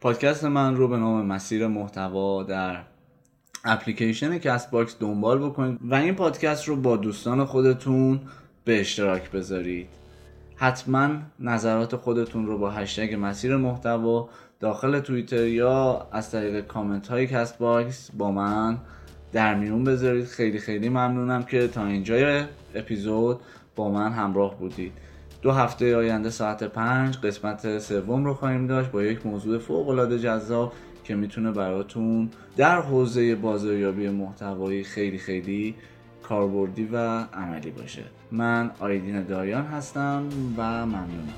پادکست 0.00 0.44
من 0.44 0.76
رو 0.76 0.88
به 0.88 0.96
نام 0.96 1.26
مسیر 1.26 1.66
محتوا 1.66 2.42
در 2.42 2.84
اپلیکیشن 3.64 4.38
Castbox 4.38 4.96
دنبال 5.00 5.38
بکنید. 5.38 5.78
و 5.82 5.94
این 5.94 6.14
پادکست 6.14 6.68
رو 6.68 6.76
با 6.76 6.96
دوستان 6.96 7.44
خودتون 7.44 8.20
به 8.68 8.80
اشتراک 8.80 9.30
بذارید. 9.30 9.88
حتما 10.56 11.08
نظرات 11.40 11.96
خودتون 11.96 12.46
رو 12.46 12.58
با 12.58 12.70
هشتگ 12.70 13.16
مسیر 13.20 13.56
محتوا 13.56 14.28
داخل 14.60 15.00
توییتر 15.00 15.46
یا 15.46 16.06
از 16.12 16.30
طریق 16.30 16.66
کامنت 16.66 17.08
های 17.08 17.26
Castbox 17.26 18.10
با 18.10 18.30
من 18.32 18.78
در 19.32 19.54
میون 19.54 19.84
بذارید. 19.84 20.24
خیلی 20.24 20.58
خیلی 20.58 20.88
ممنونم 20.88 21.42
که 21.42 21.68
تا 21.68 21.86
اینجای 21.86 22.44
اپیزود 22.74 23.40
با 23.76 23.90
من 23.90 24.12
همراه 24.12 24.58
بودید. 24.58 24.92
دو 25.42 25.52
هفته 25.52 25.96
آینده 25.96 26.30
ساعت 26.30 26.62
پنج 26.64 27.18
قسمت 27.18 27.78
سوم 27.78 28.24
رو 28.24 28.34
خواهیم 28.34 28.66
داشت 28.66 28.90
با 28.90 29.02
یک 29.02 29.26
موضوع 29.26 29.58
فوق 29.58 29.88
العاده 29.88 30.18
جذاب 30.18 30.72
که 31.04 31.14
می‌تونه 31.14 31.52
براتون 31.52 32.30
در 32.56 32.80
حوزه 32.80 33.34
بازاریابی 33.34 34.08
محتوایی 34.08 34.84
خیلی 34.84 35.18
خیلی 35.18 35.74
کاربردی 36.28 36.84
و 36.84 36.96
عملی 37.20 37.70
باشه. 37.70 38.04
من 38.32 38.70
آیدین 38.80 39.22
دایان 39.22 39.64
هستم 39.64 40.28
و 40.56 40.86
ممنونم. 40.86 41.34